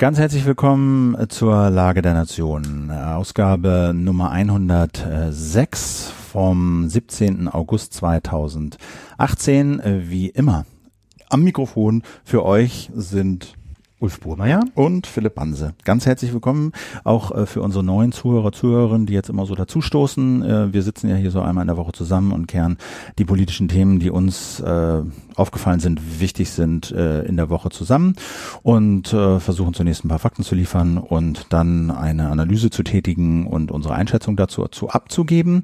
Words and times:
Ganz 0.00 0.16
herzlich 0.16 0.46
willkommen 0.46 1.28
zur 1.28 1.70
Lage 1.70 2.02
der 2.02 2.14
Nation, 2.14 2.92
Ausgabe 2.92 3.90
Nummer 3.92 4.30
106 4.30 6.12
vom 6.30 6.88
17. 6.88 7.48
August 7.48 7.94
2018. 7.94 9.82
Wie 10.08 10.28
immer 10.28 10.66
am 11.30 11.42
Mikrofon 11.42 12.04
für 12.22 12.44
euch 12.44 12.92
sind 12.94 13.57
Ulf 14.00 14.20
Burmeier 14.20 14.62
und 14.76 15.08
Philipp 15.08 15.34
Banse. 15.34 15.74
Ganz 15.82 16.06
herzlich 16.06 16.32
willkommen 16.32 16.70
auch 17.02 17.32
äh, 17.32 17.46
für 17.46 17.62
unsere 17.62 17.82
neuen 17.82 18.12
Zuhörer, 18.12 18.52
Zuhörerinnen, 18.52 19.06
die 19.06 19.12
jetzt 19.12 19.28
immer 19.28 19.44
so 19.44 19.56
dazustoßen. 19.56 20.42
Äh, 20.42 20.72
wir 20.72 20.82
sitzen 20.82 21.08
ja 21.10 21.16
hier 21.16 21.32
so 21.32 21.40
einmal 21.40 21.62
in 21.62 21.66
der 21.66 21.76
Woche 21.76 21.90
zusammen 21.90 22.30
und 22.30 22.46
kehren 22.46 22.78
die 23.18 23.24
politischen 23.24 23.66
Themen, 23.66 23.98
die 23.98 24.10
uns 24.10 24.60
äh, 24.60 25.02
aufgefallen 25.34 25.80
sind, 25.80 26.20
wichtig 26.20 26.50
sind, 26.50 26.92
äh, 26.92 27.24
in 27.24 27.36
der 27.36 27.50
Woche 27.50 27.70
zusammen 27.70 28.14
und 28.62 29.08
versuchen 29.08 29.74
zunächst 29.74 30.04
ein 30.04 30.08
paar 30.08 30.18
Fakten 30.18 30.42
zu 30.42 30.54
liefern 30.54 30.98
und 30.98 31.46
dann 31.48 31.90
eine 31.90 32.28
Analyse 32.28 32.70
zu 32.70 32.82
tätigen 32.82 33.46
und 33.46 33.70
unsere 33.70 33.94
Einschätzung 33.94 34.36
dazu 34.36 34.66
zu 34.68 34.90
abzugeben. 34.90 35.62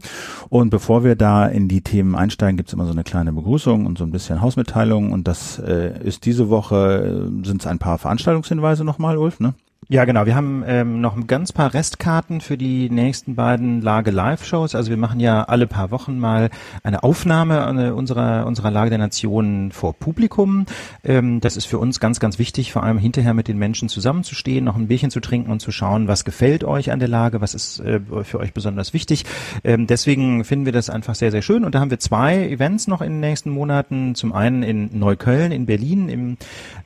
Und 0.48 0.70
bevor 0.70 1.04
wir 1.04 1.14
da 1.14 1.46
in 1.46 1.68
die 1.68 1.82
Themen 1.82 2.14
einsteigen, 2.14 2.56
gibt 2.56 2.68
es 2.68 2.72
immer 2.72 2.86
so 2.86 2.92
eine 2.92 3.04
kleine 3.04 3.32
Begrüßung 3.32 3.86
und 3.86 3.98
so 3.98 4.04
ein 4.04 4.10
bisschen 4.10 4.40
Hausmitteilung. 4.40 5.12
Und 5.12 5.28
das 5.28 5.58
ist 5.58 6.24
diese 6.24 6.48
Woche, 6.48 7.30
sind 7.42 7.60
es 7.60 7.66
ein 7.66 7.78
paar 7.78 7.98
Veranstaltungen 7.98 8.23
Veranstaltungshinweise 8.24 8.84
nochmal, 8.84 9.18
Ulf, 9.18 9.38
ne? 9.40 9.52
Ja, 9.88 10.06
genau. 10.06 10.24
Wir 10.24 10.34
haben 10.34 10.64
ähm, 10.66 11.02
noch 11.02 11.14
ein 11.14 11.26
ganz 11.26 11.52
paar 11.52 11.74
Restkarten 11.74 12.40
für 12.40 12.56
die 12.56 12.88
nächsten 12.88 13.34
beiden 13.34 13.82
Lage 13.82 14.10
Live-Shows. 14.10 14.74
Also 14.74 14.88
wir 14.88 14.96
machen 14.96 15.20
ja 15.20 15.44
alle 15.44 15.66
paar 15.66 15.90
Wochen 15.90 16.18
mal 16.18 16.48
eine 16.82 17.02
Aufnahme 17.02 17.94
unserer 17.94 18.46
unserer 18.46 18.70
Lage 18.70 18.90
der 18.90 18.98
Nationen 18.98 19.72
vor 19.72 19.92
Publikum. 19.92 20.64
Ähm, 21.02 21.40
das 21.40 21.58
ist 21.58 21.66
für 21.66 21.78
uns 21.78 22.00
ganz, 22.00 22.18
ganz 22.18 22.38
wichtig, 22.38 22.72
vor 22.72 22.82
allem 22.82 22.96
hinterher 22.96 23.34
mit 23.34 23.46
den 23.46 23.58
Menschen 23.58 23.90
zusammenzustehen, 23.90 24.64
noch 24.64 24.76
ein 24.76 24.88
Bierchen 24.88 25.10
zu 25.10 25.20
trinken 25.20 25.50
und 25.50 25.60
zu 25.60 25.70
schauen, 25.70 26.08
was 26.08 26.24
gefällt 26.24 26.64
euch 26.64 26.90
an 26.90 26.98
der 26.98 27.08
Lage, 27.08 27.42
was 27.42 27.54
ist 27.54 27.80
äh, 27.80 28.00
für 28.22 28.40
euch 28.40 28.54
besonders 28.54 28.94
wichtig. 28.94 29.24
Ähm, 29.64 29.86
deswegen 29.86 30.44
finden 30.44 30.64
wir 30.64 30.72
das 30.72 30.88
einfach 30.88 31.14
sehr, 31.14 31.30
sehr 31.30 31.42
schön. 31.42 31.62
Und 31.62 31.74
da 31.74 31.80
haben 31.80 31.90
wir 31.90 31.98
zwei 31.98 32.48
Events 32.48 32.86
noch 32.86 33.02
in 33.02 33.12
den 33.12 33.20
nächsten 33.20 33.50
Monaten. 33.50 34.14
Zum 34.14 34.32
einen 34.32 34.62
in 34.62 34.98
Neukölln, 34.98 35.52
in 35.52 35.66
Berlin, 35.66 36.08
im, 36.08 36.36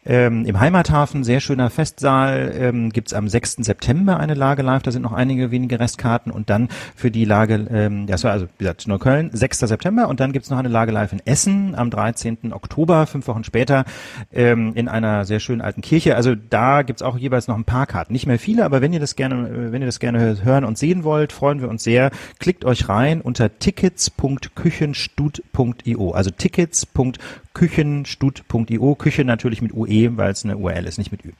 ähm, 0.05 0.45
im 0.45 0.59
Heimathafen, 0.59 1.23
sehr 1.23 1.39
schöner 1.39 1.71
Festsaal. 1.71 2.53
Ähm, 2.59 2.88
gibt's 2.91 3.13
am 3.13 3.29
6. 3.29 3.57
September 3.61 4.19
eine 4.19 4.35
Lage 4.35 4.63
live, 4.63 4.83
da 4.83 4.91
sind 4.91 5.03
noch 5.03 5.13
einige 5.13 5.51
wenige 5.51 5.81
Restkarten 5.81 6.33
und 6.33 6.51
dann 6.51 6.69
für 6.95 7.11
die 7.11 7.25
Lage, 7.25 7.67
ähm, 7.71 8.09
war 8.09 8.33
also 8.33 8.47
wie 8.59 8.65
gesagt 8.65 8.87
Neukölln, 8.87 9.31
6. 9.33 9.61
September 9.61 10.09
und 10.09 10.21
dann 10.21 10.33
gibt's 10.33 10.51
noch 10.51 10.59
eine 10.59 10.69
Lage 10.69 10.93
live 10.93 11.13
in 11.13 11.21
Essen 11.25 11.75
am 11.75 11.91
13. 11.91 12.53
Oktober, 12.53 13.07
fünf 13.07 13.27
Wochen 13.29 13.45
später, 13.45 13.85
ähm, 14.33 14.73
in 14.75 14.89
einer 14.89 15.25
sehr 15.25 15.41
schönen 15.41 15.61
alten 15.61 15.81
Kirche. 15.81 16.17
Also 16.17 16.35
da 16.35 16.83
gibt's 16.83 17.03
auch 17.03 17.19
jeweils 17.19 17.49
noch 17.49 17.57
ein 17.57 17.65
paar 17.65 17.87
Karten. 17.87 18.13
Nicht 18.13 18.27
mehr 18.27 18.39
viele, 18.39 18.65
aber 18.65 18.81
wenn 18.81 18.93
ihr 18.93 19.01
das 19.01 19.17
gerne, 19.17 19.73
wenn 19.73 19.83
ihr 19.83 19.87
das 19.87 19.99
gerne 20.01 20.43
hören 20.43 20.65
und 20.65 20.79
sehen 20.79 21.05
wollt, 21.05 21.33
freuen 21.33 21.61
wir 21.61 21.69
uns 21.69 21.83
sehr. 21.83 22.11
Klickt 22.39 22.65
euch 22.65 22.89
rein 22.89 23.21
unter 23.21 23.59
tickets.küchenstud.io. 23.59 26.13
Also 26.13 26.31
tickets.küchenstud.io. 26.31 28.95
Küche 28.95 29.25
natürlich 29.25 29.61
mit 29.63 29.75
UE, 29.75 30.17
weil 30.17 30.33
es 30.33 30.45
eine 30.45 30.57
URL 30.57 30.87
ist, 30.87 30.99
nicht 30.99 31.13
mit 31.13 31.25
Ü. 31.25 31.31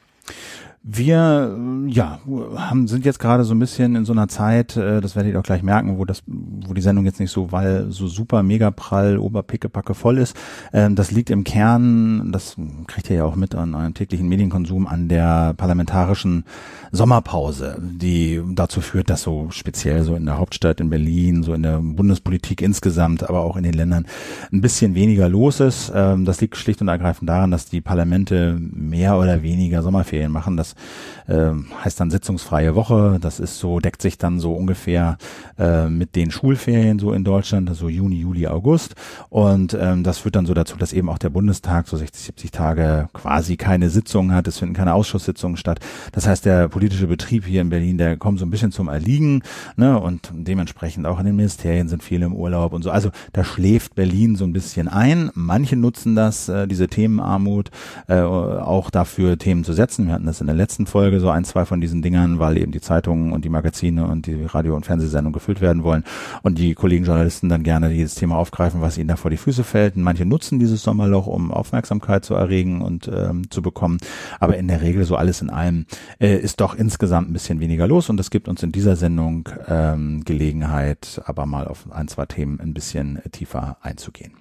Wir 0.91 1.55
ja 1.89 2.19
haben 2.57 2.89
sind 2.89 3.05
jetzt 3.05 3.19
gerade 3.19 3.45
so 3.45 3.55
ein 3.55 3.59
bisschen 3.59 3.95
in 3.95 4.07
so 4.07 4.13
einer 4.15 4.27
Zeit, 4.29 4.75
äh, 4.75 5.03
das 5.03 5.17
werdet 5.17 5.35
ihr 5.35 5.39
auch 5.39 5.45
gleich 5.45 5.63
merken, 5.63 5.99
wo 5.99 6.07
das, 6.07 6.23
wo 6.27 6.73
die 6.73 6.81
Sendung 6.81 7.05
jetzt 7.05 7.21
nicht 7.21 7.31
so, 7.31 7.53
weil 7.53 7.91
so 7.91 8.07
super 8.07 8.43
mega 8.43 8.71
prall, 8.71 9.19
oberpickepacke 9.19 9.93
voll 9.93 10.17
ist. 10.17 10.35
Ähm, 10.73 10.95
das 10.95 11.11
liegt 11.11 11.29
im 11.29 11.45
Kern, 11.45 12.33
das 12.33 12.57
kriegt 12.87 13.11
ihr 13.11 13.17
ja 13.17 13.25
auch 13.25 13.37
mit 13.37 13.55
an 13.55 13.75
eurem 13.75 13.93
täglichen 13.93 14.29
Medienkonsum, 14.31 14.87
an 14.87 15.09
der 15.09 15.53
parlamentarischen 15.59 16.45
Sommerpause, 16.91 17.77
die 17.83 18.41
dazu 18.53 18.81
führt, 18.81 19.11
dass 19.11 19.21
so 19.21 19.49
speziell 19.51 20.05
so 20.05 20.15
in 20.15 20.25
der 20.25 20.39
Hauptstadt 20.39 20.81
in 20.81 20.89
Berlin, 20.89 21.43
so 21.43 21.53
in 21.53 21.65
der 21.65 21.81
Bundespolitik 21.81 22.63
insgesamt, 22.63 23.29
aber 23.29 23.41
auch 23.41 23.59
in 23.59 23.63
den 23.63 23.75
Ländern 23.75 24.07
ein 24.51 24.63
bisschen 24.63 24.95
weniger 24.95 25.29
los 25.29 25.61
ist. 25.61 25.93
Ähm, 25.95 26.25
das 26.25 26.41
liegt 26.41 26.57
schlicht 26.57 26.81
und 26.81 26.89
ergreifend 26.89 27.29
daran, 27.29 27.51
dass 27.51 27.67
die 27.67 27.83
Parlamente 27.83 28.57
mehr 28.59 29.19
oder 29.19 29.43
weniger 29.43 29.83
Sommerferien 29.83 30.33
machen. 30.33 30.57
Das 30.57 30.78
äh, 31.27 31.51
heißt 31.85 32.01
dann 32.01 32.11
sitzungsfreie 32.11 32.75
Woche. 32.75 33.19
Das 33.21 33.41
ist 33.41 33.59
so, 33.59 33.81
deckt 33.81 34.03
sich 34.03 34.19
dann 34.19 34.41
so 34.41 34.53
ungefähr 34.55 35.19
äh, 35.59 35.89
mit 35.89 36.17
den 36.17 36.31
Schulferien 36.31 36.99
so 36.99 37.13
in 37.13 37.25
Deutschland, 37.25 37.69
also 37.69 37.89
Juni, 37.89 38.17
Juli, 38.17 38.47
August. 38.47 38.95
Und 39.29 39.77
ähm, 39.81 40.03
das 40.05 40.19
führt 40.19 40.37
dann 40.37 40.47
so 40.47 40.55
dazu, 40.55 40.77
dass 40.77 40.93
eben 40.93 41.09
auch 41.09 41.19
der 41.19 41.31
Bundestag 41.31 41.89
so 41.89 41.97
60, 41.97 42.27
70 42.27 42.51
Tage 42.51 43.09
quasi 43.13 43.57
keine 43.57 43.91
Sitzungen 43.91 44.35
hat. 44.35 44.49
Es 44.49 44.59
finden 44.59 44.75
keine 44.75 44.95
Ausschusssitzungen 44.95 45.57
statt. 45.57 45.81
Das 46.13 46.27
heißt, 46.27 46.45
der 46.45 46.69
politische 46.69 47.07
Betrieb 47.07 47.45
hier 47.45 47.61
in 47.61 47.71
Berlin, 47.71 47.99
der 47.99 48.17
kommt 48.17 48.39
so 48.39 48.47
ein 48.47 48.51
bisschen 48.51 48.73
zum 48.73 48.89
Erliegen. 48.89 49.43
Ne? 49.77 49.99
Und 49.99 50.33
dementsprechend 50.33 51.07
auch 51.07 51.19
in 51.19 51.27
den 51.27 51.37
Ministerien 51.37 51.89
sind 51.89 52.03
viele 52.03 52.27
im 52.27 52.35
Urlaub 52.35 52.73
und 52.73 52.83
so. 52.83 52.91
Also 52.91 53.11
da 53.33 53.45
schläft 53.45 53.95
Berlin 53.95 54.37
so 54.37 54.45
ein 54.45 54.53
bisschen 54.53 54.89
ein. 54.89 55.31
Manche 55.35 55.77
nutzen 55.77 56.15
das, 56.15 56.49
äh, 56.49 56.67
diese 56.67 56.89
Themenarmut, 56.89 57.71
äh, 58.07 58.21
auch 58.21 58.91
dafür 58.91 59.39
Themen 59.39 59.65
zu 59.65 59.73
setzen. 59.73 60.07
Wir 60.07 60.15
hatten 60.15 60.27
das 60.27 60.41
in 60.41 60.47
der 60.47 60.57
letzten 60.59 60.87
Folge 60.87 61.21
so 61.21 61.31
ein, 61.31 61.45
zwei 61.45 61.65
von 61.65 61.81
diesen 61.81 62.03
Dingern, 62.03 62.39
weil 62.39 62.59
eben 62.59 62.73
die 62.73 62.81
Zeitungen 62.81 63.33
und 63.33 63.45
die 63.45 63.49
Magazine 63.49 64.07
und 64.07 64.27
die 64.27 64.45
Radio- 64.45 64.77
und 64.77 64.85
Fernsehsendungen 64.85 65.33
gefüllt 65.33 65.61
werden 65.61 65.83
wollen 65.85 66.05
und 66.43 66.59
die 66.59 66.75
Kollegen 66.75 67.05
Journalisten 67.05 67.49
dann 67.49 67.63
gerne 67.63 67.89
dieses 67.89 68.15
Thema 68.15 68.37
aufgreifen, 68.37 68.83
was 68.83 68.99
ihnen 68.99 69.09
da 69.09 69.17
vor 69.17 69.31
die 69.31 69.37
Füße 69.37 69.65
fällt. 69.65 69.97
Und 69.97 70.03
manche 70.03 70.27
nutzen 70.27 70.59
dieses 70.59 70.83
Sommerloch, 70.83 71.27
um 71.27 71.51
Aufmerksamkeit 71.51 72.25
zu 72.25 72.35
erregen 72.35 72.83
und 72.83 73.09
ähm, 73.09 73.51
zu 73.51 73.63
bekommen. 73.63 73.99
Aber 74.41 74.57
in 74.59 74.69
der 74.69 74.83
Regel 74.83 75.05
so 75.05 75.17
alles 75.17 75.41
in 75.41 75.49
allem 75.49 75.87
äh, 76.21 76.37
ist 76.37 76.61
doch 76.61 76.75
insgesamt 76.75 77.31
ein 77.31 77.33
bisschen 77.33 77.61
weniger 77.61 77.87
los 77.87 78.11
und 78.11 78.19
das 78.19 78.31
gibt 78.31 78.49
uns 78.49 78.63
in 78.63 78.73
dieser 78.73 78.97
Sendung 78.97 79.49
ähm, 79.69 80.23
Gelegenheit, 80.25 81.23
aber 81.25 81.47
mal 81.47 81.67
auf 81.67 81.91
ein, 81.91 82.09
zwei 82.09 82.27
Themen 82.27 82.61
ein 82.61 82.75
bisschen 82.75 83.21
tiefer 83.33 83.79
einzugehen. 83.81 84.33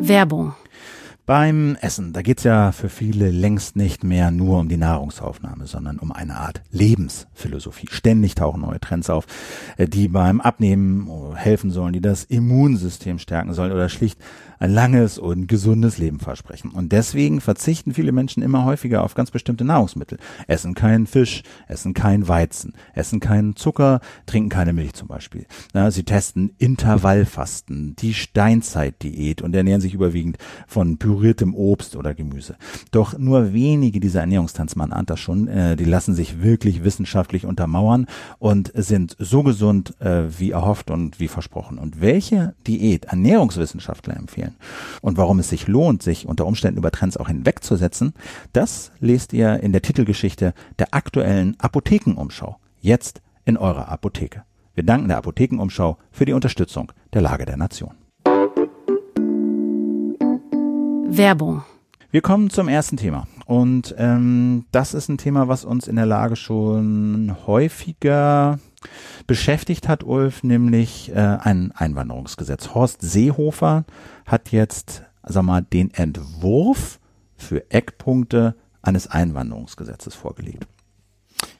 Werbung 0.00 0.54
beim 1.24 1.76
Essen, 1.80 2.12
da 2.12 2.22
geht's 2.22 2.42
ja 2.42 2.72
für 2.72 2.88
viele 2.88 3.30
längst 3.30 3.76
nicht 3.76 4.02
mehr 4.02 4.30
nur 4.30 4.58
um 4.58 4.68
die 4.68 4.76
Nahrungsaufnahme, 4.76 5.66
sondern 5.66 5.98
um 5.98 6.10
eine 6.10 6.36
Art 6.36 6.62
Lebensphilosophie. 6.70 7.88
Ständig 7.90 8.34
tauchen 8.34 8.62
neue 8.62 8.80
Trends 8.80 9.08
auf, 9.08 9.26
äh, 9.76 9.86
die 9.86 10.08
beim 10.08 10.40
Abnehmen 10.40 11.08
helfen 11.36 11.70
sollen, 11.70 11.92
die 11.92 12.00
das 12.00 12.24
Immunsystem 12.24 13.18
stärken 13.18 13.54
sollen 13.54 13.72
oder 13.72 13.88
schlicht 13.88 14.18
ein 14.62 14.72
langes 14.72 15.18
und 15.18 15.48
gesundes 15.48 15.98
Leben 15.98 16.20
versprechen. 16.20 16.70
Und 16.70 16.92
deswegen 16.92 17.40
verzichten 17.40 17.94
viele 17.94 18.12
Menschen 18.12 18.42
immer 18.42 18.64
häufiger 18.64 19.02
auf 19.02 19.14
ganz 19.14 19.32
bestimmte 19.32 19.64
Nahrungsmittel. 19.64 20.18
Essen 20.46 20.74
keinen 20.74 21.08
Fisch, 21.08 21.42
essen 21.66 21.94
keinen 21.94 22.28
Weizen, 22.28 22.74
essen 22.94 23.18
keinen 23.18 23.56
Zucker, 23.56 24.00
trinken 24.26 24.50
keine 24.50 24.72
Milch 24.72 24.94
zum 24.94 25.08
Beispiel. 25.08 25.46
Ja, 25.74 25.90
sie 25.90 26.04
testen 26.04 26.54
Intervallfasten, 26.58 27.96
die 27.96 28.14
Steinzeitdiät 28.14 29.42
und 29.42 29.54
ernähren 29.54 29.80
sich 29.80 29.94
überwiegend 29.94 30.38
von 30.68 30.96
püriertem 31.12 31.54
Obst 31.54 31.96
oder 31.96 32.14
Gemüse. 32.14 32.56
Doch 32.90 33.18
nur 33.18 33.52
wenige 33.52 34.00
dieser 34.00 34.20
Ernährungstanz, 34.20 34.76
ahnt 34.76 35.10
das 35.10 35.20
schon, 35.20 35.46
äh, 35.48 35.76
die 35.76 35.84
lassen 35.84 36.14
sich 36.14 36.42
wirklich 36.42 36.84
wissenschaftlich 36.84 37.44
untermauern 37.46 38.06
und 38.38 38.72
sind 38.74 39.16
so 39.18 39.42
gesund 39.42 40.00
äh, 40.00 40.24
wie 40.38 40.52
erhofft 40.52 40.90
und 40.90 41.20
wie 41.20 41.28
versprochen. 41.28 41.78
Und 41.78 42.00
welche 42.00 42.54
Diät 42.66 43.06
Ernährungswissenschaftler 43.06 44.16
empfehlen. 44.16 44.56
Und 45.02 45.16
warum 45.18 45.38
es 45.38 45.48
sich 45.50 45.68
lohnt, 45.68 46.02
sich 46.02 46.26
unter 46.26 46.46
Umständen 46.46 46.78
über 46.78 46.90
Trends 46.90 47.16
auch 47.16 47.28
hinwegzusetzen, 47.28 48.14
das 48.52 48.90
lest 49.00 49.32
ihr 49.32 49.60
in 49.60 49.72
der 49.72 49.82
Titelgeschichte 49.82 50.54
der 50.78 50.94
aktuellen 50.94 51.58
Apothekenumschau. 51.60 52.56
Jetzt 52.80 53.20
in 53.44 53.56
eurer 53.56 53.88
Apotheke. 53.88 54.44
Wir 54.74 54.84
danken 54.84 55.08
der 55.08 55.18
Apothekenumschau 55.18 55.98
für 56.10 56.24
die 56.24 56.32
Unterstützung 56.32 56.92
der 57.12 57.20
Lage 57.20 57.44
der 57.44 57.58
Nation. 57.58 58.01
Werbung. 61.16 61.62
Wir 62.10 62.20
kommen 62.20 62.50
zum 62.50 62.68
ersten 62.68 62.96
Thema. 62.96 63.26
Und 63.46 63.94
ähm, 63.98 64.66
das 64.70 64.94
ist 64.94 65.08
ein 65.08 65.18
Thema, 65.18 65.48
was 65.48 65.64
uns 65.64 65.88
in 65.88 65.96
der 65.96 66.06
Lage 66.06 66.36
schon 66.36 67.36
häufiger 67.46 68.58
beschäftigt 69.26 69.88
hat, 69.88 70.04
Ulf, 70.04 70.42
nämlich 70.42 71.10
äh, 71.14 71.18
ein 71.18 71.72
Einwanderungsgesetz. 71.72 72.74
Horst 72.74 73.00
Seehofer 73.00 73.84
hat 74.26 74.52
jetzt, 74.52 75.04
sag 75.22 75.42
mal, 75.42 75.62
den 75.62 75.92
Entwurf 75.92 77.00
für 77.36 77.70
Eckpunkte 77.70 78.54
eines 78.82 79.06
Einwanderungsgesetzes 79.06 80.14
vorgelegt. 80.14 80.66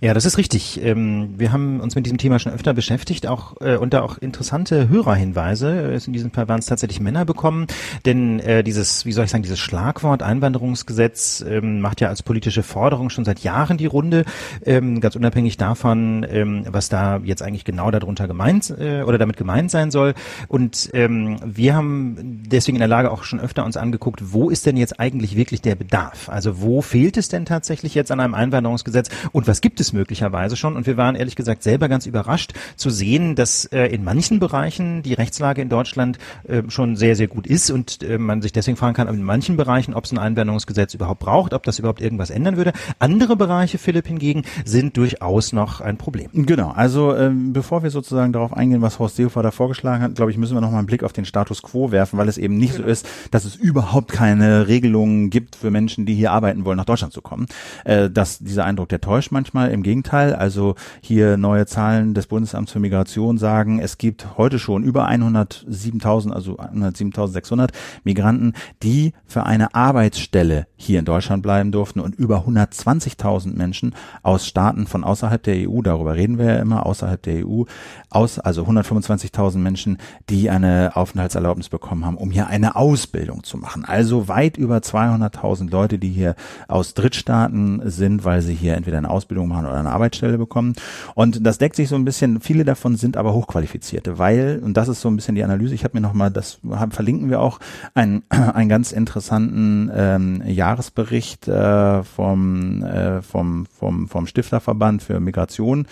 Ja, 0.01 0.15
das 0.15 0.25
ist 0.25 0.37
richtig. 0.37 0.83
Ähm, 0.83 1.35
wir 1.39 1.53
haben 1.53 1.81
uns 1.81 1.95
mit 1.95 2.07
diesem 2.07 2.19
Thema 2.19 2.39
schon 2.39 2.53
öfter 2.53 2.75
beschäftigt, 2.75 3.27
auch 3.29 3.61
äh, 3.61 3.77
und 3.77 3.95
da 3.95 4.03
auch 4.03 4.19
interessante 4.19 4.89
Hörerhinweise. 4.89 6.01
In 6.05 6.13
diesem 6.13 6.33
Fall 6.33 6.49
waren 6.49 6.59
es 6.59 6.67
tatsächlich 6.67 6.99
Männer 6.99 7.25
bekommen, 7.25 7.69
denn 8.05 8.41
äh, 8.41 8.65
dieses, 8.65 9.07
wie 9.07 9.13
soll 9.13 9.27
ich 9.27 9.31
sagen, 9.31 9.45
dieses 9.45 9.61
Schlagwort 9.61 10.23
Einwanderungsgesetz 10.23 11.45
ähm, 11.49 11.81
macht 11.81 12.01
ja 12.01 12.09
als 12.09 12.25
politische 12.25 12.65
Forderung 12.65 13.11
schon 13.11 13.25
seit 13.25 13.41
Jahren 13.41 13.77
die 13.77 13.87
Runde, 13.87 14.25
ähm, 14.67 15.01
ganz 15.01 15.15
unabhängig 15.15 15.57
davon, 15.57 16.27
was 16.69 16.89
da 16.89 17.19
jetzt 17.19 17.43
eigentlich 17.43 17.65
genau 17.65 17.91
darunter 17.91 18.27
gemeint 18.27 18.75
äh, 18.77 19.03
oder 19.03 19.19
damit 19.19 19.37
gemeint 19.37 19.71
sein 19.71 19.91
soll. 19.91 20.15
Und 20.49 20.91
wir 20.93 21.75
haben 21.75 22.43
deswegen 22.47 22.77
in 22.77 22.81
der 22.81 22.89
Lage 22.89 23.11
auch 23.11 23.25
schon 23.25 23.41
öfter 23.41 23.65
uns 23.65 23.77
angeguckt, 23.77 24.33
wo 24.33 24.51
ist 24.51 24.67
denn 24.67 24.77
jetzt 24.77 24.99
eigentlich 24.99 25.37
wirklich 25.37 25.63
der 25.63 25.75
Bedarf? 25.75 26.29
Also 26.29 26.61
wo 26.61 26.83
fehlt 26.83 27.17
es 27.17 27.29
denn 27.29 27.45
tatsächlich 27.45 27.95
jetzt 27.95 28.11
an 28.11 28.21
einem 28.21 28.35
Einwanderungsgesetz 28.35 29.09
und 29.33 29.47
was 29.47 29.61
gibt 29.61 29.72
es 29.81 29.93
möglicherweise 29.93 30.57
schon. 30.57 30.77
Und 30.77 30.87
wir 30.87 30.97
waren 30.97 31.15
ehrlich 31.15 31.37
gesagt 31.37 31.63
selber 31.63 31.89
ganz 31.89 32.07
überrascht 32.07 32.53
zu 32.77 32.91
sehen, 32.91 33.35
dass 33.35 33.65
äh, 33.67 33.87
in 33.87 34.05
manchen 34.05 34.39
Bereichen 34.39 35.03
die 35.03 35.15
Rechtslage 35.15 35.63
in 35.63 35.69
Deutschland 35.69 36.19
äh, 36.45 36.63
schon 36.69 36.97
sehr, 36.97 37.17
sehr 37.17 37.29
gut 37.29 37.47
ist 37.47 37.71
und 37.71 38.03
äh, 38.03 38.19
man 38.19 38.43
sich 38.43 38.53
deswegen 38.53 38.77
fragen 38.77 38.95
kann, 38.95 39.09
in 39.09 39.23
manchen 39.23 39.57
Bereichen, 39.57 39.95
ob 39.95 40.05
es 40.05 40.13
ein 40.13 40.19
Einwanderungsgesetz 40.19 40.95
überhaupt 40.95 41.21
braucht, 41.21 41.55
ob 41.55 41.63
das 41.65 41.79
überhaupt 41.79 42.01
irgendwas 42.01 42.31
ändern 42.31 42.57
würde. 42.57 42.73
Andere 42.99 43.37
Bereiche, 43.37 43.79
Philipp, 43.79 44.07
hingegen, 44.07 44.43
sind 44.65 44.97
durchaus 44.97 45.53
noch 45.53 45.81
ein 45.81 45.97
Problem. 45.97 46.31
Genau, 46.33 46.71
also 46.71 47.15
ähm, 47.17 47.53
bevor 47.53 47.83
wir 47.83 47.91
sozusagen 47.91 48.33
darauf 48.33 48.53
eingehen, 48.53 48.83
was 48.83 48.99
Horst 48.99 49.17
Seehofer 49.17 49.43
da 49.43 49.51
vorgeschlagen 49.51 50.03
hat, 50.03 50.15
glaube 50.15 50.31
ich, 50.31 50.39
müssen 50.39 50.57
wir 50.57 50.61
noch 50.61 50.71
mal 50.71 50.79
einen 50.79 50.87
Blick 50.87 51.03
auf 51.03 51.13
den 51.13 51.25
Status 51.25 51.63
quo 51.63 51.91
werfen, 51.91 52.19
weil 52.19 52.29
es 52.29 52.39
eben 52.39 52.57
nicht 52.57 52.75
genau. 52.75 52.87
so 52.87 52.91
ist, 52.91 53.09
dass 53.31 53.45
es 53.45 53.57
überhaupt 53.57 54.13
keine 54.13 54.69
Regelungen 54.69 55.31
gibt 55.31 55.57
für 55.57 55.71
Menschen, 55.71 56.07
die 56.07 56.15
hier 56.15 56.33
arbeiten 56.33 56.65
wollen, 56.65 56.77
nach 56.77 56.85
Deutschland 56.85 57.13
zu 57.13 57.23
kommen. 57.23 57.47
Äh, 57.85 58.11
dass 58.11 58.39
dieser 58.39 58.65
Eindruck, 58.65 58.89
der 58.89 59.01
täuscht 59.01 59.33
manchmal. 59.33 59.62
Im 59.71 59.83
Gegenteil, 59.83 60.35
also 60.35 60.75
hier 61.01 61.37
neue 61.37 61.67
Zahlen 61.67 62.15
des 62.15 62.27
Bundesamts 62.27 62.73
für 62.73 62.81
Migration 62.81 63.39
sagen, 63.39 63.79
es 63.79 63.99
gibt 63.99 64.39
heute 64.39 64.59
schon 64.59 64.83
über 64.83 65.09
107.000, 65.09 66.31
also 66.33 66.59
107.600 66.59 67.71
Migranten, 68.05 68.55
die 68.83 69.13
für 69.27 69.45
eine 69.45 69.75
Arbeitsstelle 69.75 70.67
hier 70.77 70.99
in 70.99 71.05
Deutschland 71.05 71.43
bleiben 71.43 71.73
durften 71.73 72.01
und 72.01 72.15
über 72.15 72.45
120.000 72.47 73.55
Menschen 73.55 73.95
aus 74.23 74.47
Staaten 74.47 74.87
von 74.87 75.05
außerhalb 75.05 75.43
der 75.43 75.69
EU, 75.69 75.83
darüber 75.83 76.15
reden 76.15 76.39
wir 76.39 76.47
ja 76.47 76.57
immer, 76.57 76.87
außerhalb 76.87 77.23
der 77.23 77.47
EU, 77.47 77.65
aus, 78.11 78.39
also 78.39 78.65
125.000 78.65 79.59
Menschen, 79.59 79.99
die 80.29 80.51
eine 80.51 80.93
Aufenthaltserlaubnis 80.95 81.69
bekommen 81.69 82.05
haben, 82.05 82.17
um 82.17 82.31
hier 82.31 82.47
eine 82.49 82.77
Ausbildung 82.77 83.45
zu 83.45 83.57
machen. 83.57 83.85
Also 83.85 84.29
weit 84.29 84.57
über 84.57 84.79
200.000 84.79 85.71
Leute, 85.71 85.99
die 85.99 86.11
hier 86.11 86.35
aus 86.69 86.95
Drittstaaten 86.95 87.83
sind, 87.85 88.25
weil 88.25 88.43
sie 88.43 88.55
hier 88.55 88.77
entweder 88.77 88.99
eine 88.99 89.11
Ausbildung 89.11 89.49
machen 89.53 89.67
oder 89.67 89.79
eine 89.79 89.91
Arbeitsstelle 89.91 90.39
bekommen. 90.39 90.75
Und 91.15 91.47
das 91.47 91.59
deckt 91.59 91.77
sich 91.77 91.89
so 91.89 91.97
ein 91.97 92.05
bisschen, 92.05 92.41
viele 92.41 92.65
davon 92.65 92.97
sind 92.97 93.17
aber 93.17 93.35
Hochqualifizierte, 93.35 94.19
weil, 94.19 94.61
und 94.63 94.77
das 94.77 94.89
ist 94.89 95.01
so 95.01 95.09
ein 95.09 95.17
bisschen 95.17 95.35
die 95.35 95.45
Analyse, 95.45 95.75
ich 95.75 95.85
habe 95.85 95.97
mir 95.97 96.01
nochmal, 96.01 96.31
das 96.31 96.59
haben, 96.69 96.93
verlinken 96.93 97.31
wir 97.31 97.41
auch, 97.41 97.61
einen, 97.95 98.23
einen 98.29 98.69
ganz 98.69 98.93
interessanten 98.93 99.91
ähm, 99.95 100.43
Jahresbericht 100.47 101.49
äh, 101.49 102.03
vom, 102.03 102.83
äh, 102.83 103.23
vom, 103.23 103.67
vom, 103.67 104.09
vom 104.09 104.27
Stifterverband 104.27 105.03
für 105.03 105.21
Migration 105.21 105.87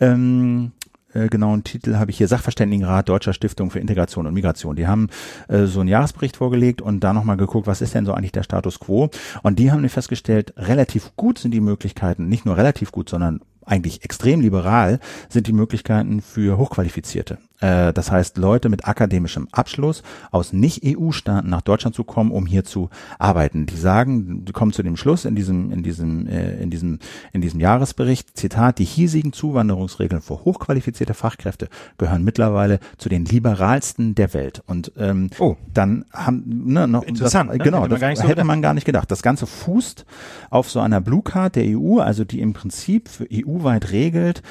ähm, 0.00 0.72
äh, 1.14 1.28
genauen 1.28 1.64
Titel 1.64 1.96
habe 1.96 2.10
ich 2.10 2.18
hier 2.18 2.28
Sachverständigenrat 2.28 3.08
Deutscher 3.08 3.32
Stiftung 3.32 3.70
für 3.70 3.78
Integration 3.78 4.26
und 4.26 4.34
Migration. 4.34 4.76
Die 4.76 4.86
haben 4.86 5.08
äh, 5.48 5.64
so 5.64 5.80
einen 5.80 5.88
Jahresbericht 5.88 6.36
vorgelegt 6.36 6.82
und 6.82 7.00
da 7.00 7.12
nochmal 7.12 7.36
geguckt, 7.36 7.66
was 7.66 7.80
ist 7.80 7.94
denn 7.94 8.06
so 8.06 8.12
eigentlich 8.12 8.32
der 8.32 8.42
Status 8.42 8.80
quo? 8.80 9.10
Und 9.42 9.58
die 9.58 9.70
haben 9.72 9.88
festgestellt, 9.88 10.54
relativ 10.56 11.16
gut 11.16 11.38
sind 11.38 11.52
die 11.52 11.60
Möglichkeiten, 11.60 12.28
nicht 12.28 12.46
nur 12.46 12.56
relativ 12.56 12.92
gut, 12.92 13.08
sondern 13.08 13.40
eigentlich 13.64 14.04
extrem 14.04 14.40
liberal 14.40 15.00
sind 15.28 15.46
die 15.46 15.52
Möglichkeiten 15.52 16.22
für 16.22 16.58
Hochqualifizierte. 16.58 17.38
Äh, 17.60 17.92
das 17.92 18.10
heißt, 18.10 18.38
Leute 18.38 18.68
mit 18.68 18.86
akademischem 18.86 19.48
Abschluss 19.52 20.02
aus 20.30 20.52
Nicht-EU-Staaten 20.52 21.48
nach 21.48 21.60
Deutschland 21.60 21.94
zu 21.94 22.04
kommen, 22.04 22.30
um 22.30 22.46
hier 22.46 22.64
zu 22.64 22.90
arbeiten. 23.18 23.66
Die 23.66 23.76
sagen, 23.76 24.44
die 24.44 24.52
kommen 24.52 24.72
zu 24.72 24.82
dem 24.82 24.96
Schluss 24.96 25.24
in 25.24 25.34
diesem, 25.34 25.70
in 25.70 25.82
diesem, 25.82 26.26
äh, 26.26 26.62
in 26.62 26.70
diesem, 26.70 26.98
in 27.32 27.40
diesem 27.40 27.60
Jahresbericht, 27.60 28.36
Zitat, 28.36 28.78
die 28.78 28.84
hiesigen 28.84 29.32
Zuwanderungsregeln 29.32 30.22
für 30.22 30.44
hochqualifizierte 30.44 31.14
Fachkräfte 31.14 31.68
gehören 31.98 32.24
mittlerweile 32.24 32.80
zu 32.96 33.08
den 33.08 33.24
liberalsten 33.24 34.14
der 34.14 34.34
Welt. 34.34 34.62
Und 34.66 34.92
ähm, 34.96 35.30
oh. 35.38 35.56
dann 35.72 36.04
haben 36.12 36.44
ne, 36.46 36.88
noch 36.88 37.02
interessant, 37.02 37.50
das, 37.50 37.58
ne? 37.58 37.64
genau, 37.64 37.82
hätte, 37.84 37.98
man, 37.98 38.00
das 38.00 38.18
so 38.20 38.28
hätte 38.28 38.44
man 38.44 38.62
gar 38.62 38.74
nicht 38.74 38.86
gedacht. 38.86 39.10
Das 39.10 39.22
Ganze 39.22 39.46
fußt 39.46 40.04
auf 40.48 40.70
so 40.70 40.80
einer 40.80 41.00
Blue 41.00 41.22
Card 41.22 41.56
der 41.56 41.64
EU, 41.66 41.98
also 41.98 42.24
die 42.24 42.40
im 42.40 42.52
Prinzip 42.52 43.08
für 43.08 43.26
EU-weit 43.32 43.92
regelt, 43.92 44.42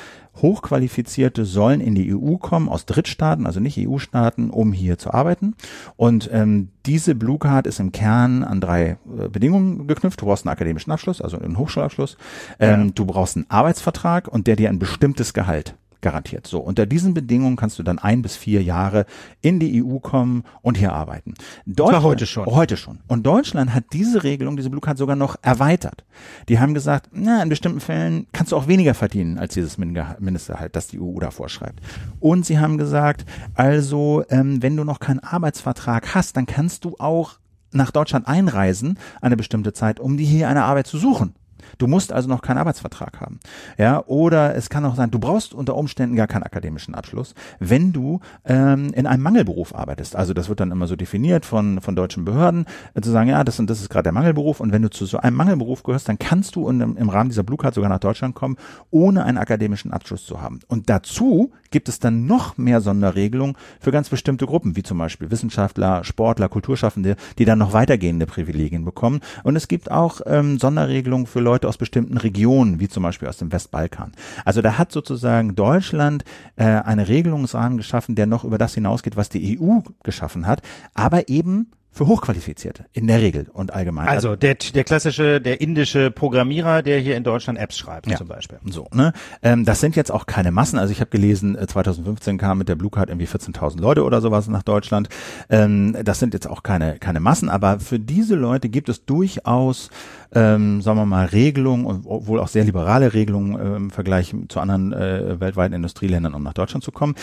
Hochqualifizierte 0.41 1.45
sollen 1.45 1.81
in 1.81 1.95
die 1.95 2.13
EU 2.15 2.37
kommen 2.37 2.69
aus 2.69 2.85
Drittstaaten, 2.85 3.45
also 3.45 3.59
nicht 3.59 3.77
EU-Staaten, 3.77 4.49
um 4.49 4.73
hier 4.73 4.97
zu 4.97 5.13
arbeiten. 5.13 5.55
Und 5.95 6.29
ähm, 6.31 6.69
diese 6.85 7.15
Blue 7.15 7.39
Card 7.39 7.67
ist 7.67 7.79
im 7.79 7.91
Kern 7.91 8.43
an 8.43 8.61
drei 8.61 8.97
äh, 9.17 9.27
Bedingungen 9.29 9.87
geknüpft. 9.87 10.21
Du 10.21 10.25
brauchst 10.25 10.45
einen 10.45 10.53
akademischen 10.53 10.91
Abschluss, 10.91 11.21
also 11.21 11.39
einen 11.39 11.57
Hochschulabschluss. 11.57 12.17
Ähm, 12.59 12.85
ja. 12.85 12.91
Du 12.95 13.05
brauchst 13.05 13.35
einen 13.35 13.49
Arbeitsvertrag 13.49 14.27
und 14.27 14.47
der 14.47 14.55
dir 14.55 14.69
ein 14.69 14.79
bestimmtes 14.79 15.33
Gehalt 15.33 15.75
garantiert. 16.01 16.47
So, 16.47 16.59
unter 16.59 16.85
diesen 16.85 17.13
Bedingungen 17.13 17.55
kannst 17.55 17.79
du 17.79 17.83
dann 17.83 17.99
ein 17.99 18.21
bis 18.21 18.35
vier 18.35 18.63
Jahre 18.63 19.05
in 19.41 19.59
die 19.59 19.83
EU 19.83 19.99
kommen 19.99 20.43
und 20.61 20.77
hier 20.77 20.93
arbeiten. 20.93 21.33
Deutschland, 21.65 22.03
heute 22.03 22.25
schon. 22.25 22.45
Heute 22.45 22.77
schon. 22.77 22.99
Und 23.07 23.25
Deutschland 23.25 23.73
hat 23.73 23.85
diese 23.93 24.23
Regelung, 24.23 24.55
diese 24.55 24.69
Blue 24.69 24.81
Card 24.81 24.97
sogar 24.97 25.15
noch 25.15 25.35
erweitert. 25.41 26.05
Die 26.47 26.59
haben 26.59 26.73
gesagt, 26.73 27.09
na, 27.11 27.41
in 27.43 27.49
bestimmten 27.49 27.79
Fällen 27.79 28.27
kannst 28.31 28.51
du 28.51 28.57
auch 28.57 28.67
weniger 28.67 28.93
verdienen 28.93 29.37
als 29.37 29.53
dieses 29.53 29.77
Mindestgehalt, 29.77 30.75
das 30.75 30.87
die 30.87 30.99
EU 30.99 31.19
da 31.19 31.31
vorschreibt. 31.31 31.81
Und 32.19 32.45
sie 32.45 32.59
haben 32.59 32.77
gesagt, 32.77 33.25
also, 33.55 34.23
ähm, 34.29 34.61
wenn 34.61 34.75
du 34.77 34.83
noch 34.83 34.99
keinen 34.99 35.19
Arbeitsvertrag 35.19 36.15
hast, 36.15 36.37
dann 36.37 36.45
kannst 36.45 36.85
du 36.85 36.95
auch 36.99 37.39
nach 37.71 37.91
Deutschland 37.91 38.27
einreisen, 38.27 38.97
eine 39.21 39.37
bestimmte 39.37 39.73
Zeit, 39.73 39.99
um 39.99 40.17
dir 40.17 40.25
hier 40.25 40.49
eine 40.49 40.63
Arbeit 40.63 40.87
zu 40.87 40.97
suchen. 40.97 41.35
Du 41.77 41.87
musst 41.87 42.11
also 42.11 42.27
noch 42.27 42.41
keinen 42.41 42.57
Arbeitsvertrag 42.57 43.21
haben. 43.21 43.39
Ja, 43.77 44.03
oder 44.05 44.55
es 44.55 44.69
kann 44.69 44.85
auch 44.85 44.95
sein, 44.95 45.11
du 45.11 45.19
brauchst 45.19 45.53
unter 45.53 45.75
Umständen 45.75 46.15
gar 46.15 46.27
keinen 46.27 46.43
akademischen 46.43 46.95
Abschluss, 46.95 47.35
wenn 47.59 47.93
du 47.93 48.19
ähm, 48.45 48.91
in 48.93 49.07
einem 49.07 49.23
Mangelberuf 49.23 49.75
arbeitest. 49.75 50.15
Also 50.15 50.33
das 50.33 50.49
wird 50.49 50.59
dann 50.59 50.71
immer 50.71 50.87
so 50.87 50.95
definiert 50.95 51.45
von, 51.45 51.81
von 51.81 51.95
deutschen 51.95 52.25
Behörden, 52.25 52.65
äh, 52.93 53.01
zu 53.01 53.11
sagen, 53.11 53.29
ja, 53.29 53.43
das 53.43 53.59
und 53.59 53.69
das 53.69 53.81
ist 53.81 53.89
gerade 53.89 54.03
der 54.03 54.13
Mangelberuf 54.13 54.59
und 54.59 54.71
wenn 54.71 54.81
du 54.81 54.89
zu 54.89 55.05
so 55.05 55.17
einem 55.17 55.35
Mangelberuf 55.35 55.83
gehörst, 55.83 56.09
dann 56.09 56.19
kannst 56.19 56.55
du 56.55 56.69
in, 56.69 56.81
im 56.81 57.09
Rahmen 57.09 57.29
dieser 57.29 57.43
Blue 57.43 57.57
Card 57.57 57.75
sogar 57.75 57.89
nach 57.89 57.99
Deutschland 57.99 58.35
kommen, 58.35 58.57
ohne 58.91 59.23
einen 59.23 59.37
akademischen 59.37 59.91
Abschluss 59.91 60.25
zu 60.25 60.41
haben. 60.41 60.59
Und 60.67 60.89
dazu 60.89 61.51
gibt 61.71 61.89
es 61.89 61.99
dann 61.99 62.25
noch 62.25 62.57
mehr 62.57 62.81
Sonderregelungen 62.81 63.55
für 63.79 63.91
ganz 63.91 64.09
bestimmte 64.09 64.45
Gruppen, 64.45 64.75
wie 64.75 64.83
zum 64.83 64.97
Beispiel 64.97 65.31
Wissenschaftler, 65.31 66.03
Sportler, 66.03 66.49
Kulturschaffende, 66.49 67.15
die 67.37 67.45
dann 67.45 67.59
noch 67.59 67.73
weitergehende 67.73 68.25
Privilegien 68.25 68.85
bekommen. 68.85 69.19
Und 69.43 69.55
es 69.55 69.67
gibt 69.67 69.91
auch 69.91 70.21
ähm, 70.25 70.57
Sonderregelungen 70.59 71.27
für 71.27 71.39
Leute 71.39 71.58
aus 71.67 71.77
bestimmten 71.77 72.17
Regionen, 72.17 72.79
wie 72.79 72.87
zum 72.87 73.03
Beispiel 73.03 73.27
aus 73.27 73.37
dem 73.37 73.51
Westbalkan. 73.51 74.13
Also 74.45 74.61
da 74.61 74.77
hat 74.77 74.91
sozusagen 74.91 75.55
Deutschland 75.55 76.23
äh, 76.55 76.63
eine 76.63 77.07
Regelungsrahmen 77.07 77.77
geschaffen, 77.77 78.15
der 78.15 78.25
noch 78.25 78.43
über 78.43 78.57
das 78.57 78.73
hinausgeht, 78.73 79.17
was 79.17 79.29
die 79.29 79.59
EU 79.59 79.79
geschaffen 80.03 80.47
hat, 80.47 80.61
aber 80.93 81.29
eben 81.29 81.71
für 81.91 82.07
Hochqualifizierte 82.07 82.85
in 82.93 83.07
der 83.07 83.19
Regel 83.19 83.47
und 83.51 83.73
allgemein. 83.73 84.07
Also 84.07 84.35
der, 84.35 84.55
der 84.55 84.83
klassische, 84.83 85.41
der 85.41 85.59
indische 85.59 86.11
Programmierer, 86.11 86.81
der 86.81 86.99
hier 86.99 87.17
in 87.17 87.23
Deutschland 87.23 87.59
Apps 87.59 87.77
schreibt 87.77 88.07
ja, 88.07 88.15
zum 88.15 88.27
Beispiel. 88.27 88.59
So, 88.65 88.87
ne? 88.93 89.11
Ähm, 89.41 89.65
das 89.65 89.79
sind 89.79 89.95
jetzt 89.95 90.11
auch 90.11 90.25
keine 90.25 90.51
Massen. 90.51 90.77
Also 90.77 90.91
ich 90.91 91.01
habe 91.01 91.09
gelesen, 91.09 91.57
2015 91.67 92.35
äh, 92.35 92.37
kamen 92.37 92.59
mit 92.59 92.69
der 92.69 92.75
Blue 92.75 92.91
Card 92.91 93.09
irgendwie 93.09 93.27
14.000 93.27 93.81
Leute 93.81 94.03
oder 94.03 94.21
sowas 94.21 94.47
nach 94.47 94.63
Deutschland. 94.63 95.09
Ähm, 95.49 95.97
das 96.03 96.19
sind 96.19 96.33
jetzt 96.33 96.47
auch 96.47 96.63
keine 96.63 96.99
keine 96.99 97.19
Massen, 97.19 97.49
aber 97.49 97.79
für 97.79 97.99
diese 97.99 98.35
Leute 98.35 98.69
gibt 98.69 98.87
es 98.87 99.05
durchaus 99.05 99.89
ähm, 100.33 100.81
sagen 100.81 100.97
wir 100.97 101.05
mal, 101.05 101.25
Regelungen 101.25 101.85
und 101.85 102.05
wohl 102.05 102.39
auch 102.39 102.47
sehr 102.47 102.63
liberale 102.63 103.13
Regelungen 103.13 103.59
äh, 103.59 103.75
im 103.75 103.89
Vergleich 103.89 104.35
zu 104.47 104.59
anderen 104.59 104.93
äh, 104.93 105.39
weltweiten 105.39 105.73
Industrieländern, 105.73 106.33
um 106.33 106.43
nach 106.43 106.53
Deutschland 106.53 106.83
zu 106.83 106.91
kommen. 106.91 107.15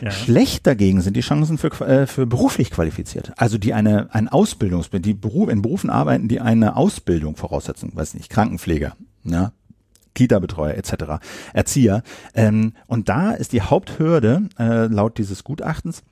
Ja. 0.00 0.10
Schlecht 0.10 0.66
dagegen 0.66 1.00
sind 1.02 1.16
die 1.16 1.20
Chancen 1.20 1.58
für, 1.58 1.68
äh, 1.86 2.06
für 2.06 2.26
beruflich 2.26 2.70
Qualifizierte, 2.70 3.34
also 3.36 3.58
die 3.58 3.74
eine 3.74 4.08
ein 4.14 4.28
Ausbildungs, 4.28 4.90
die 4.90 5.14
Beruf, 5.14 5.48
in 5.50 5.62
Berufen 5.62 5.90
arbeiten, 5.90 6.28
die 6.28 6.40
eine 6.40 6.76
Ausbildung 6.76 7.36
voraussetzen, 7.36 7.90
weiß 7.94 8.14
nicht, 8.14 8.30
Krankenpfleger, 8.30 8.96
ja, 9.24 9.52
Kita-Betreuer 10.14 10.74
etc., 10.74 11.20
Erzieher. 11.52 12.02
Ähm, 12.34 12.72
und 12.86 13.08
da 13.08 13.32
ist 13.32 13.52
die 13.52 13.62
Haupthürde 13.62 14.48
äh, 14.58 14.86
laut 14.86 15.18
dieses 15.18 15.44
Gutachtens, 15.44 16.02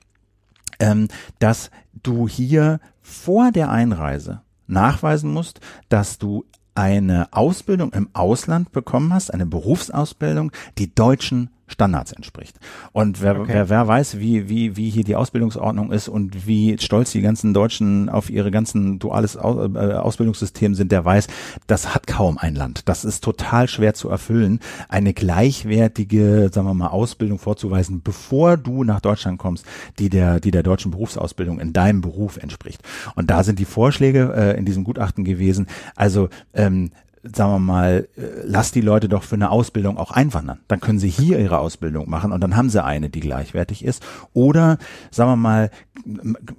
ähm, 0.79 1.07
dass 1.39 1.71
du 1.93 2.27
hier 2.27 2.79
vor 3.01 3.51
der 3.51 3.69
Einreise 3.69 4.41
nachweisen 4.73 5.31
musst, 5.31 5.61
dass 5.89 6.17
du 6.17 6.45
eine 6.75 7.31
Ausbildung 7.31 7.93
im 7.93 8.09
Ausland 8.13 8.71
bekommen 8.71 9.13
hast, 9.13 9.33
eine 9.33 9.45
Berufsausbildung, 9.45 10.51
die 10.77 10.93
deutschen 10.93 11.49
Standards 11.67 12.11
entspricht. 12.11 12.59
Und 12.91 13.21
wer, 13.21 13.39
okay. 13.39 13.51
wer, 13.53 13.69
wer 13.69 13.87
weiß, 13.87 14.19
wie, 14.19 14.49
wie, 14.49 14.75
wie 14.75 14.89
hier 14.89 15.03
die 15.03 15.15
Ausbildungsordnung 15.15 15.91
ist 15.91 16.07
und 16.07 16.45
wie 16.45 16.77
stolz 16.79 17.11
die 17.11 17.21
ganzen 17.21 17.53
Deutschen 17.53 18.09
auf 18.09 18.29
ihre 18.29 18.51
ganzen 18.51 18.99
duales 18.99 19.35
äh, 19.35 19.39
Ausbildungssystem 19.39 20.75
sind, 20.75 20.91
der 20.91 21.05
weiß, 21.05 21.27
das 21.67 21.95
hat 21.95 22.05
kaum 22.07 22.37
ein 22.37 22.55
Land. 22.55 22.87
Das 22.89 23.05
ist 23.05 23.23
total 23.23 23.67
schwer 23.67 23.93
zu 23.93 24.09
erfüllen, 24.09 24.59
eine 24.89 25.13
gleichwertige, 25.13 26.49
sagen 26.51 26.67
wir 26.67 26.73
mal, 26.73 26.87
Ausbildung 26.87 27.39
vorzuweisen, 27.39 28.01
bevor 28.03 28.57
du 28.57 28.83
nach 28.83 28.99
Deutschland 28.99 29.39
kommst, 29.39 29.65
die 29.99 30.09
der, 30.09 30.39
die 30.39 30.51
der 30.51 30.63
deutschen 30.63 30.91
Berufsausbildung 30.91 31.59
in 31.59 31.73
deinem 31.73 32.01
Beruf 32.01 32.37
entspricht. 32.37 32.81
Und 33.15 33.29
da 33.29 33.43
sind 33.43 33.59
die 33.59 33.65
Vorschläge 33.65 34.33
äh, 34.35 34.57
in 34.57 34.65
diesem 34.65 34.83
Gutachten 34.83 35.23
gewesen. 35.23 35.67
Also 35.95 36.29
ähm, 36.53 36.91
sagen 37.23 37.51
wir 37.51 37.59
mal, 37.59 38.07
äh, 38.17 38.21
lass 38.43 38.71
die 38.71 38.81
Leute 38.81 39.07
doch 39.07 39.23
für 39.23 39.35
eine 39.35 39.49
Ausbildung 39.49 39.97
auch 39.97 40.11
einwandern. 40.11 40.59
Dann 40.67 40.81
können 40.81 40.99
sie 40.99 41.09
hier 41.09 41.39
ihre 41.39 41.59
Ausbildung 41.59 42.09
machen 42.09 42.31
und 42.31 42.41
dann 42.41 42.57
haben 42.57 42.69
sie 42.69 42.83
eine, 42.83 43.09
die 43.09 43.21
gleichwertig 43.21 43.85
ist. 43.85 44.03
Oder, 44.33 44.77
sagen 45.09 45.31
wir 45.31 45.35
mal, 45.37 45.71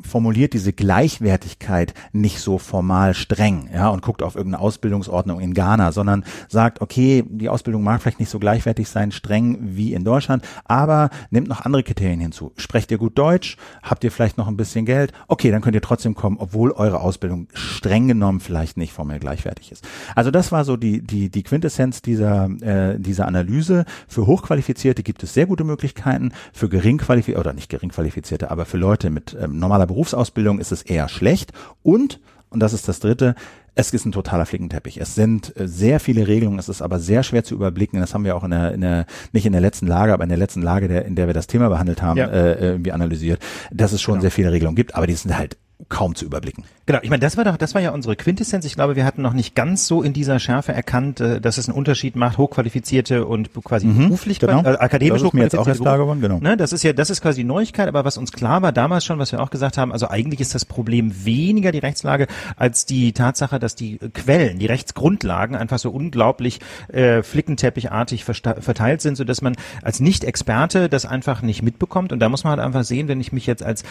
formuliert 0.03 0.55
diese 0.55 0.73
Gleichwertigkeit 0.73 1.93
nicht 2.13 2.41
so 2.41 2.59
formal 2.59 3.15
streng, 3.15 3.69
ja, 3.73 3.89
und 3.89 4.01
guckt 4.01 4.23
auf 4.23 4.37
irgendeine 4.37 4.63
Ausbildungsordnung 4.63 5.41
in 5.41 5.55
Ghana, 5.55 5.93
sondern 5.93 6.25
sagt, 6.49 6.81
okay, 6.81 7.25
die 7.29 7.49
Ausbildung 7.49 7.83
mag 7.83 8.01
vielleicht 8.01 8.21
nicht 8.21 8.31
so 8.31 8.39
gleichwertig 8.39 8.89
sein, 8.89 9.13
streng 9.13 9.59
wie 9.61 9.93
in 9.93 10.05
Deutschland, 10.05 10.45
aber 10.65 11.11
nimmt 11.31 11.49
noch 11.49 11.63
andere 11.63 11.83
Kriterien 11.83 12.21
hinzu. 12.21 12.53
Sprecht 12.57 12.91
ihr 12.91 12.99
gut 12.99 13.19
Deutsch? 13.19 13.57
Habt 13.83 14.05
ihr 14.05 14.13
vielleicht 14.13 14.39
noch 14.39 14.49
ein 14.49 14.57
bisschen 14.57 14.87
Geld? 14.87 15.13
Okay, 15.29 15.51
dann 15.51 15.61
könnt 15.61 15.75
ihr 15.75 15.83
trotzdem 15.83 16.15
kommen, 16.15 16.39
obwohl 16.39 16.71
eure 16.73 17.01
Ausbildung 17.01 17.49
streng 17.53 18.09
genommen 18.09 18.41
vielleicht 18.41 18.77
nicht 18.77 18.93
formell 18.93 19.19
gleichwertig 19.19 19.73
ist. 19.73 19.87
Also 20.15 20.31
das 20.31 20.53
war 20.55 20.65
so 20.65 20.77
die, 20.77 21.03
die, 21.03 21.29
die 21.29 21.43
Quintessenz 21.43 22.01
dieser, 22.01 22.49
äh, 22.63 22.99
dieser 22.99 23.27
Analyse. 23.27 23.85
Für 24.09 24.27
Hochqualifizierte 24.27 25.03
gibt 25.03 25.23
es 25.23 25.35
sehr 25.35 25.47
gute 25.47 25.65
Möglichkeiten, 25.65 26.33
für 26.53 26.69
geringqualifizierte, 26.69 27.41
oder 27.41 27.53
nicht 27.53 27.69
geringqualifizierte, 27.69 28.51
aber 28.51 28.65
für 28.65 28.79
Leute 28.79 29.11
mit 29.11 29.37
ähm, 29.39 29.59
normaler 29.59 29.87
Berufsausbildung 29.87 30.61
ist 30.61 30.73
es 30.73 30.83
eher 30.83 31.09
schlecht. 31.09 31.53
Und, 31.83 32.21
und 32.51 32.61
das 32.61 32.73
ist 32.73 32.89
das 32.89 33.01
Dritte, 33.01 33.35
es 33.75 33.93
ist 33.93 34.07
ein 34.07 34.13
totaler 34.13 34.47
Flickenteppich. 34.47 34.99
Es 34.99 35.15
sind 35.15 35.57
äh, 35.59 35.67
sehr 35.67 35.99
viele 35.99 36.29
Regelungen, 36.29 36.59
es 36.59 36.69
ist 36.69 36.83
aber 36.83 37.01
sehr 37.01 37.25
schwer 37.25 37.45
zu 37.45 37.55
überblicken. 37.55 38.01
Das 38.01 38.15
haben 38.15 38.25
wir 38.25 38.37
auch 38.37 38.45
in 38.45 38.53
der, 38.53 38.73
in 38.73 38.81
der 38.81 39.07
nicht 39.33 39.47
in 39.47 39.53
der 39.53 39.61
letzten 39.61 39.87
Lage, 39.87 40.13
aber 40.13 40.23
in 40.23 40.29
der 40.29 40.39
letzten 40.39 40.63
Lage, 40.63 40.89
der, 40.89 41.05
in 41.05 41.17
der 41.17 41.27
wir 41.27 41.35
das 41.35 41.49
Thema 41.49 41.69
behandelt 41.69 42.01
haben, 42.01 42.19
ja. 42.19 42.27
äh, 42.27 42.71
irgendwie 42.71 42.93
analysiert, 42.93 43.43
dass 43.73 43.93
es 43.93 44.01
schon 44.01 44.15
genau. 44.15 44.23
sehr 44.23 44.31
viele 44.31 44.53
Regelungen 44.53 44.77
gibt, 44.77 44.95
aber 44.95 45.07
die 45.07 45.15
sind 45.15 45.37
halt 45.37 45.57
kaum 45.89 46.15
zu 46.15 46.25
überblicken. 46.25 46.65
Genau, 46.87 46.99
ich 47.03 47.09
meine, 47.09 47.21
das 47.21 47.39
war 47.39 47.45
doch, 47.45 47.57
das 47.57 47.75
war 47.75 47.81
ja 47.81 47.93
unsere 47.93 48.15
Quintessenz. 48.15 48.67
Ich 48.67 48.75
glaube, 48.75 48.95
wir 48.95 49.07
hatten 49.07 49.23
noch 49.23 49.33
nicht 49.33 49.55
ganz 49.55 49.87
so 49.87 50.03
in 50.03 50.13
dieser 50.13 50.39
Schärfe 50.39 50.73
erkannt, 50.73 51.19
äh, 51.21 51.41
dass 51.41 51.57
es 51.57 51.69
einen 51.69 51.79
Unterschied 51.79 52.15
macht, 52.15 52.37
hochqualifizierte 52.37 53.25
und 53.25 53.51
quasi 53.65 53.87
mhm, 53.87 54.09
beruflich, 54.09 54.39
genau. 54.39 54.63
äh, 54.63 54.77
akademisch 54.77 55.23
das 55.23 55.29
ist 55.29 55.33
mir 55.33 55.43
jetzt 55.45 55.57
auch 55.57 55.67
erst 55.67 55.81
klar 55.81 55.97
geworden, 55.97 56.21
genau. 56.21 56.41
Ne, 56.41 56.59
das 56.59 56.75
ist 56.75 56.83
ja, 56.83 56.93
das 56.93 57.09
ist 57.09 57.23
quasi 57.23 57.43
Neuigkeit, 57.43 57.89
aber 57.89 58.05
was 58.05 58.19
uns 58.19 58.33
klar 58.33 58.61
war 58.61 58.73
damals 58.73 59.07
schon, 59.07 59.19
was 59.19 59.33
wir 59.33 59.41
auch 59.41 59.49
gesagt 59.49 59.79
haben, 59.79 59.93
also 59.93 60.09
eigentlich 60.09 60.41
ist 60.41 60.55
das 60.55 60.67
Problem 60.67 61.25
weniger 61.25 61.73
die 61.73 61.79
Rechtslage 61.79 62.27
als 62.57 62.85
die 62.85 63.13
Tatsache, 63.13 63.59
dass 63.59 63.75
die 63.75 63.99
Quellen, 64.13 64.59
die 64.59 64.67
Rechtsgrundlagen 64.67 65.57
einfach 65.57 65.79
so 65.79 65.91
unglaublich 65.91 66.61
äh, 66.89 67.23
flickenteppichartig 67.23 68.25
verteilt 68.25 69.01
sind, 69.01 69.17
so 69.17 69.25
dass 69.25 69.41
man 69.41 69.57
als 69.83 70.01
Nicht-Experte 70.01 70.91
das 70.91 71.07
einfach 71.07 71.41
nicht 71.41 71.63
mitbekommt. 71.63 72.13
Und 72.13 72.21
da 72.21 72.29
muss 72.29 72.45
man 72.45 72.53
halt 72.53 72.61
einfach 72.61 72.85
sehen, 72.85 73.09
wenn 73.09 73.21
ich 73.21 73.33
mich 73.33 73.47
jetzt 73.47 73.63
als, 73.63 73.85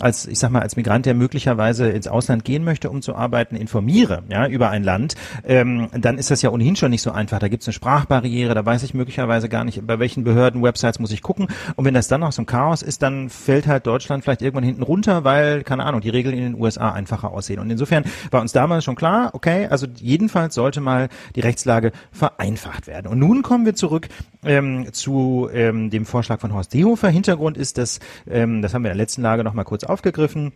als 0.00 0.26
ich 0.26 0.38
sag 0.38 0.50
mal, 0.50 0.62
als 0.62 0.76
Migrant, 0.76 1.06
der 1.06 1.14
möglicherweise 1.14 1.88
ins 1.88 2.08
Ausland 2.08 2.39
gehen 2.44 2.64
möchte, 2.64 2.90
um 2.90 3.02
zu 3.02 3.14
arbeiten, 3.14 3.56
informiere 3.56 4.22
ja, 4.28 4.46
über 4.46 4.70
ein 4.70 4.82
Land, 4.82 5.14
ähm, 5.44 5.88
dann 5.92 6.18
ist 6.18 6.30
das 6.30 6.42
ja 6.42 6.50
ohnehin 6.50 6.76
schon 6.76 6.90
nicht 6.90 7.02
so 7.02 7.12
einfach. 7.12 7.38
Da 7.38 7.48
gibt 7.48 7.62
es 7.62 7.68
eine 7.68 7.74
Sprachbarriere, 7.74 8.54
da 8.54 8.64
weiß 8.64 8.82
ich 8.82 8.94
möglicherweise 8.94 9.48
gar 9.48 9.64
nicht, 9.64 9.86
bei 9.86 9.98
welchen 9.98 10.24
Behörden, 10.24 10.62
Websites 10.62 10.98
muss 10.98 11.12
ich 11.12 11.22
gucken. 11.22 11.48
Und 11.76 11.84
wenn 11.84 11.94
das 11.94 12.08
dann 12.08 12.20
noch 12.20 12.32
so 12.32 12.42
ein 12.42 12.46
Chaos 12.46 12.82
ist, 12.82 13.02
dann 13.02 13.30
fällt 13.30 13.66
halt 13.66 13.86
Deutschland 13.86 14.24
vielleicht 14.24 14.42
irgendwann 14.42 14.64
hinten 14.64 14.82
runter, 14.82 15.24
weil, 15.24 15.62
keine 15.62 15.84
Ahnung, 15.84 16.00
die 16.00 16.10
Regeln 16.10 16.36
in 16.36 16.42
den 16.42 16.60
USA 16.60 16.92
einfacher 16.92 17.30
aussehen. 17.30 17.60
Und 17.60 17.70
insofern 17.70 18.04
war 18.30 18.40
uns 18.40 18.52
damals 18.52 18.84
schon 18.84 18.96
klar, 18.96 19.30
okay, 19.32 19.66
also 19.66 19.86
jedenfalls 19.96 20.54
sollte 20.54 20.80
mal 20.80 21.08
die 21.36 21.40
Rechtslage 21.40 21.92
vereinfacht 22.12 22.86
werden. 22.86 23.06
Und 23.06 23.18
nun 23.18 23.42
kommen 23.42 23.64
wir 23.66 23.74
zurück 23.74 24.08
ähm, 24.44 24.92
zu 24.92 25.48
ähm, 25.52 25.90
dem 25.90 26.06
Vorschlag 26.06 26.40
von 26.40 26.52
Horst 26.52 26.72
Seehofer. 26.72 27.08
Hintergrund 27.08 27.56
ist, 27.56 27.78
dass, 27.78 28.00
ähm, 28.28 28.62
das 28.62 28.74
haben 28.74 28.82
wir 28.82 28.90
in 28.90 28.96
der 28.96 29.02
letzten 29.04 29.22
Lage 29.22 29.44
noch 29.44 29.54
mal 29.54 29.64
kurz 29.64 29.84
aufgegriffen, 29.84 30.52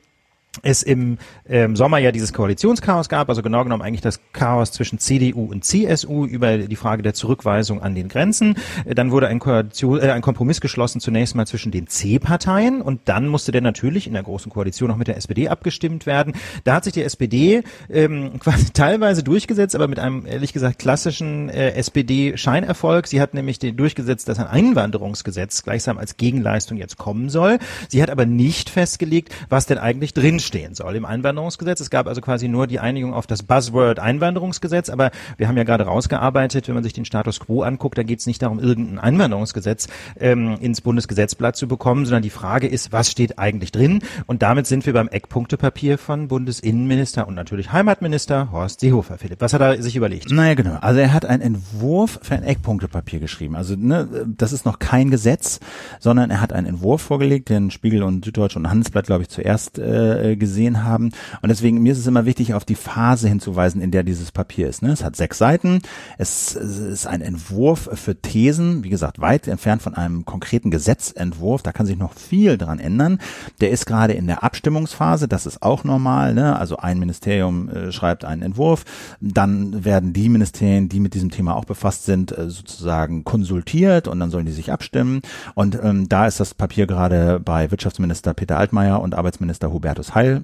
es 0.63 0.83
im 0.83 1.19
ähm, 1.49 1.77
Sommer 1.77 1.99
ja 1.99 2.13
dieses 2.13 2.33
Koalitionschaos 2.33 3.09
gab, 3.09 3.29
also 3.29 3.43
genau 3.43 3.65
genommen 3.65 3.83
eigentlich 3.83 4.01
das 4.01 4.21
Chaos 4.33 4.73
zwischen 4.73 4.99
CDU 4.99 5.45
und 5.45 5.65
CSU 5.65 6.27
über 6.27 6.59
die 6.59 6.77
Frage 6.77 7.03
der 7.03 7.15
Zurückweisung 7.15 7.83
an 7.83 7.95
den 7.95 8.09
Grenzen. 8.09 8.57
Äh, 8.85 8.95
dann 8.95 9.11
wurde 9.11 9.29
ein, 9.29 9.39
Koalition, 9.39 10.01
äh, 10.01 10.11
ein 10.11 10.23
Kompromiss 10.23 10.61
geschlossen 10.61 11.01
zunächst 11.01 11.35
mal 11.35 11.47
zwischen 11.47 11.73
den 11.73 11.87
C-Parteien 11.87 12.81
und 12.81 13.03
dann 13.07 13.27
musste 13.27 13.53
der 13.53 13.61
natürlich 13.61 14.07
in 14.07 14.13
der 14.13 14.23
großen 14.23 14.51
Koalition 14.51 14.91
auch 14.91 14.97
mit 14.97 15.09
der 15.09 15.17
SPD 15.17 15.49
abgestimmt 15.49 16.07
werden. 16.07 16.35
Da 16.63 16.75
hat 16.75 16.85
sich 16.85 16.93
die 16.93 17.03
SPD 17.03 17.63
ähm, 17.91 18.39
quasi 18.39 18.71
teilweise 18.73 19.23
durchgesetzt, 19.23 19.75
aber 19.75 19.89
mit 19.89 19.99
einem 19.99 20.27
ehrlich 20.27 20.53
gesagt 20.53 20.79
klassischen 20.79 21.49
äh, 21.49 21.73
SPD-Scheinerfolg. 21.73 23.07
Sie 23.07 23.21
hat 23.21 23.35
nämlich 23.35 23.59
den 23.59 23.77
durchgesetzt, 23.77 24.29
dass 24.29 24.39
ein 24.39 24.47
Einwanderungsgesetz 24.47 25.63
gleichsam 25.63 25.99
als 25.99 26.17
Gegenleistung 26.17 26.79
jetzt 26.79 26.97
kommen 26.97 27.29
soll. 27.29 27.59
Sie 27.89 28.03
hat 28.03 28.11
aber 28.11 28.27
nicht 28.27 28.71
festgelegt, 28.71 29.35
was 29.49 29.67
denn 29.67 29.79
eigentlich 29.79 30.15
drin 30.15 30.41
stehen 30.45 30.75
soll 30.75 30.97
im 30.97 31.05
Einwanderungsgesetz. 31.05 31.81
Es 31.81 31.91
gab 31.91 32.07
also 32.07 32.21
quasi 32.21 32.49
nur 32.49 32.67
die 32.67 32.81
Einigung 32.81 33.15
auf 33.15 33.27
das 33.27 33.43
Buzzword 33.43 33.99
Einwanderungsgesetz, 33.99 34.91
aber 34.91 35.11
wir 35.37 35.49
haben 35.49 35.57
ja 35.57 35.65
gerade 35.65 35.85
rausgearbeitet, 35.85 36.69
wenn 36.69 36.75
man 36.75 36.85
sich 36.85 36.93
den 36.93 37.05
Status 37.05 37.41
quo 37.41 37.63
anguckt, 37.63 37.99
da 37.99 38.03
geht 38.03 38.21
es 38.21 38.27
nicht 38.27 38.43
darum, 38.43 38.59
irgendein 38.59 38.99
Einwanderungsgesetz 38.99 39.89
ähm, 40.19 40.57
ins 40.61 40.81
Bundesgesetzblatt 40.81 41.57
zu 41.57 41.69
bekommen, 41.69 42.07
sondern 42.07 42.23
die 42.23 42.31
Frage 42.31 42.67
ist, 42.67 42.93
was 42.93 43.11
steht 43.11 43.39
eigentlich 43.39 43.73
drin? 43.73 44.01
Und 44.27 44.43
damit 44.43 44.67
sind 44.67 44.87
wir 44.87 44.93
beim 44.93 45.09
Eckpunktepapier 45.09 45.99
von 45.99 46.29
Bundesinnenminister 46.29 47.27
und 47.27 47.35
natürlich 47.35 47.73
Heimatminister 47.73 48.51
Horst 48.53 48.81
Seehofer. 48.81 49.19
Philipp, 49.19 49.41
was 49.41 49.55
hat 49.55 49.61
er 49.61 49.83
sich 49.83 49.97
überlegt? 49.97 50.31
Naja, 50.31 50.55
genau. 50.55 50.79
Also 50.81 51.01
er 51.01 51.13
hat 51.13 51.25
einen 51.25 51.43
Entwurf 51.43 52.21
für 52.23 52.35
ein 52.35 52.43
Eckpunktepapier 52.43 53.21
geschrieben. 53.21 53.57
Also 53.57 53.75
ne, 53.77 54.27
das 54.27 54.53
ist 54.53 54.65
noch 54.65 54.79
kein 54.79 55.11
Gesetz, 55.11 55.61
sondern 56.01 56.31
er 56.31 56.41
hat 56.41 56.53
einen 56.53 56.67
Entwurf 56.67 57.03
vorgelegt, 57.03 57.49
den 57.49 57.71
Spiegel 57.71 58.03
und 58.03 58.25
Süddeutsche 58.25 58.59
und 58.59 58.69
Handelsblatt, 58.69 59.07
glaube 59.07 59.23
ich, 59.23 59.29
zuerst 59.29 59.79
äh, 59.79 60.34
äh, 60.35 60.37
gesehen 60.37 60.85
haben. 60.85 61.11
Und 61.43 61.49
deswegen, 61.49 61.83
mir 61.83 61.93
ist 61.93 61.99
es 61.99 62.07
immer 62.07 62.27
wichtig, 62.27 62.55
auf 62.55 62.65
die 62.65 62.75
Phase 62.75 63.29
hinzuweisen, 63.29 63.81
in 63.81 63.91
der 63.91 64.03
dieses 64.03 64.33
Papier 64.33 64.69
ist. 64.69 64.83
Ne? 64.83 64.91
Es 64.91 65.05
hat 65.05 65.17
sechs 65.17 65.39
Seiten. 65.39 65.81
Es, 66.19 66.55
es 66.55 66.79
ist 66.79 67.07
ein 67.07 67.21
Entwurf 67.21 67.89
für 67.95 68.21
Thesen, 68.21 68.85
wie 68.85 68.91
gesagt, 68.91 69.21
weit 69.21 69.49
entfernt 69.49 69.83
von 69.83 69.95
einem 69.95 70.25
konkreten 70.25 70.71
Gesetzentwurf. 70.71 71.63
Da 71.63 71.73
kann 71.73 71.87
sich 71.87 71.99
noch 71.99 72.15
viel 72.15 72.59
dran 72.59 72.79
ändern. 72.79 73.19
Der 73.61 73.71
ist 73.71 73.87
gerade 73.87 74.13
in 74.13 74.27
der 74.27 74.43
Abstimmungsphase. 74.43 75.29
Das 75.29 75.47
ist 75.47 75.63
auch 75.63 75.85
normal. 75.85 76.35
Ne? 76.35 76.57
Also 76.59 76.77
ein 76.77 76.99
Ministerium 76.99 77.69
äh, 77.69 77.93
schreibt 77.93 78.25
einen 78.25 78.43
Entwurf. 78.43 78.85
Dann 79.21 79.85
werden 79.85 80.13
die 80.13 80.29
Ministerien, 80.29 80.89
die 80.89 81.01
mit 81.01 81.15
diesem 81.15 81.31
Thema 81.31 81.57
auch 81.57 81.65
befasst 81.65 82.05
sind, 82.05 82.37
äh, 82.37 82.51
sozusagen 82.51 83.25
konsultiert 83.25 84.09
und 84.09 84.21
dann 84.21 84.31
sollen 84.31 84.47
die 84.47 84.53
sich 84.53 84.73
abstimmen. 84.73 85.23
Und 85.55 85.79
ähm, 85.83 86.09
da 86.09 86.27
ist 86.27 86.41
das 86.41 86.55
Papier 86.55 86.87
gerade 86.87 87.41
bei 87.41 87.71
Wirtschaftsminister 87.71 88.35
Peter 88.35 88.59
Altmaier 88.59 89.01
und 89.01 89.15
Arbeitsminister 89.15 89.73
Hubertus 89.73 90.15
Heil 90.15 90.24
weil 90.25 90.43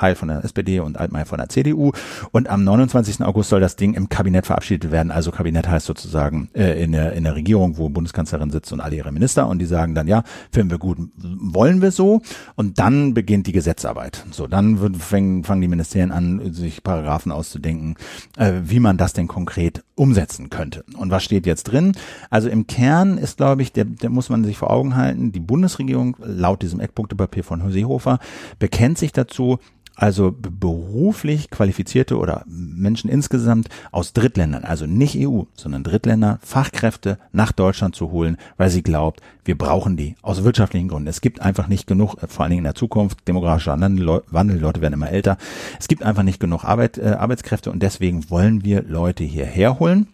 Heil 0.00 0.14
von 0.14 0.28
der 0.28 0.44
SPD 0.44 0.80
und 0.80 0.98
Altmaier 0.98 1.26
von 1.26 1.38
der 1.38 1.48
CDU. 1.48 1.92
Und 2.32 2.48
am 2.48 2.64
29. 2.64 3.22
August 3.22 3.50
soll 3.50 3.60
das 3.60 3.76
Ding 3.76 3.94
im 3.94 4.08
Kabinett 4.08 4.46
verabschiedet 4.46 4.90
werden. 4.90 5.10
Also 5.10 5.30
Kabinett 5.30 5.68
heißt 5.68 5.86
sozusagen 5.86 6.48
äh, 6.54 6.82
in, 6.82 6.92
der, 6.92 7.12
in 7.12 7.24
der 7.24 7.34
Regierung, 7.34 7.78
wo 7.78 7.88
Bundeskanzlerin 7.88 8.50
sitzt 8.50 8.72
und 8.72 8.80
alle 8.80 8.96
ihre 8.96 9.12
Minister. 9.12 9.48
Und 9.48 9.58
die 9.58 9.66
sagen 9.66 9.94
dann, 9.94 10.06
ja, 10.06 10.22
finden 10.52 10.70
wir 10.70 10.78
gut, 10.78 10.98
wollen 11.16 11.82
wir 11.82 11.90
so. 11.90 12.22
Und 12.54 12.78
dann 12.78 13.14
beginnt 13.14 13.46
die 13.46 13.52
Gesetzarbeit. 13.52 14.24
So, 14.30 14.46
dann 14.46 14.80
wird, 14.80 14.96
fangen, 14.96 15.44
fangen 15.44 15.60
die 15.60 15.68
Ministerien 15.68 16.12
an, 16.12 16.52
sich 16.52 16.82
Paragraphen 16.82 17.32
auszudenken, 17.32 17.96
äh, 18.36 18.52
wie 18.62 18.80
man 18.80 18.96
das 18.96 19.12
denn 19.12 19.28
konkret 19.28 19.84
umsetzen 19.94 20.50
könnte. 20.50 20.84
Und 20.96 21.10
was 21.10 21.24
steht 21.24 21.46
jetzt 21.46 21.64
drin? 21.64 21.92
Also 22.30 22.48
im 22.48 22.66
Kern 22.66 23.18
ist, 23.18 23.36
glaube 23.36 23.62
ich, 23.62 23.72
der, 23.72 23.84
der 23.84 24.10
muss 24.10 24.28
man 24.28 24.44
sich 24.44 24.56
vor 24.56 24.70
Augen 24.70 24.96
halten, 24.96 25.32
die 25.32 25.40
Bundesregierung 25.40 26.16
laut 26.20 26.62
diesem 26.62 26.80
Eckpunktepapier 26.80 27.44
von 27.44 27.70
Seehofer 27.70 28.18
bekennt 28.58 28.98
sich 28.98 29.12
dazu, 29.12 29.58
also 29.98 30.32
beruflich 30.32 31.50
qualifizierte 31.50 32.16
oder 32.16 32.44
Menschen 32.46 33.10
insgesamt 33.10 33.68
aus 33.90 34.12
Drittländern, 34.12 34.64
also 34.64 34.86
nicht 34.86 35.16
EU, 35.18 35.42
sondern 35.54 35.82
Drittländer, 35.82 36.38
Fachkräfte 36.40 37.18
nach 37.32 37.50
Deutschland 37.50 37.96
zu 37.96 38.12
holen, 38.12 38.36
weil 38.56 38.70
sie 38.70 38.84
glaubt, 38.84 39.20
wir 39.44 39.58
brauchen 39.58 39.96
die 39.96 40.14
aus 40.22 40.44
wirtschaftlichen 40.44 40.86
Gründen. 40.88 41.08
Es 41.08 41.20
gibt 41.20 41.40
einfach 41.40 41.66
nicht 41.66 41.88
genug, 41.88 42.22
äh, 42.22 42.28
vor 42.28 42.44
allen 42.44 42.50
Dingen 42.50 42.60
in 42.60 42.64
der 42.64 42.76
Zukunft, 42.76 43.26
demografischer 43.26 43.72
Wandel, 43.72 44.58
Leute 44.60 44.80
werden 44.80 44.94
immer 44.94 45.10
älter. 45.10 45.36
Es 45.80 45.88
gibt 45.88 46.04
einfach 46.04 46.22
nicht 46.22 46.38
genug 46.38 46.64
Arbeit, 46.64 46.98
äh, 46.98 47.16
Arbeitskräfte 47.18 47.72
und 47.72 47.82
deswegen 47.82 48.30
wollen 48.30 48.64
wir 48.64 48.84
Leute 48.84 49.24
hierher 49.24 49.80
holen 49.80 50.06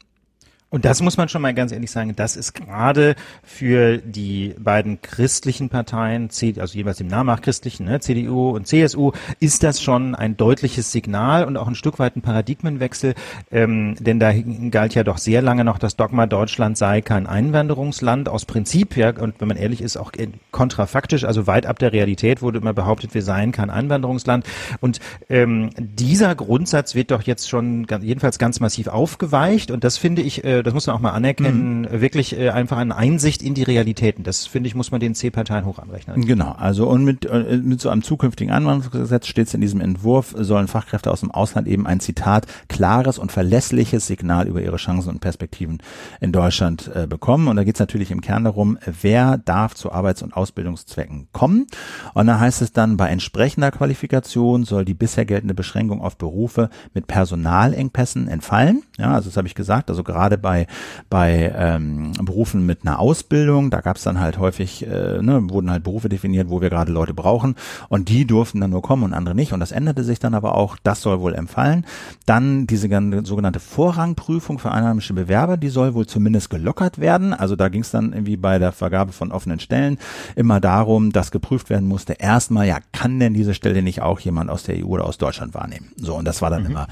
Und 0.74 0.84
das 0.84 1.00
muss 1.00 1.16
man 1.16 1.28
schon 1.28 1.40
mal 1.40 1.54
ganz 1.54 1.70
ehrlich 1.70 1.92
sagen, 1.92 2.16
das 2.16 2.34
ist 2.34 2.52
gerade 2.52 3.14
für 3.44 3.98
die 3.98 4.56
beiden 4.58 5.00
christlichen 5.00 5.68
Parteien, 5.68 6.30
also 6.58 6.76
jeweils 6.76 7.00
im 7.00 7.06
Namen 7.06 7.28
nach 7.28 7.42
christlichen, 7.42 7.84
ne, 7.84 8.00
CDU 8.00 8.50
und 8.50 8.66
CSU, 8.66 9.12
ist 9.38 9.62
das 9.62 9.80
schon 9.80 10.16
ein 10.16 10.36
deutliches 10.36 10.90
Signal 10.90 11.44
und 11.44 11.56
auch 11.58 11.68
ein 11.68 11.76
Stück 11.76 12.00
weit 12.00 12.16
ein 12.16 12.22
Paradigmenwechsel, 12.22 13.14
ähm, 13.52 13.94
denn 14.00 14.18
da 14.18 14.32
galt 14.32 14.96
ja 14.96 15.04
doch 15.04 15.18
sehr 15.18 15.42
lange 15.42 15.62
noch 15.62 15.78
das 15.78 15.94
Dogma, 15.94 16.26
Deutschland 16.26 16.76
sei 16.76 17.02
kein 17.02 17.28
Einwanderungsland 17.28 18.28
aus 18.28 18.44
Prinzip, 18.44 18.96
ja, 18.96 19.10
und 19.16 19.40
wenn 19.40 19.46
man 19.46 19.56
ehrlich 19.56 19.80
ist, 19.80 19.96
auch 19.96 20.10
kontrafaktisch, 20.50 21.22
also 21.22 21.46
weit 21.46 21.66
ab 21.66 21.78
der 21.78 21.92
Realität 21.92 22.42
wurde 22.42 22.58
immer 22.58 22.72
behauptet, 22.72 23.14
wir 23.14 23.22
seien 23.22 23.52
kein 23.52 23.70
Einwanderungsland. 23.70 24.44
Und 24.80 24.98
ähm, 25.30 25.70
dieser 25.78 26.34
Grundsatz 26.34 26.96
wird 26.96 27.12
doch 27.12 27.22
jetzt 27.22 27.48
schon 27.48 27.86
jedenfalls 28.00 28.40
ganz 28.40 28.58
massiv 28.58 28.88
aufgeweicht 28.88 29.70
und 29.70 29.84
das 29.84 29.98
finde 29.98 30.22
ich 30.22 30.42
äh, 30.42 30.63
das 30.64 30.74
muss 30.74 30.86
man 30.86 30.96
auch 30.96 31.00
mal 31.00 31.10
anerkennen, 31.10 31.82
mhm. 31.82 32.00
wirklich 32.00 32.38
äh, 32.38 32.50
einfach 32.50 32.78
eine 32.78 32.96
Einsicht 32.96 33.42
in 33.42 33.54
die 33.54 33.62
Realitäten. 33.62 34.24
Das 34.24 34.46
finde 34.46 34.68
ich, 34.68 34.74
muss 34.74 34.90
man 34.90 35.00
den 35.00 35.14
C-Parteien 35.14 35.64
hoch 35.64 35.78
anrechnen. 35.78 36.24
Genau, 36.26 36.52
also 36.52 36.88
und 36.88 37.04
mit, 37.04 37.26
äh, 37.26 37.58
mit 37.62 37.80
so 37.80 37.88
einem 37.90 38.02
zukünftigen 38.02 38.52
Anwendungsgesetz 38.52 39.26
steht 39.26 39.48
es 39.48 39.54
in 39.54 39.60
diesem 39.60 39.80
Entwurf, 39.80 40.34
sollen 40.36 40.68
Fachkräfte 40.68 41.10
aus 41.10 41.20
dem 41.20 41.30
Ausland 41.30 41.68
eben 41.68 41.86
ein 41.86 42.00
Zitat, 42.00 42.46
klares 42.68 43.18
und 43.18 43.32
verlässliches 43.32 44.06
Signal 44.06 44.46
über 44.48 44.62
ihre 44.62 44.76
Chancen 44.76 45.10
und 45.10 45.20
Perspektiven 45.20 45.78
in 46.20 46.32
Deutschland 46.32 46.90
äh, 46.94 47.06
bekommen. 47.06 47.48
Und 47.48 47.56
da 47.56 47.64
geht 47.64 47.76
es 47.76 47.80
natürlich 47.80 48.10
im 48.10 48.20
Kern 48.20 48.44
darum, 48.44 48.78
wer 49.02 49.38
darf 49.38 49.74
zu 49.74 49.92
Arbeits- 49.92 50.22
und 50.22 50.34
Ausbildungszwecken 50.36 51.28
kommen. 51.32 51.66
Und 52.14 52.26
da 52.26 52.40
heißt 52.40 52.62
es 52.62 52.72
dann, 52.72 52.96
bei 52.96 53.08
entsprechender 53.08 53.70
Qualifikation 53.70 54.64
soll 54.64 54.84
die 54.84 54.94
bisher 54.94 55.24
geltende 55.24 55.54
Beschränkung 55.54 56.00
auf 56.00 56.16
Berufe 56.16 56.70
mit 56.92 57.06
Personalengpässen 57.06 58.28
entfallen. 58.28 58.82
Ja, 58.98 59.12
also 59.12 59.28
das 59.28 59.36
habe 59.36 59.48
ich 59.48 59.54
gesagt, 59.54 59.90
also 59.90 60.04
gerade 60.04 60.38
bei 60.38 60.53
bei, 60.54 60.66
bei 61.10 61.52
ähm, 61.56 62.12
Berufen 62.20 62.64
mit 62.66 62.80
einer 62.82 62.98
Ausbildung. 62.98 63.70
Da 63.70 63.80
gab 63.80 63.96
es 63.96 64.02
dann 64.02 64.20
halt 64.20 64.38
häufig, 64.38 64.86
äh, 64.86 65.20
ne, 65.20 65.40
wurden 65.50 65.70
halt 65.70 65.82
Berufe 65.82 66.08
definiert, 66.08 66.48
wo 66.48 66.60
wir 66.60 66.70
gerade 66.70 66.92
Leute 66.92 67.14
brauchen. 67.14 67.56
Und 67.88 68.08
die 68.08 68.26
durften 68.26 68.60
dann 68.60 68.70
nur 68.70 68.82
kommen 68.82 69.02
und 69.02 69.14
andere 69.14 69.34
nicht. 69.34 69.52
Und 69.52 69.60
das 69.60 69.72
änderte 69.72 70.04
sich 70.04 70.18
dann 70.18 70.34
aber 70.34 70.54
auch, 70.54 70.76
das 70.82 71.00
soll 71.02 71.20
wohl 71.20 71.34
empfallen. 71.34 71.84
Dann 72.26 72.66
diese 72.66 72.88
sogenannte 73.24 73.60
Vorrangprüfung 73.60 74.58
für 74.58 74.70
einheimische 74.70 75.14
Bewerber, 75.14 75.56
die 75.56 75.68
soll 75.68 75.94
wohl 75.94 76.06
zumindest 76.06 76.50
gelockert 76.50 76.98
werden. 76.98 77.34
Also 77.34 77.56
da 77.56 77.68
ging 77.68 77.82
es 77.82 77.90
dann 77.90 78.12
irgendwie 78.12 78.36
bei 78.36 78.58
der 78.58 78.72
Vergabe 78.72 79.12
von 79.12 79.32
offenen 79.32 79.58
Stellen 79.58 79.98
immer 80.36 80.60
darum, 80.60 81.10
dass 81.10 81.30
geprüft 81.30 81.70
werden 81.70 81.88
musste, 81.88 82.14
erstmal, 82.14 82.66
ja, 82.66 82.78
kann 82.92 83.18
denn 83.18 83.34
diese 83.34 83.54
Stelle 83.54 83.82
nicht 83.82 84.02
auch 84.02 84.20
jemand 84.20 84.50
aus 84.50 84.62
der 84.62 84.76
EU 84.76 84.88
oder 84.88 85.04
aus 85.04 85.18
Deutschland 85.18 85.54
wahrnehmen? 85.54 85.92
So, 85.96 86.14
und 86.14 86.24
das 86.24 86.42
war 86.42 86.50
dann 86.50 86.62
mhm. 86.62 86.70
immer, 86.70 86.86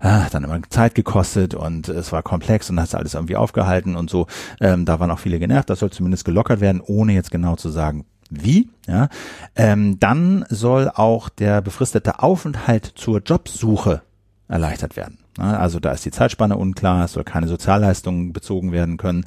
äh, 0.00 0.30
dann 0.30 0.44
immer 0.44 0.60
Zeit 0.68 0.94
gekostet 0.94 1.54
und 1.54 1.88
es 1.88 2.12
war 2.12 2.22
komplex 2.22 2.70
und 2.70 2.76
das 2.76 2.94
alles 2.98 3.14
irgendwie 3.14 3.36
aufgehalten 3.36 3.96
und 3.96 4.10
so. 4.10 4.26
Ähm, 4.60 4.84
da 4.84 5.00
waren 5.00 5.10
auch 5.10 5.18
viele 5.18 5.38
genervt. 5.38 5.70
Das 5.70 5.78
soll 5.80 5.90
zumindest 5.90 6.24
gelockert 6.24 6.60
werden, 6.60 6.80
ohne 6.84 7.12
jetzt 7.12 7.30
genau 7.30 7.56
zu 7.56 7.70
sagen, 7.70 8.04
wie. 8.30 8.68
Ja. 8.86 9.08
Ähm, 9.56 9.98
dann 9.98 10.44
soll 10.48 10.90
auch 10.92 11.28
der 11.28 11.60
befristete 11.60 12.22
Aufenthalt 12.22 12.92
zur 12.94 13.20
Jobsuche 13.20 14.02
erleichtert 14.48 14.96
werden. 14.96 15.17
Ne? 15.38 15.58
Also 15.58 15.80
da 15.80 15.92
ist 15.92 16.04
die 16.04 16.10
Zeitspanne 16.10 16.56
unklar, 16.56 17.04
es 17.04 17.12
soll 17.12 17.24
keine 17.24 17.48
Sozialleistungen 17.48 18.32
bezogen 18.32 18.72
werden 18.72 18.96
können. 18.96 19.24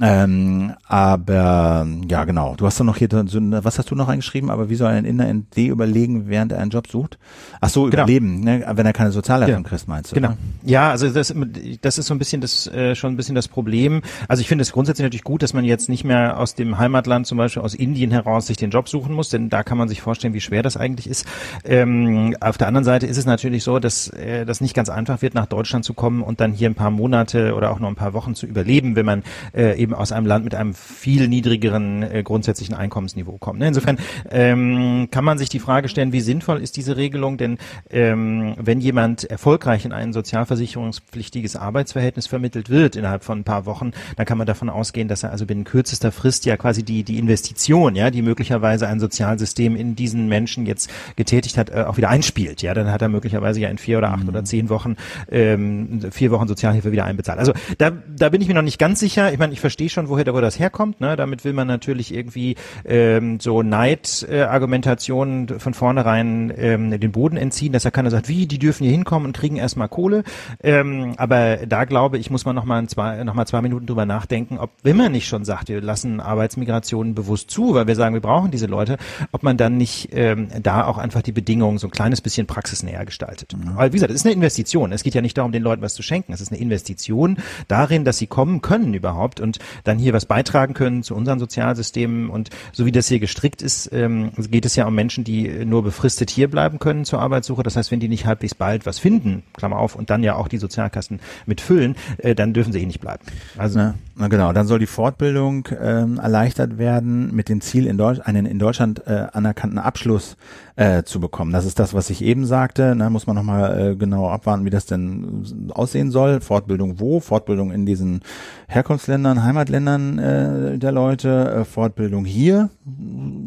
Ähm, 0.00 0.74
aber 0.86 1.86
ja, 2.08 2.24
genau. 2.24 2.54
Du 2.56 2.66
hast 2.66 2.78
doch 2.80 2.84
noch 2.84 2.96
hier, 2.96 3.08
was 3.10 3.78
hast 3.78 3.90
du 3.90 3.94
noch 3.94 4.08
eingeschrieben? 4.08 4.50
Aber 4.50 4.70
wie 4.70 4.76
soll 4.76 4.88
ein 4.88 5.04
Inner 5.04 5.32
ND 5.32 5.58
überlegen, 5.58 6.28
während 6.28 6.52
er 6.52 6.60
einen 6.60 6.70
Job 6.70 6.86
sucht? 6.88 7.18
Ach 7.60 7.68
so, 7.68 7.84
genau. 7.84 8.04
überleben, 8.04 8.40
ne? 8.40 8.64
wenn 8.72 8.86
er 8.86 8.92
keine 8.92 9.10
Sozialleistung 9.10 9.64
ja. 9.64 9.68
kriegt, 9.68 9.88
meinst 9.88 10.12
du? 10.12 10.14
Genau. 10.14 10.28
Ne? 10.30 10.36
Ja, 10.62 10.90
also 10.90 11.08
das, 11.10 11.34
das 11.80 11.98
ist 11.98 12.06
so 12.06 12.14
ein 12.14 12.18
bisschen 12.18 12.40
das 12.40 12.66
äh, 12.68 12.94
schon 12.94 13.12
ein 13.12 13.16
bisschen 13.16 13.34
das 13.34 13.48
Problem. 13.48 14.02
Also 14.28 14.40
ich 14.40 14.48
finde 14.48 14.62
es 14.62 14.72
grundsätzlich 14.72 15.04
natürlich 15.04 15.24
gut, 15.24 15.42
dass 15.42 15.54
man 15.54 15.64
jetzt 15.64 15.88
nicht 15.88 16.04
mehr 16.04 16.38
aus 16.38 16.54
dem 16.54 16.78
Heimatland, 16.78 17.26
zum 17.26 17.38
Beispiel 17.38 17.62
aus 17.62 17.74
Indien 17.74 18.10
heraus, 18.10 18.46
sich 18.46 18.56
den 18.56 18.70
Job 18.70 18.88
suchen 18.88 19.14
muss, 19.14 19.28
denn 19.28 19.48
da 19.48 19.62
kann 19.62 19.78
man 19.78 19.88
sich 19.88 20.00
vorstellen, 20.00 20.34
wie 20.34 20.40
schwer 20.40 20.62
das 20.62 20.76
eigentlich 20.76 21.08
ist. 21.08 21.26
Ähm, 21.64 22.36
auf 22.40 22.58
der 22.58 22.68
anderen 22.68 22.84
Seite 22.84 23.06
ist 23.06 23.16
es 23.16 23.26
natürlich 23.26 23.64
so, 23.64 23.78
dass 23.78 24.08
äh, 24.08 24.46
das 24.46 24.60
nicht 24.60 24.74
ganz 24.74 24.88
einfach 24.88 25.22
wird, 25.22 25.34
nach 25.34 25.47
Deutschland 25.48 25.84
zu 25.84 25.94
kommen 25.94 26.22
und 26.22 26.40
dann 26.40 26.52
hier 26.52 26.68
ein 26.68 26.74
paar 26.74 26.90
Monate 26.90 27.54
oder 27.54 27.70
auch 27.70 27.80
nur 27.80 27.88
ein 27.88 27.94
paar 27.94 28.12
Wochen 28.12 28.34
zu 28.34 28.46
überleben, 28.46 28.96
wenn 28.96 29.06
man 29.06 29.22
äh, 29.54 29.80
eben 29.80 29.94
aus 29.94 30.12
einem 30.12 30.26
Land 30.26 30.44
mit 30.44 30.54
einem 30.54 30.74
viel 30.74 31.28
niedrigeren 31.28 32.02
äh, 32.02 32.22
grundsätzlichen 32.22 32.74
Einkommensniveau 32.74 33.38
kommt. 33.38 33.58
Ne? 33.58 33.68
Insofern 33.68 33.98
ähm, 34.30 35.08
kann 35.10 35.24
man 35.24 35.38
sich 35.38 35.48
die 35.48 35.58
Frage 35.58 35.88
stellen, 35.88 36.12
wie 36.12 36.20
sinnvoll 36.20 36.60
ist 36.60 36.76
diese 36.76 36.96
Regelung? 36.96 37.36
Denn 37.38 37.58
ähm, 37.90 38.54
wenn 38.58 38.80
jemand 38.80 39.24
erfolgreich 39.24 39.84
in 39.84 39.92
ein 39.92 40.12
sozialversicherungspflichtiges 40.12 41.56
Arbeitsverhältnis 41.56 42.26
vermittelt 42.26 42.70
wird 42.70 42.96
innerhalb 42.96 43.24
von 43.24 43.40
ein 43.40 43.44
paar 43.44 43.66
Wochen, 43.66 43.92
dann 44.16 44.26
kann 44.26 44.38
man 44.38 44.46
davon 44.46 44.68
ausgehen, 44.68 45.08
dass 45.08 45.22
er 45.22 45.30
also 45.30 45.46
binnen 45.46 45.64
kürzester 45.64 46.12
Frist 46.12 46.46
ja 46.46 46.56
quasi 46.56 46.82
die 46.82 47.04
die 47.04 47.18
Investition, 47.18 47.96
ja, 47.96 48.10
die 48.10 48.22
möglicherweise 48.22 48.86
ein 48.86 49.00
Sozialsystem 49.00 49.76
in 49.76 49.96
diesen 49.96 50.28
Menschen 50.28 50.66
jetzt 50.66 50.90
getätigt 51.16 51.58
hat, 51.58 51.70
äh, 51.70 51.84
auch 51.86 51.96
wieder 51.96 52.10
einspielt. 52.10 52.62
Ja, 52.62 52.74
dann 52.74 52.90
hat 52.90 53.02
er 53.02 53.08
möglicherweise 53.08 53.60
ja 53.60 53.68
in 53.68 53.78
vier 53.78 53.98
oder 53.98 54.10
acht 54.10 54.24
mhm. 54.24 54.28
oder 54.28 54.44
zehn 54.44 54.68
Wochen 54.68 54.96
ähm, 55.38 56.00
vier 56.10 56.30
Wochen 56.30 56.48
Sozialhilfe 56.48 56.92
wieder 56.92 57.04
einbezahlt. 57.04 57.38
Also 57.38 57.52
da, 57.78 57.90
da 57.90 58.28
bin 58.28 58.40
ich 58.40 58.48
mir 58.48 58.54
noch 58.54 58.62
nicht 58.62 58.78
ganz 58.78 59.00
sicher. 59.00 59.32
Ich 59.32 59.38
meine, 59.38 59.52
ich 59.52 59.60
verstehe 59.60 59.88
schon, 59.88 60.08
woher 60.08 60.26
wo 60.34 60.40
das 60.40 60.58
herkommt. 60.58 61.00
Ne? 61.00 61.16
Damit 61.16 61.44
will 61.44 61.52
man 61.52 61.68
natürlich 61.68 62.12
irgendwie 62.12 62.56
ähm, 62.84 63.40
so 63.40 63.62
Neidargumentationen 63.62 65.48
äh, 65.48 65.58
von 65.58 65.74
vornherein 65.74 66.52
ähm, 66.56 66.98
den 66.98 67.12
Boden 67.12 67.36
entziehen, 67.36 67.72
dass 67.72 67.84
er 67.84 67.90
keiner 67.90 68.10
sagt, 68.10 68.28
wie, 68.28 68.46
die 68.46 68.58
dürfen 68.58 68.84
hier 68.84 68.92
hinkommen 68.92 69.26
und 69.26 69.36
kriegen 69.36 69.56
erstmal 69.56 69.88
Kohle. 69.88 70.24
Ähm, 70.62 71.14
aber 71.16 71.58
da 71.66 71.84
glaube 71.84 72.18
ich, 72.18 72.30
muss 72.30 72.44
man 72.44 72.56
noch 72.56 72.64
mal, 72.64 72.86
zwei, 72.88 73.22
noch 73.24 73.34
mal 73.34 73.46
zwei 73.46 73.62
Minuten 73.62 73.86
drüber 73.86 74.06
nachdenken, 74.06 74.58
ob, 74.58 74.70
wenn 74.82 74.96
man 74.96 75.12
nicht 75.12 75.28
schon 75.28 75.44
sagt, 75.44 75.68
wir 75.68 75.80
lassen 75.80 76.20
Arbeitsmigrationen 76.20 77.14
bewusst 77.14 77.50
zu, 77.50 77.74
weil 77.74 77.86
wir 77.86 77.94
sagen, 77.94 78.14
wir 78.14 78.20
brauchen 78.20 78.50
diese 78.50 78.66
Leute, 78.66 78.98
ob 79.32 79.42
man 79.42 79.56
dann 79.56 79.76
nicht 79.76 80.08
ähm, 80.12 80.48
da 80.62 80.84
auch 80.84 80.98
einfach 80.98 81.22
die 81.22 81.32
Bedingungen 81.32 81.78
so 81.78 81.86
ein 81.86 81.90
kleines 81.90 82.20
bisschen 82.20 82.46
praxisnäher 82.46 83.04
gestaltet. 83.04 83.54
Weil, 83.74 83.92
wie 83.92 83.96
gesagt, 83.96 84.10
es 84.10 84.16
ist 84.16 84.26
eine 84.26 84.34
Investition. 84.34 84.92
Es 84.92 85.02
geht 85.02 85.14
ja 85.14 85.20
nicht 85.20 85.27
darum, 85.34 85.52
den 85.52 85.62
Leuten 85.62 85.82
was 85.82 85.94
zu 85.94 86.02
schenken. 86.02 86.32
Es 86.32 86.40
ist 86.40 86.52
eine 86.52 86.60
Investition 86.60 87.38
darin, 87.68 88.04
dass 88.04 88.18
sie 88.18 88.26
kommen 88.26 88.62
können 88.62 88.94
überhaupt 88.94 89.40
und 89.40 89.58
dann 89.84 89.98
hier 89.98 90.12
was 90.12 90.26
beitragen 90.26 90.74
können 90.74 91.02
zu 91.02 91.14
unseren 91.14 91.38
Sozialsystemen. 91.38 92.30
Und 92.30 92.50
so 92.72 92.86
wie 92.86 92.92
das 92.92 93.08
hier 93.08 93.20
gestrickt 93.20 93.62
ist, 93.62 93.90
ähm, 93.92 94.30
geht 94.36 94.64
es 94.64 94.76
ja 94.76 94.86
um 94.86 94.94
Menschen, 94.94 95.24
die 95.24 95.64
nur 95.64 95.82
befristet 95.82 96.30
hier 96.30 96.48
bleiben 96.48 96.78
können 96.78 97.04
zur 97.04 97.20
Arbeitssuche. 97.20 97.62
Das 97.62 97.76
heißt, 97.76 97.90
wenn 97.90 98.00
die 98.00 98.08
nicht 98.08 98.26
halbwegs 98.26 98.54
bald 98.54 98.86
was 98.86 98.98
finden, 98.98 99.42
Klammer 99.54 99.78
auf, 99.78 99.94
und 99.94 100.10
dann 100.10 100.22
ja 100.22 100.36
auch 100.36 100.48
die 100.48 100.58
Sozialkassen 100.58 101.20
mitfüllen, 101.46 101.96
äh, 102.18 102.34
dann 102.34 102.52
dürfen 102.52 102.72
sie 102.72 102.82
eh 102.82 102.86
nicht 102.86 103.00
bleiben. 103.00 103.24
Also 103.56 103.78
na, 103.78 103.94
na 104.18 104.26
genau, 104.26 104.52
dann 104.52 104.66
soll 104.66 104.80
die 104.80 104.86
Fortbildung 104.86 105.68
ähm, 105.80 106.18
erleichtert 106.18 106.76
werden 106.76 107.34
mit 107.34 107.48
dem 107.48 107.60
Ziel, 107.60 107.86
in 107.86 107.96
Deutsch, 107.96 108.20
einen 108.24 108.46
in 108.46 108.58
Deutschland 108.58 109.06
äh, 109.06 109.28
anerkannten 109.32 109.78
Abschluss 109.78 110.36
äh, 110.74 111.04
zu 111.04 111.20
bekommen. 111.20 111.52
Das 111.52 111.64
ist 111.64 111.78
das, 111.78 111.94
was 111.94 112.10
ich 112.10 112.22
eben 112.22 112.44
sagte. 112.44 112.96
Da 112.96 113.10
muss 113.10 113.28
man 113.28 113.36
nochmal 113.36 113.92
äh, 113.92 113.96
genau 113.96 114.28
abwarten, 114.28 114.64
wie 114.64 114.70
das 114.70 114.86
denn 114.86 115.70
aussehen 115.70 116.10
soll. 116.10 116.40
Fortbildung 116.40 116.98
wo? 116.98 117.20
Fortbildung 117.20 117.70
in 117.70 117.86
diesen 117.86 118.22
Herkunftsländern, 118.66 119.44
Heimatländern 119.44 120.18
äh, 120.18 120.78
der 120.78 120.90
Leute, 120.90 121.50
äh, 121.50 121.64
Fortbildung 121.64 122.24
hier. 122.24 122.70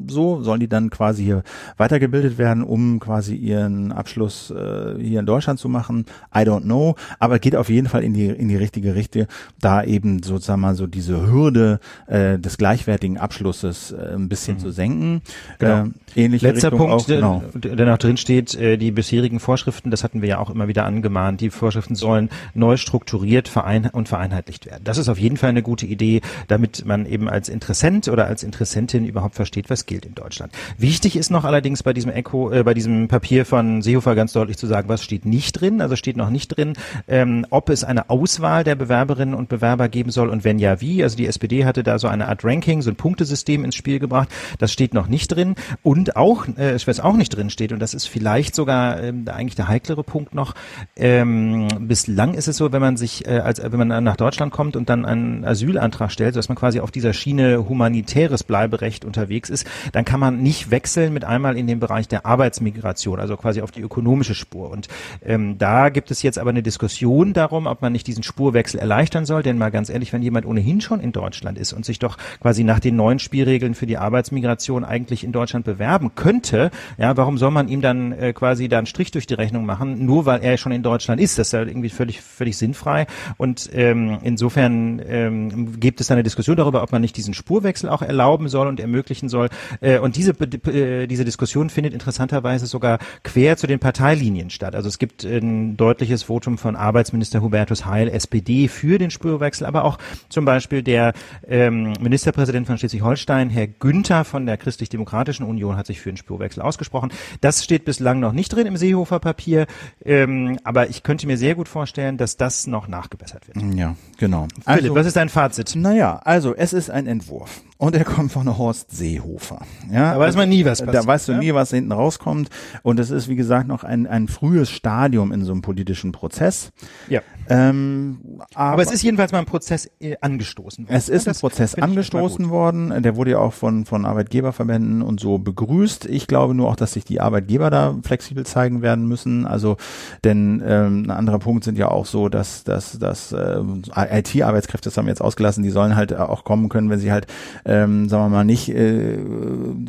So 0.09 0.41
sollen 0.41 0.61
die 0.61 0.69
dann 0.69 0.89
quasi 0.89 1.23
hier 1.23 1.43
weitergebildet 1.75 2.37
werden, 2.37 2.63
um 2.63 2.99
quasi 3.01 3.35
ihren 3.35 3.91
Abschluss 3.91 4.51
äh, 4.51 4.95
hier 4.97 5.19
in 5.19 5.25
Deutschland 5.25 5.59
zu 5.59 5.67
machen. 5.67 6.05
I 6.33 6.39
don't 6.39 6.63
know, 6.63 6.95
aber 7.19 7.39
geht 7.39 7.57
auf 7.57 7.69
jeden 7.69 7.87
Fall 7.87 8.03
in 8.03 8.13
die 8.13 8.27
in 8.27 8.47
die 8.47 8.55
richtige 8.55 8.95
Richtung, 8.95 9.25
da 9.59 9.83
eben 9.83 10.23
sozusagen 10.23 10.60
mal 10.61 10.75
so 10.75 10.87
diese 10.87 11.29
Hürde 11.29 11.79
äh, 12.07 12.39
des 12.39 12.57
gleichwertigen 12.57 13.17
Abschlusses 13.17 13.91
äh, 13.91 14.15
ein 14.15 14.29
bisschen 14.29 14.55
mhm. 14.57 14.59
zu 14.59 14.71
senken. 14.71 15.21
Genau. 15.59 15.85
Äh, 16.15 16.23
ähnliche 16.23 16.47
Letzter 16.47 16.71
Richtung 16.71 16.87
Punkt, 16.87 17.03
auch, 17.03 17.07
genau. 17.07 17.43
der 17.53 17.85
noch 17.85 17.97
drin 17.97 18.17
steht, 18.17 18.55
äh, 18.55 18.77
die 18.77 18.91
bisherigen 18.91 19.39
Vorschriften, 19.39 19.91
das 19.91 20.03
hatten 20.03 20.21
wir 20.21 20.29
ja 20.29 20.37
auch 20.39 20.49
immer 20.49 20.67
wieder 20.67 20.85
angemahnt, 20.85 21.41
die 21.41 21.49
Vorschriften 21.49 21.95
sollen 21.95 22.29
neu 22.53 22.77
strukturiert 22.77 23.47
verein 23.47 23.89
und 23.91 24.07
vereinheitlicht 24.07 24.65
werden. 24.65 24.83
Das 24.83 24.97
ist 24.97 25.09
auf 25.09 25.19
jeden 25.19 25.37
Fall 25.37 25.49
eine 25.49 25.63
gute 25.63 25.85
Idee, 25.85 26.21
damit 26.47 26.85
man 26.85 27.05
eben 27.05 27.29
als 27.29 27.49
Interessent 27.49 28.07
oder 28.07 28.27
als 28.27 28.43
Interessentin 28.43 29.05
überhaupt 29.05 29.35
versteht, 29.35 29.69
was 29.69 29.85
gilt 29.85 30.05
in 30.05 30.15
Deutschland. 30.15 30.53
Wichtig 30.77 31.15
ist 31.15 31.31
noch 31.31 31.43
allerdings 31.43 31.83
bei 31.83 31.93
diesem 31.93 32.11
Echo, 32.11 32.51
äh, 32.51 32.63
bei 32.63 32.73
diesem 32.73 33.07
Papier 33.07 33.45
von 33.45 33.81
Seehofer 33.81 34.15
ganz 34.15 34.33
deutlich 34.33 34.57
zu 34.57 34.67
sagen, 34.67 34.89
was 34.89 35.03
steht 35.03 35.25
nicht 35.25 35.53
drin. 35.53 35.81
Also 35.81 35.95
steht 35.95 36.17
noch 36.17 36.29
nicht 36.29 36.49
drin, 36.49 36.73
ähm, 37.07 37.45
ob 37.49 37.69
es 37.69 37.83
eine 37.83 38.09
Auswahl 38.09 38.63
der 38.63 38.75
Bewerberinnen 38.75 39.35
und 39.35 39.49
Bewerber 39.49 39.89
geben 39.89 40.11
soll 40.11 40.29
und 40.29 40.43
wenn 40.51 40.59
ja, 40.59 40.81
wie. 40.81 41.01
Also 41.01 41.15
die 41.15 41.27
SPD 41.27 41.63
hatte 41.63 41.81
da 41.81 41.97
so 41.97 42.09
eine 42.09 42.27
Art 42.27 42.43
Ranking, 42.43 42.81
so 42.81 42.89
ein 42.89 42.97
Punktesystem 42.97 43.63
ins 43.63 43.75
Spiel 43.75 43.99
gebracht. 43.99 44.27
Das 44.59 44.73
steht 44.73 44.93
noch 44.93 45.07
nicht 45.07 45.29
drin. 45.29 45.55
Und 45.81 46.17
auch, 46.17 46.45
äh, 46.57 46.75
auch 46.75 47.11
auch 47.11 47.15
nicht 47.15 47.29
drin 47.29 47.49
steht, 47.49 47.71
und 47.71 47.79
das 47.79 47.93
ist 47.93 48.07
vielleicht 48.07 48.53
sogar 48.53 49.01
ähm, 49.01 49.25
eigentlich 49.27 49.55
der 49.55 49.69
heiklere 49.69 50.03
Punkt 50.03 50.35
noch, 50.35 50.53
ähm, 50.97 51.69
bislang 51.79 52.33
ist 52.33 52.49
es 52.49 52.57
so, 52.57 52.73
wenn 52.73 52.81
man 52.81 52.97
sich, 52.97 53.25
äh, 53.27 53.39
als 53.39 53.61
wenn 53.63 53.87
man 53.87 54.03
nach 54.03 54.17
Deutschland 54.17 54.51
kommt 54.51 54.75
und 54.75 54.89
dann 54.89 55.05
einen 55.05 55.45
Asylantrag 55.45 56.11
stellt, 56.11 56.35
dass 56.35 56.49
man 56.49 56.57
quasi 56.57 56.81
auf 56.81 56.91
dieser 56.91 57.13
Schiene 57.13 57.69
humanitäres 57.69 58.43
Bleiberecht 58.43 59.05
unterwegs 59.05 59.49
ist, 59.49 59.65
dann 59.93 60.03
kann 60.03 60.19
man 60.19 60.41
nicht 60.41 60.69
wechseln 60.69 61.13
mit 61.13 61.23
einmal 61.23 61.57
in 61.57 61.67
den 61.67 61.79
Bereich 61.79 62.09
der 62.09 62.25
Arbeitsmigration, 62.25 63.21
also 63.21 63.37
quasi 63.37 63.61
auf 63.61 63.71
die 63.71 63.81
ökonomische 63.81 64.35
Spur. 64.35 64.69
Und 64.69 64.89
ähm, 65.23 65.57
da 65.57 65.87
gibt 65.87 66.11
es 66.11 66.21
jetzt 66.23 66.37
aber 66.37 66.49
eine 66.49 66.63
Diskussion 66.63 67.31
darum, 67.31 67.67
ob 67.67 67.81
man 67.81 67.93
nicht 67.93 68.07
diesen 68.07 68.23
Spurwechsel 68.23 68.79
erleichtern 68.81 69.25
soll, 69.25 69.43
denn 69.43 69.57
mal 69.57 69.71
ganz 69.71 69.89
ehrlich, 69.89 70.11
wenn 70.13 70.21
jemand 70.21 70.40
ohnehin 70.45 70.81
schon 70.81 70.99
in 70.99 71.11
Deutschland 71.11 71.57
ist 71.57 71.73
und 71.73 71.85
sich 71.85 71.99
doch 71.99 72.17
quasi 72.39 72.63
nach 72.63 72.79
den 72.79 72.95
neuen 72.95 73.19
Spielregeln 73.19 73.75
für 73.75 73.85
die 73.85 73.97
Arbeitsmigration 73.97 74.83
eigentlich 74.83 75.23
in 75.23 75.31
Deutschland 75.31 75.65
bewerben 75.65 76.15
könnte, 76.15 76.71
ja, 76.97 77.15
warum 77.17 77.37
soll 77.37 77.51
man 77.51 77.67
ihm 77.67 77.81
dann 77.81 78.11
äh, 78.11 78.33
quasi 78.33 78.67
da 78.67 78.77
einen 78.77 78.87
Strich 78.87 79.11
durch 79.11 79.27
die 79.27 79.33
Rechnung 79.33 79.65
machen, 79.65 80.05
nur 80.05 80.25
weil 80.25 80.43
er 80.43 80.57
schon 80.57 80.71
in 80.71 80.83
Deutschland 80.83 81.21
ist? 81.21 81.37
Das 81.37 81.47
ist 81.47 81.53
ja 81.53 81.61
irgendwie 81.61 81.89
völlig, 81.89 82.21
völlig 82.21 82.57
sinnfrei. 82.57 83.07
Und 83.37 83.69
ähm, 83.73 84.19
insofern 84.23 85.01
ähm, 85.07 85.79
gibt 85.79 86.01
es 86.01 86.07
da 86.07 86.15
eine 86.15 86.23
Diskussion 86.23 86.57
darüber, 86.57 86.83
ob 86.83 86.91
man 86.91 87.01
nicht 87.01 87.17
diesen 87.17 87.33
Spurwechsel 87.33 87.89
auch 87.89 88.01
erlauben 88.01 88.47
soll 88.49 88.67
und 88.67 88.79
ermöglichen 88.79 89.29
soll. 89.29 89.49
Äh, 89.81 89.99
und 89.99 90.15
diese, 90.15 90.31
äh, 90.31 91.07
diese 91.07 91.25
Diskussion 91.25 91.69
findet 91.69 91.93
interessanterweise 91.93 92.65
sogar 92.65 92.99
quer 93.23 93.57
zu 93.57 93.67
den 93.67 93.79
Parteilinien 93.79 94.49
statt. 94.49 94.75
Also 94.75 94.87
es 94.87 94.99
gibt 94.99 95.23
ein 95.23 95.77
deutliches 95.77 96.23
Votum 96.23 96.57
von 96.57 96.75
Arbeitsminister 96.75 97.41
Hubertus 97.41 97.85
Heil, 97.85 98.07
SPD, 98.09 98.67
für 98.67 98.97
den 98.97 99.11
Spurwechsel, 99.11 99.65
aber 99.65 99.85
auch 99.85 99.97
zum 100.31 100.45
Beispiel 100.45 100.81
der 100.81 101.13
ähm, 101.47 101.93
Ministerpräsident 101.99 102.67
von 102.67 102.77
Schleswig-Holstein, 102.77 103.49
Herr 103.49 103.67
Günther 103.67 104.23
von 104.23 104.45
der 104.45 104.57
Christlich-Demokratischen 104.57 105.45
Union, 105.45 105.77
hat 105.77 105.87
sich 105.87 106.01
für 106.01 106.09
den 106.09 106.17
Spurwechsel 106.17 106.63
ausgesprochen. 106.63 107.11
Das 107.41 107.63
steht 107.63 107.85
bislang 107.85 108.19
noch 108.19 108.31
nicht 108.31 108.49
drin 108.49 108.67
im 108.67 108.77
Seehofer 108.77 109.19
Papier, 109.19 109.67
ähm, 110.03 110.59
aber 110.63 110.89
ich 110.89 111.03
könnte 111.03 111.27
mir 111.27 111.37
sehr 111.37 111.55
gut 111.55 111.67
vorstellen, 111.67 112.17
dass 112.17 112.37
das 112.37 112.67
noch 112.67 112.87
nachgebessert 112.87 113.47
wird. 113.47 113.61
Ja, 113.75 113.95
genau. 114.17 114.47
Philipp, 114.65 114.65
also, 114.65 114.95
was 114.95 115.05
ist 115.05 115.15
dein 115.15 115.29
Fazit? 115.29 115.75
Naja, 115.75 116.21
also 116.23 116.55
es 116.55 116.73
ist 116.73 116.89
ein 116.89 117.07
Entwurf 117.07 117.61
und 117.81 117.95
er 117.95 118.05
kommt 118.05 118.31
von 118.31 118.59
Horst 118.59 118.91
Seehofer. 118.91 119.65
Ja, 119.91 120.13
da 120.13 120.19
weiß 120.19 120.35
man 120.35 120.47
nie, 120.47 120.65
was 120.65 120.81
passiert. 120.81 121.03
Da 121.03 121.07
weißt 121.07 121.29
du 121.29 121.33
nie, 121.33 121.51
was 121.55 121.71
hinten 121.71 121.91
rauskommt. 121.91 122.51
Und 122.83 122.99
es 122.99 123.09
ist, 123.09 123.27
wie 123.27 123.35
gesagt, 123.35 123.67
noch 123.67 123.83
ein, 123.83 124.05
ein 124.05 124.27
frühes 124.27 124.69
Stadium 124.69 125.31
in 125.31 125.43
so 125.43 125.51
einem 125.51 125.63
politischen 125.63 126.11
Prozess. 126.11 126.71
Ja. 127.09 127.21
Ähm, 127.49 128.19
aber, 128.53 128.73
aber, 128.73 128.81
es 128.83 128.91
ist 128.91 129.01
jedenfalls 129.01 129.31
mal 129.31 129.39
ein 129.39 129.47
Prozess 129.47 129.89
äh, 129.99 130.15
angestoßen 130.21 130.85
worden. 130.85 130.95
Es 130.95 131.09
ist 131.09 131.27
ein 131.27 131.33
Prozess 131.33 131.73
angestoßen 131.73 132.51
worden. 132.51 133.01
Der 133.01 133.15
wurde 133.15 133.31
ja 133.31 133.39
auch 133.39 133.53
von, 133.53 133.85
von 133.85 134.05
Arbeitgeberverbänden 134.05 135.01
und 135.01 135.19
so 135.19 135.39
begrüßt. 135.39 136.05
Ich 136.05 136.27
glaube 136.27 136.53
nur 136.53 136.69
auch, 136.69 136.75
dass 136.75 136.93
sich 136.93 137.03
die 137.03 137.19
Arbeitgeber 137.19 137.71
da 137.71 137.97
flexibel 138.03 138.45
zeigen 138.45 138.83
werden 138.83 139.07
müssen. 139.07 139.47
Also, 139.47 139.77
denn 140.23 140.61
ähm, 140.63 141.05
ein 141.07 141.11
anderer 141.11 141.39
Punkt 141.39 141.63
sind 141.63 141.79
ja 141.79 141.87
auch 141.87 142.05
so, 142.05 142.29
dass, 142.29 142.63
dass, 142.63 142.99
dass 142.99 143.31
äh, 143.31 143.59
IT-Arbeitskräfte, 143.95 144.89
das 144.89 144.97
haben 144.97 145.07
wir 145.07 145.11
jetzt 145.11 145.21
ausgelassen, 145.21 145.63
die 145.63 145.71
sollen 145.71 145.95
halt 145.95 146.13
auch 146.13 146.43
kommen 146.43 146.69
können, 146.69 146.91
wenn 146.91 146.99
sie 146.99 147.11
halt, 147.11 147.25
ähm, 147.71 148.09
sagen 148.09 148.25
wir 148.25 148.29
mal, 148.29 148.43
nicht 148.43 148.67
äh, 148.69 149.17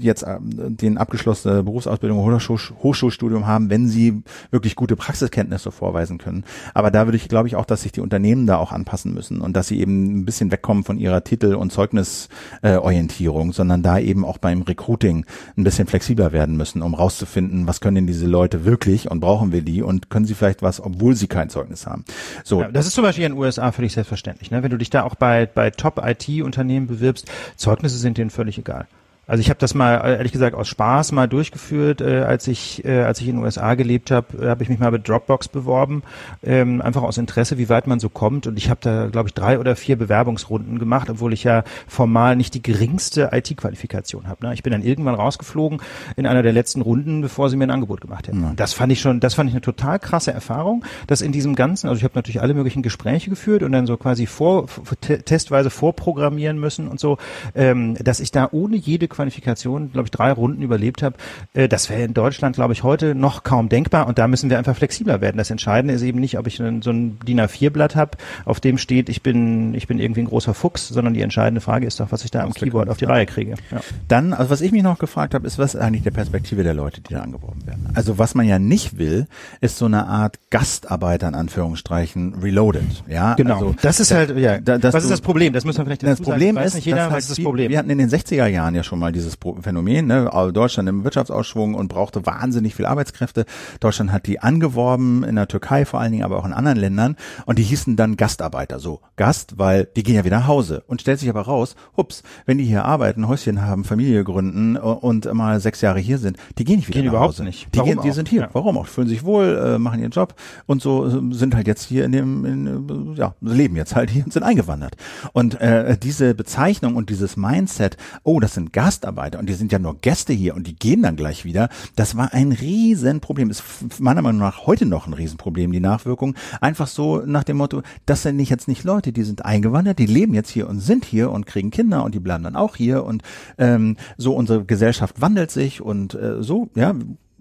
jetzt 0.01 0.23
äh, 0.23 0.38
den 0.40 0.99
abgeschlossene 0.99 1.64
Berufsausbildung 1.64 2.18
oder 2.18 2.38
Hochschulstudium 2.38 3.47
haben, 3.47 3.71
wenn 3.71 3.88
sie 3.88 4.23
wirklich 4.53 4.77
gute 4.77 4.95
Praxiskenntnisse 4.95 5.73
vorweisen 5.73 6.18
können. 6.18 6.45
Aber 6.75 6.92
da 6.92 7.07
würde 7.07 7.16
ich, 7.16 7.29
glaube 7.29 7.49
ich, 7.49 7.57
auch, 7.57 7.64
dass 7.64 7.83
sich 7.83 7.90
die 7.90 8.01
Unternehmen 8.01 8.47
da 8.47 8.59
auch 8.59 8.71
anpassen 8.71 9.12
müssen 9.12 9.40
und 9.40 9.57
dass 9.57 9.66
sie 9.66 9.81
eben 9.81 10.21
ein 10.21 10.25
bisschen 10.25 10.53
wegkommen 10.53 10.85
von 10.85 10.97
ihrer 10.97 11.25
Titel- 11.25 11.55
und 11.55 11.73
Zeugnisorientierung, 11.73 13.51
äh, 13.51 13.53
sondern 13.53 13.83
da 13.83 13.99
eben 13.99 14.25
auch 14.25 14.38
beim 14.38 14.62
Recruiting 14.62 15.27
ein 15.57 15.64
bisschen 15.64 15.88
flexibler 15.88 16.31
werden 16.31 16.57
müssen, 16.57 16.83
um 16.83 16.95
rauszufinden, 16.95 17.66
was 17.66 17.81
können 17.81 17.97
denn 17.97 18.07
diese 18.07 18.27
Leute 18.27 18.64
wirklich 18.64 19.11
und 19.11 19.18
brauchen 19.18 19.51
wir 19.51 19.62
die 19.62 19.83
und 19.83 20.09
können 20.09 20.27
sie 20.27 20.35
vielleicht 20.35 20.62
was, 20.62 20.81
obwohl 20.81 21.16
sie 21.16 21.27
kein 21.27 21.49
Zeugnis 21.49 21.87
haben. 21.87 22.05
So. 22.45 22.61
Ja, 22.61 22.71
das 22.71 22.87
ist 22.87 22.95
zum 22.95 23.03
Beispiel 23.03 23.25
in 23.25 23.33
den 23.33 23.38
USA 23.40 23.73
völlig 23.73 23.92
selbstverständlich. 23.92 24.53
Ne? 24.53 24.62
Wenn 24.62 24.71
du 24.71 24.79
dich 24.79 24.90
da 24.90 25.03
auch 25.03 25.16
bei, 25.16 25.47
bei 25.47 25.71
Top-IT-Unternehmen 25.71 26.87
bewirbst, 26.87 27.29
Zeugnisse 27.73 27.97
sind 27.97 28.19
denen 28.19 28.29
völlig 28.29 28.59
egal. 28.59 28.87
Also 29.33 29.40
ich 29.40 29.49
habe 29.49 29.59
das 29.59 29.73
mal 29.73 29.95
äh, 29.95 30.16
ehrlich 30.18 30.33
gesagt 30.33 30.55
aus 30.55 30.68
Spaß 30.68 31.12
mal 31.12 31.27
durchgeführt, 31.27 32.03
äh, 32.03 32.21
als 32.21 32.47
ich 32.49 32.85
äh, 32.85 33.01
als 33.01 33.18
ich 33.18 33.29
in 33.29 33.37
den 33.37 33.42
USA 33.42 33.77
gelebt 33.77 34.11
habe, 34.11 34.27
äh, 34.37 34.51
habe 34.51 34.62
ich 34.62 34.68
mich 34.68 34.79
mal 34.79 34.90
mit 34.90 35.09
Dropbox 35.09 35.49
beworben, 35.49 36.03
ähm, 36.42 36.83
einfach 36.83 37.03
aus 37.03 37.16
Interesse, 37.16 37.57
wie 37.57 37.71
weit 37.71 37.87
man 37.87 37.99
so 37.99 38.11
kommt. 38.11 38.47
Und 38.47 38.59
ich 38.59 38.68
habe 38.68 38.81
da 38.83 39.07
glaube 39.07 39.31
ich 39.31 39.35
drei 39.35 39.59
oder 39.59 39.75
vier 39.75 39.97
Bewerbungsrunden 39.97 40.79
gemacht, 40.79 41.09
obwohl 41.09 41.33
ich 41.33 41.45
ja 41.45 41.64
formal 41.88 42.37
nicht 42.37 42.53
die 42.53 42.61
geringste 42.61 43.31
IT-Qualifikation 43.33 44.29
habe. 44.29 44.49
Ne? 44.49 44.53
Ich 44.53 44.62
bin 44.62 44.71
dann 44.71 44.83
irgendwann 44.83 45.14
rausgeflogen 45.14 45.81
in 46.16 46.27
einer 46.27 46.42
der 46.42 46.53
letzten 46.53 46.83
Runden, 46.83 47.23
bevor 47.23 47.49
sie 47.49 47.57
mir 47.57 47.64
ein 47.64 47.71
Angebot 47.71 48.03
gemacht 48.03 48.29
hätten. 48.29 48.42
Ja. 48.42 48.53
Das 48.55 48.75
fand 48.75 48.92
ich 48.92 49.01
schon, 49.01 49.18
das 49.18 49.33
fand 49.33 49.49
ich 49.49 49.55
eine 49.55 49.62
total 49.62 49.99
krasse 49.99 50.35
Erfahrung, 50.35 50.85
dass 51.07 51.23
in 51.23 51.33
diesem 51.33 51.55
ganzen, 51.55 51.88
also 51.88 51.97
ich 51.97 52.05
habe 52.05 52.16
natürlich 52.16 52.42
alle 52.42 52.53
möglichen 52.53 52.83
Gespräche 52.83 53.31
geführt 53.31 53.62
und 53.62 53.73
dann 53.73 53.87
so 53.87 53.97
quasi 53.97 54.27
vor, 54.27 54.66
testweise 55.01 55.71
vorprogrammieren 55.71 56.59
müssen 56.59 56.87
und 56.87 57.01
so, 57.01 57.16
ähm, 57.55 57.95
dass 57.95 58.21
ich 58.21 58.31
da 58.31 58.51
ohne 58.53 58.77
jede 58.77 59.09
Qualifikation, 59.09 59.22
glaube 59.31 60.03
ich, 60.05 60.11
drei 60.11 60.33
Runden 60.33 60.63
überlebt 60.63 61.03
habe. 61.03 61.17
Äh, 61.55 61.69
das 61.69 61.91
wäre 61.91 62.03
in 62.03 62.15
Deutschland, 62.15 62.57
glaube 62.57 62.73
ich, 62.73 62.83
heute 62.83 63.15
noch 63.15 63.43
kaum 63.43 63.69
denkbar 63.69 64.07
und 64.07 64.19
da 64.19 64.29
müssen 64.29 64.51
wir 64.51 64.59
einfach 64.59 64.77
flexibler 64.77 65.21
werden. 65.21 65.37
Das 65.39 65.51
Entscheidende 65.51 65.95
ist 65.95 66.03
eben 66.03 66.21
nicht, 66.21 66.39
ob 66.39 66.47
ich 66.47 66.57
so 66.57 66.65
ein 66.65 67.19
DIN 67.27 67.41
A4-Blatt 67.41 67.97
habe, 67.97 68.19
auf 68.45 68.61
dem 68.61 68.79
steht, 68.79 69.09
ich 69.09 69.23
bin, 69.23 69.75
ich 69.75 69.87
bin 69.87 69.99
irgendwie 69.99 70.23
ein 70.23 70.27
großer 70.27 70.55
Fuchs, 70.55 70.89
sondern 70.89 71.15
die 71.15 71.23
entscheidende 71.23 71.61
Frage 71.61 71.87
ist 71.87 72.01
doch, 72.01 72.13
was 72.13 72.25
ich 72.25 72.31
da 72.31 72.43
am 72.43 72.53
Keyboard 72.53 72.89
auf 72.89 72.97
die 72.97 73.05
Reihe 73.05 73.27
kriege. 73.27 73.55
Ja. 73.71 73.81
Dann, 74.09 74.33
also 74.33 74.51
was 74.51 74.61
ich 74.61 74.73
mich 74.73 74.83
noch 74.83 74.99
gefragt 74.99 75.35
habe, 75.35 75.47
ist, 75.47 75.59
was 75.59 75.75
ist 75.75 75.81
eigentlich 75.81 76.03
der 76.03 76.11
Perspektive 76.11 76.63
der 76.63 76.75
Leute, 76.75 77.01
die 77.01 77.15
da 77.15 77.23
angeworben 77.23 77.67
werden? 77.67 77.89
Also 77.95 78.19
was 78.19 78.35
man 78.35 78.47
ja 78.47 78.59
nicht 78.59 78.99
will, 78.99 79.27
ist 79.61 79.79
so 79.79 79.87
eine 79.87 80.07
Art 80.07 80.39
Gastarbeiter 80.51 81.29
in 81.29 81.35
Anführungsstrichen 81.35 82.35
reloaded. 82.35 83.05
Ja, 83.09 83.35
genau. 83.35 83.55
Also, 83.55 83.75
das 83.83 84.01
ist 84.01 84.13
halt, 84.13 84.37
ja. 84.37 84.59
Da, 84.61 84.83
was 84.83 85.05
ist 85.05 85.11
das 85.11 85.21
Problem? 85.21 85.53
Das 85.53 85.65
müssen 85.65 85.79
wir 85.79 85.85
vielleicht 85.85 86.03
das 86.03 86.21
Problem 86.21 86.55
sagen. 86.55 86.67
ist, 86.67 86.75
nicht 86.75 86.87
jeder, 86.87 87.11
was 87.11 87.25
ist 87.25 87.39
das 87.39 87.45
Problem? 87.45 87.71
Wir 87.71 87.79
hatten 87.79 87.91
in 87.91 87.99
den 87.99 88.09
60er 88.09 88.47
Jahren 88.47 88.75
ja 88.75 88.83
schon 88.83 88.99
mal 88.99 89.02
dieses 89.11 89.38
Phänomen, 89.61 90.07
ne? 90.07 90.31
Deutschland 90.53 90.88
im 90.88 91.03
Wirtschaftsausschwung 91.03 91.75
und 91.75 91.88
brauchte 91.88 92.25
wahnsinnig 92.27 92.75
viel 92.75 92.87
Arbeitskräfte. 92.87 93.47
Deutschland 93.81 94.12
hat 94.12 94.27
die 94.27 94.38
angeworben, 94.38 95.25
in 95.25 95.35
der 95.35 95.49
Türkei 95.49 95.85
vor 95.85 96.01
allen 96.01 96.12
Dingen, 96.12 96.25
aber 96.25 96.38
auch 96.38 96.45
in 96.45 96.53
anderen 96.53 96.79
Ländern. 96.79 97.17
Und 97.47 97.59
die 97.59 97.62
hießen 97.62 97.97
dann 97.97 98.17
Gastarbeiter. 98.17 98.79
So, 98.79 99.01
Gast, 99.17 99.59
weil 99.59 99.87
die 99.97 100.03
gehen 100.03 100.15
ja 100.15 100.25
wieder 100.25 100.38
nach 100.38 100.47
Hause. 100.47 100.85
Und 100.87 101.01
stellt 101.01 101.19
sich 101.19 101.29
aber 101.29 101.43
raus, 101.43 101.75
hups, 101.97 102.23
wenn 102.47 102.59
die 102.59 102.65
hier 102.65 102.85
arbeiten, 102.85 103.27
Häuschen 103.27 103.62
haben, 103.62 103.85
Familie 103.85 104.23
gründen 104.25 104.77
und 104.77 105.33
mal 105.33 105.59
sechs 105.61 105.81
Jahre 105.81 105.99
hier 105.99 106.19
sind, 106.19 106.37
die 106.59 106.65
gehen 106.65 106.77
nicht 106.77 106.88
wieder 106.88 107.01
gehen 107.01 107.07
nach 107.07 107.12
überhaupt 107.12 107.35
Hause. 107.35 107.45
Nicht. 107.45 107.75
Die, 107.75 107.81
gehen, 107.81 108.01
die 108.03 108.11
sind 108.11 108.29
hier. 108.29 108.43
Ja. 108.43 108.51
Warum 108.53 108.79
auch? 108.79 108.87
Fühlen 108.87 109.09
sich 109.09 109.25
wohl, 109.25 109.75
äh, 109.75 109.79
machen 109.79 110.01
ihren 110.01 110.11
Job 110.11 110.35
und 110.67 110.83
so 110.83 111.07
äh, 111.07 111.35
sind 111.35 111.55
halt 111.55 111.67
jetzt 111.67 111.85
hier 111.85 112.05
in 112.05 112.12
dem, 112.12 112.45
in, 112.45 113.15
ja, 113.17 113.35
leben 113.41 113.77
jetzt 113.77 113.97
halt 113.97 114.11
hier 114.11 114.25
und 114.25 114.33
sind 114.33 114.43
eingewandert. 114.43 114.97
Und 115.33 115.61
äh, 115.61 115.97
diese 115.97 116.35
Bezeichnung 116.35 116.97
und 116.97 117.11
dieses 117.11 117.37
Mindset, 117.37 117.97
oh, 118.23 118.41
das 118.41 118.55
sind 118.55 118.73
Gastarbeiter 118.93 119.39
und 119.39 119.49
die 119.49 119.55
sind 119.55 119.73
ja 119.73 119.79
nur 119.79 119.99
Gäste 120.01 120.35
hier 120.35 120.55
und 120.55 120.67
die 120.67 120.77
gehen 120.77 121.03
dann 121.03 121.17
gleich 121.17 121.47
wieder. 121.47 121.71
Das 121.97 122.15
war 122.17 122.35
ein 122.35 122.53
Riesenproblem. 122.53 123.49
Ist 123.49 123.65
meiner 123.99 124.21
Meinung 124.21 124.41
nach 124.41 124.67
heute 124.67 124.85
noch 124.85 125.07
ein 125.07 125.15
Riesenproblem, 125.15 125.73
die 125.73 125.81
Nachwirkung. 125.81 126.35
Einfach 126.61 126.87
so 126.87 127.23
nach 127.25 127.45
dem 127.45 127.57
Motto, 127.57 127.83
das 128.05 128.23
sind 128.23 128.37
nicht 128.37 128.51
jetzt 128.51 128.69
nicht 128.69 128.85
Leute, 128.85 129.13
die 129.13 129.23
sind 129.23 129.47
eingewandert, 129.47 129.99
die 129.99 130.07
leben 130.07 130.35
jetzt 130.35 130.51
hier 130.51 130.69
und 130.69 130.81
sind 130.81 131.07
hier 131.07 131.31
und 131.31 131.47
kriegen 131.47 131.71
Kinder 131.71 132.05
und 132.05 132.15
die 132.15 132.21
bleiben 132.21 132.45
dann 132.45 132.55
auch 132.55 132.77
hier 132.77 133.05
und 133.05 133.23
ähm, 133.57 133.97
so 134.19 134.35
unsere 134.35 134.65
Gesellschaft 134.67 135.23
wandelt 135.23 135.51
sich 135.51 135.81
und 135.81 136.15
äh, 136.15 136.43
so, 136.43 136.69
ja, 136.75 136.95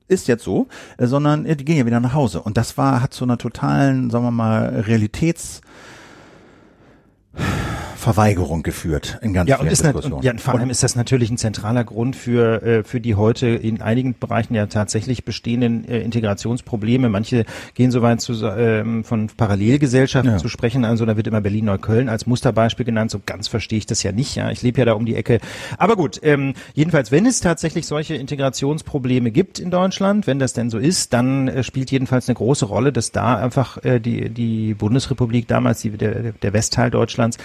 ist 0.07 0.29
jetzt 0.29 0.45
so, 0.45 0.67
äh, 0.97 1.05
sondern 1.05 1.45
äh, 1.45 1.57
die 1.57 1.65
gehen 1.65 1.77
ja 1.77 1.85
wieder 1.85 1.99
nach 1.99 2.13
Hause. 2.13 2.41
Und 2.41 2.55
das 2.55 2.77
war, 2.77 3.01
hat 3.01 3.13
zu 3.13 3.25
einer 3.25 3.37
totalen, 3.37 4.09
sagen 4.09 4.23
wir 4.23 4.31
mal, 4.31 4.83
Realitäts 4.87 5.61
Verweigerung 8.01 8.63
geführt 8.63 9.19
in 9.21 9.33
ganz 9.33 9.47
ja, 9.47 9.57
vielen 9.57 9.67
und 9.67 9.73
ist 9.73 9.83
Diskussionen. 9.83 10.23
Ja, 10.23 10.31
und 10.31 10.41
vor 10.41 10.55
allem 10.55 10.71
ist 10.71 10.81
das 10.81 10.95
natürlich 10.95 11.29
ein 11.29 11.37
zentraler 11.37 11.83
Grund 11.83 12.15
für, 12.15 12.61
äh, 12.63 12.83
für 12.83 12.99
die 12.99 13.13
heute 13.15 13.47
in 13.47 13.81
einigen 13.81 14.15
Bereichen 14.17 14.55
ja 14.55 14.65
tatsächlich 14.65 15.23
bestehenden 15.23 15.87
äh, 15.87 15.99
Integrationsprobleme. 15.99 17.09
Manche 17.09 17.45
gehen 17.75 17.91
so 17.91 18.01
weit 18.01 18.19
zu, 18.19 18.33
ähm, 18.45 19.03
von 19.03 19.27
Parallelgesellschaften 19.27 20.33
ja. 20.33 20.37
zu 20.39 20.49
sprechen. 20.49 20.83
Also 20.83 21.05
da 21.05 21.15
wird 21.15 21.27
immer 21.27 21.41
Berlin-Neukölln 21.41 22.09
als 22.09 22.25
Musterbeispiel 22.25 22.85
genannt. 22.85 23.11
So 23.11 23.21
ganz 23.23 23.47
verstehe 23.47 23.77
ich 23.77 23.85
das 23.85 24.01
ja 24.01 24.11
nicht. 24.11 24.35
Ja, 24.35 24.49
ich 24.49 24.63
lebe 24.63 24.79
ja 24.79 24.85
da 24.85 24.93
um 24.93 25.05
die 25.05 25.15
Ecke. 25.15 25.39
Aber 25.77 25.95
gut, 25.95 26.19
ähm, 26.23 26.55
jedenfalls, 26.73 27.11
wenn 27.11 27.27
es 27.27 27.39
tatsächlich 27.39 27.85
solche 27.85 28.15
Integrationsprobleme 28.15 29.29
gibt 29.29 29.59
in 29.59 29.69
Deutschland, 29.69 30.25
wenn 30.25 30.39
das 30.39 30.53
denn 30.53 30.71
so 30.71 30.79
ist, 30.79 31.13
dann 31.13 31.47
äh, 31.47 31.63
spielt 31.63 31.91
jedenfalls 31.91 32.27
eine 32.27 32.35
große 32.35 32.65
Rolle, 32.65 32.91
dass 32.91 33.11
da 33.11 33.37
einfach 33.37 33.77
äh, 33.83 33.99
die, 33.99 34.29
die 34.29 34.73
Bundesrepublik 34.73 35.47
damals, 35.47 35.81
die, 35.81 35.91
der, 35.91 36.31
der 36.31 36.53
Westteil 36.53 36.89
Deutschlands, 36.89 37.37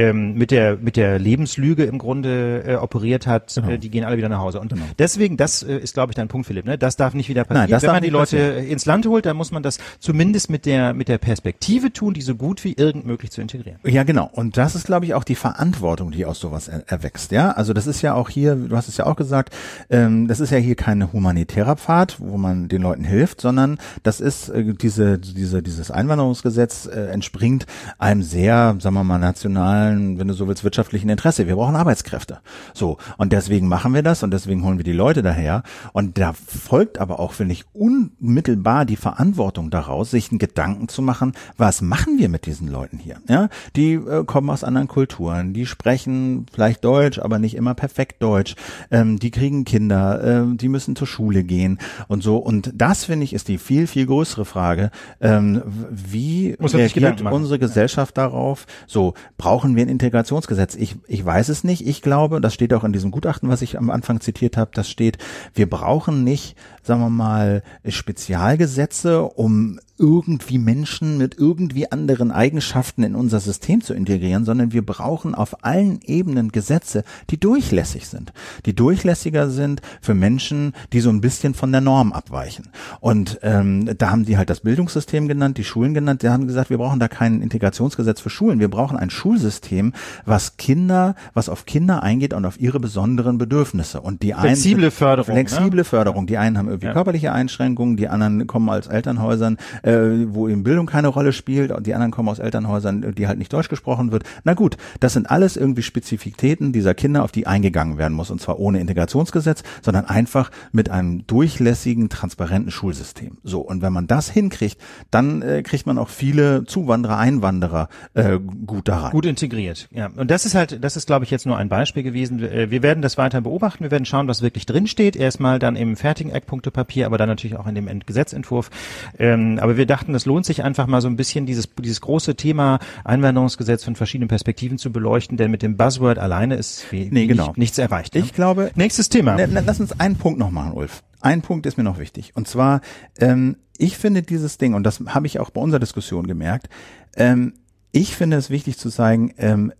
ähm, 0.00 0.34
mit 0.34 0.50
der 0.50 0.76
mit 0.76 0.96
der 0.96 1.18
Lebenslüge 1.18 1.84
im 1.84 1.98
Grunde 1.98 2.62
äh, 2.66 2.74
operiert 2.76 3.26
hat, 3.26 3.54
Genau. 3.54 3.68
äh, 3.70 3.78
die 3.78 3.90
gehen 3.90 4.04
alle 4.04 4.16
wieder 4.16 4.28
nach 4.28 4.38
Hause. 4.40 4.60
Und 4.60 4.72
Genau. 4.72 4.84
deswegen, 4.98 5.36
das 5.36 5.62
äh, 5.62 5.76
ist, 5.78 5.94
glaube 5.94 6.12
ich, 6.12 6.16
dein 6.16 6.28
Punkt, 6.28 6.46
Philipp. 6.46 6.64
Ne? 6.64 6.78
Das 6.78 6.96
darf 6.96 7.14
nicht 7.14 7.28
wieder 7.28 7.44
passieren. 7.44 7.62
Nein, 7.64 7.70
das 7.70 7.82
Wenn 7.82 7.90
man 7.92 8.02
die 8.02 8.10
Leute 8.10 8.36
passieren. 8.36 8.66
ins 8.68 8.86
Land 8.86 9.06
holt, 9.06 9.26
dann 9.26 9.36
muss 9.36 9.50
man 9.52 9.62
das 9.62 9.78
zumindest 9.98 10.50
mit 10.50 10.66
der 10.66 10.94
mit 10.94 11.08
der 11.08 11.18
Perspektive 11.18 11.92
tun, 11.92 12.14
die 12.14 12.22
so 12.22 12.34
gut 12.34 12.64
wie 12.64 12.72
irgend 12.74 13.04
möglich 13.06 13.30
zu 13.30 13.40
integrieren. 13.40 13.78
Ja, 13.84 14.02
genau. 14.04 14.30
Und 14.32 14.56
das 14.56 14.74
ist, 14.74 14.86
glaube 14.86 15.04
ich, 15.06 15.14
auch 15.14 15.24
die 15.24 15.34
Verantwortung, 15.34 16.10
die 16.10 16.24
aus 16.24 16.40
sowas 16.40 16.68
er 16.68 16.84
erwächst. 16.86 17.32
Ja, 17.32 17.50
also 17.52 17.72
das 17.72 17.86
ist 17.86 18.02
ja 18.02 18.14
auch 18.14 18.28
hier, 18.28 18.54
du 18.54 18.76
hast 18.76 18.88
es 18.88 18.96
ja 18.96 19.06
auch 19.06 19.16
gesagt, 19.16 19.54
ähm, 19.90 20.28
das 20.28 20.40
ist 20.40 20.50
ja 20.50 20.58
hier 20.58 20.74
kein 20.76 21.12
humanitärer 21.12 21.76
Pfad, 21.76 22.16
wo 22.20 22.36
man 22.38 22.68
den 22.68 22.82
Leuten 22.82 23.04
hilft, 23.04 23.40
sondern 23.40 23.78
das 24.02 24.20
ist 24.20 24.48
äh, 24.48 24.72
diese, 24.74 25.18
diese, 25.18 25.62
dieses 25.62 25.90
Einwanderungsgesetz 25.90 26.86
äh, 26.86 27.06
entspringt 27.06 27.66
einem 27.98 28.22
sehr, 28.22 28.76
sagen 28.80 28.94
wir 28.94 29.04
mal, 29.04 29.18
nationalen, 29.18 29.89
wenn 29.90 30.28
du 30.28 30.34
so 30.34 30.48
willst, 30.48 30.64
wirtschaftlichen 30.64 31.08
Interesse. 31.08 31.46
Wir 31.46 31.56
brauchen 31.56 31.76
Arbeitskräfte. 31.76 32.40
So. 32.74 32.98
Und 33.16 33.32
deswegen 33.32 33.68
machen 33.68 33.94
wir 33.94 34.02
das 34.02 34.22
und 34.22 34.32
deswegen 34.32 34.64
holen 34.64 34.78
wir 34.78 34.84
die 34.84 34.92
Leute 34.92 35.22
daher. 35.22 35.62
Und 35.92 36.18
da 36.18 36.32
folgt 36.32 36.98
aber 36.98 37.20
auch, 37.20 37.32
finde 37.32 37.52
ich, 37.52 37.64
unmittelbar 37.72 38.84
die 38.84 38.96
Verantwortung 38.96 39.70
daraus, 39.70 40.10
sich 40.10 40.30
einen 40.30 40.38
Gedanken 40.38 40.88
zu 40.88 41.02
machen, 41.02 41.32
was 41.56 41.82
machen 41.82 42.18
wir 42.18 42.28
mit 42.28 42.46
diesen 42.46 42.68
Leuten 42.68 42.98
hier? 42.98 43.16
Ja, 43.28 43.48
die 43.76 43.94
äh, 43.94 44.24
kommen 44.24 44.50
aus 44.50 44.64
anderen 44.64 44.88
Kulturen, 44.88 45.52
die 45.52 45.66
sprechen 45.66 46.46
vielleicht 46.52 46.84
Deutsch, 46.84 47.18
aber 47.18 47.38
nicht 47.38 47.54
immer 47.54 47.74
perfekt 47.74 48.22
Deutsch. 48.22 48.54
Ähm, 48.90 49.18
die 49.18 49.30
kriegen 49.30 49.64
Kinder, 49.64 50.22
ähm, 50.24 50.56
die 50.56 50.68
müssen 50.68 50.96
zur 50.96 51.06
Schule 51.06 51.44
gehen 51.44 51.78
und 52.08 52.22
so. 52.22 52.36
Und 52.36 52.72
das 52.74 53.04
finde 53.04 53.24
ich 53.24 53.32
ist 53.32 53.48
die 53.48 53.58
viel 53.58 53.86
viel 53.86 54.06
größere 54.06 54.44
Frage. 54.44 54.90
Ähm, 55.20 55.62
wie 55.90 56.56
reagiert 56.60 57.22
unsere 57.22 57.58
Gesellschaft 57.58 58.16
darauf? 58.16 58.66
So 58.86 59.14
brauchen 59.36 59.76
wir 59.76 59.79
ein 59.82 59.88
Integrationsgesetz? 59.88 60.74
Ich 60.74 60.96
ich 61.06 61.24
weiß 61.24 61.48
es 61.48 61.64
nicht. 61.64 61.86
Ich 61.86 62.02
glaube, 62.02 62.40
das 62.40 62.54
steht 62.54 62.72
auch 62.74 62.84
in 62.84 62.92
diesem 62.92 63.10
Gutachten, 63.10 63.48
was 63.48 63.62
ich 63.62 63.78
am 63.78 63.90
Anfang 63.90 64.20
zitiert 64.20 64.56
habe. 64.56 64.70
Das 64.74 64.88
steht, 64.88 65.18
wir 65.54 65.68
brauchen 65.68 66.24
nicht, 66.24 66.56
sagen 66.82 67.00
wir 67.00 67.10
mal, 67.10 67.62
Spezialgesetze, 67.86 69.22
um 69.22 69.80
irgendwie 70.00 70.56
Menschen 70.58 71.18
mit 71.18 71.36
irgendwie 71.36 71.92
anderen 71.92 72.32
Eigenschaften 72.32 73.02
in 73.02 73.14
unser 73.14 73.38
System 73.38 73.82
zu 73.82 73.92
integrieren, 73.92 74.46
sondern 74.46 74.72
wir 74.72 74.84
brauchen 74.84 75.34
auf 75.34 75.62
allen 75.62 76.00
Ebenen 76.02 76.52
Gesetze, 76.52 77.04
die 77.28 77.38
durchlässig 77.38 78.08
sind, 78.08 78.32
die 78.64 78.74
durchlässiger 78.74 79.50
sind 79.50 79.82
für 80.00 80.14
Menschen, 80.14 80.72
die 80.94 81.00
so 81.00 81.10
ein 81.10 81.20
bisschen 81.20 81.52
von 81.52 81.70
der 81.70 81.82
Norm 81.82 82.12
abweichen. 82.14 82.68
Und 83.00 83.38
ähm, 83.42 83.90
da 83.98 84.10
haben 84.10 84.24
die 84.24 84.38
halt 84.38 84.48
das 84.48 84.60
Bildungssystem 84.60 85.28
genannt, 85.28 85.58
die 85.58 85.64
Schulen 85.64 85.92
genannt. 85.92 86.22
Die 86.22 86.30
haben 86.30 86.46
gesagt, 86.46 86.70
wir 86.70 86.78
brauchen 86.78 86.98
da 86.98 87.08
kein 87.08 87.42
Integrationsgesetz 87.42 88.20
für 88.20 88.30
Schulen. 88.30 88.58
Wir 88.58 88.70
brauchen 88.70 88.96
ein 88.96 89.10
Schulsystem, 89.10 89.92
was 90.24 90.56
Kinder, 90.56 91.14
was 91.34 91.50
auf 91.50 91.66
Kinder 91.66 92.02
eingeht 92.02 92.32
und 92.32 92.46
auf 92.46 92.58
ihre 92.58 92.80
besonderen 92.80 93.36
Bedürfnisse. 93.36 94.00
Und 94.00 94.22
die 94.22 94.32
einen 94.32 94.56
Flexible 94.56 94.90
Förderung, 94.90 95.34
flexible 95.34 95.84
Förderung. 95.84 96.26
Die 96.26 96.38
einen 96.38 96.56
haben 96.56 96.68
irgendwie 96.68 96.86
Ja. 96.86 96.94
körperliche 96.94 97.32
Einschränkungen, 97.32 97.98
die 97.98 98.08
anderen 98.08 98.46
kommen 98.46 98.70
aus 98.70 98.86
Elternhäusern, 98.86 99.58
äh, 99.82 99.89
wo 100.28 100.48
eben 100.48 100.62
Bildung 100.62 100.86
keine 100.86 101.08
Rolle 101.08 101.32
spielt, 101.32 101.72
die 101.86 101.94
anderen 101.94 102.12
kommen 102.12 102.28
aus 102.28 102.38
Elternhäusern, 102.38 103.14
die 103.14 103.26
halt 103.26 103.38
nicht 103.38 103.52
Deutsch 103.52 103.68
gesprochen 103.68 104.12
wird. 104.12 104.24
Na 104.44 104.54
gut, 104.54 104.76
das 105.00 105.12
sind 105.12 105.30
alles 105.30 105.56
irgendwie 105.56 105.82
Spezifitäten 105.82 106.72
dieser 106.72 106.94
Kinder, 106.94 107.24
auf 107.24 107.32
die 107.32 107.46
eingegangen 107.46 107.98
werden 107.98 108.14
muss, 108.14 108.30
und 108.30 108.40
zwar 108.40 108.58
ohne 108.58 108.80
Integrationsgesetz, 108.80 109.62
sondern 109.82 110.04
einfach 110.04 110.50
mit 110.72 110.90
einem 110.90 111.26
durchlässigen, 111.26 112.08
transparenten 112.08 112.70
Schulsystem. 112.70 113.38
So, 113.42 113.60
und 113.60 113.82
wenn 113.82 113.92
man 113.92 114.06
das 114.06 114.30
hinkriegt, 114.30 114.78
dann 115.10 115.42
äh, 115.42 115.62
kriegt 115.62 115.86
man 115.86 115.98
auch 115.98 116.08
viele 116.08 116.64
Zuwanderer, 116.64 117.18
Einwanderer 117.18 117.88
äh, 118.14 118.38
gut 118.38 118.88
da 118.88 118.98
rein. 118.98 119.10
Gut 119.12 119.26
integriert, 119.26 119.88
ja. 119.92 120.10
Und 120.16 120.30
das 120.30 120.46
ist 120.46 120.54
halt, 120.54 120.82
das 120.82 120.96
ist, 120.96 121.06
glaube 121.06 121.24
ich, 121.24 121.30
jetzt 121.30 121.46
nur 121.46 121.56
ein 121.56 121.68
Beispiel 121.68 122.02
gewesen. 122.02 122.42
Äh, 122.42 122.70
Wir 122.70 122.82
werden 122.82 123.02
das 123.02 123.18
weiter 123.18 123.40
beobachten. 123.40 123.84
Wir 123.84 123.90
werden 123.90 124.04
schauen, 124.04 124.28
was 124.28 124.42
wirklich 124.42 124.66
drin 124.66 124.86
steht. 124.86 125.16
Erstmal 125.16 125.58
dann 125.58 125.76
im 125.76 125.96
fertigen 125.96 126.32
Eckpunktepapier, 126.32 127.06
aber 127.06 127.18
dann 127.18 127.28
natürlich 127.28 127.56
auch 127.56 127.66
in 127.66 127.74
dem 127.74 128.00
Gesetzentwurf. 128.06 128.70
Ähm, 129.18 129.58
aber 129.60 129.76
wir 129.80 129.86
dachten, 129.86 130.14
es 130.14 130.26
lohnt 130.26 130.44
sich 130.44 130.62
einfach 130.62 130.86
mal 130.86 131.00
so 131.00 131.08
ein 131.08 131.16
bisschen 131.16 131.46
dieses, 131.46 131.70
dieses 131.80 132.02
große 132.02 132.36
Thema 132.36 132.78
Einwanderungsgesetz 133.02 133.82
von 133.82 133.96
verschiedenen 133.96 134.28
Perspektiven 134.28 134.76
zu 134.76 134.92
beleuchten, 134.92 135.38
denn 135.38 135.50
mit 135.50 135.62
dem 135.62 135.78
Buzzword 135.78 136.18
alleine 136.18 136.54
ist 136.56 136.84
Nee, 136.92 137.26
genau. 137.26 137.48
nicht, 137.48 137.56
nichts 137.56 137.78
erreicht. 137.78 138.14
Ne? 138.14 138.20
Ich 138.20 138.34
glaube, 138.34 138.70
Nächstes 138.74 139.08
Thema. 139.08 139.36
Na, 139.38 139.46
na, 139.48 139.60
lass 139.64 139.80
uns 139.80 139.98
einen 139.98 140.16
Punkt 140.16 140.38
noch 140.38 140.50
machen, 140.50 140.72
Ulf. 140.72 141.02
Ein 141.22 141.40
Punkt 141.40 141.64
ist 141.64 141.78
mir 141.78 141.84
noch 141.84 141.98
wichtig. 141.98 142.32
Und 142.36 142.46
zwar, 142.46 142.82
ähm, 143.18 143.56
ich 143.78 143.96
finde 143.96 144.22
dieses 144.22 144.58
Ding, 144.58 144.74
und 144.74 144.84
das 144.84 145.00
habe 145.06 145.26
ich 145.26 145.40
auch 145.40 145.48
bei 145.48 145.60
unserer 145.62 145.80
Diskussion 145.80 146.26
gemerkt, 146.26 146.68
ähm, 147.16 147.54
ich 147.90 148.14
finde 148.14 148.36
es 148.36 148.50
wichtig 148.50 148.76
zu 148.76 148.90
sagen, 148.90 149.32
ähm, 149.38 149.72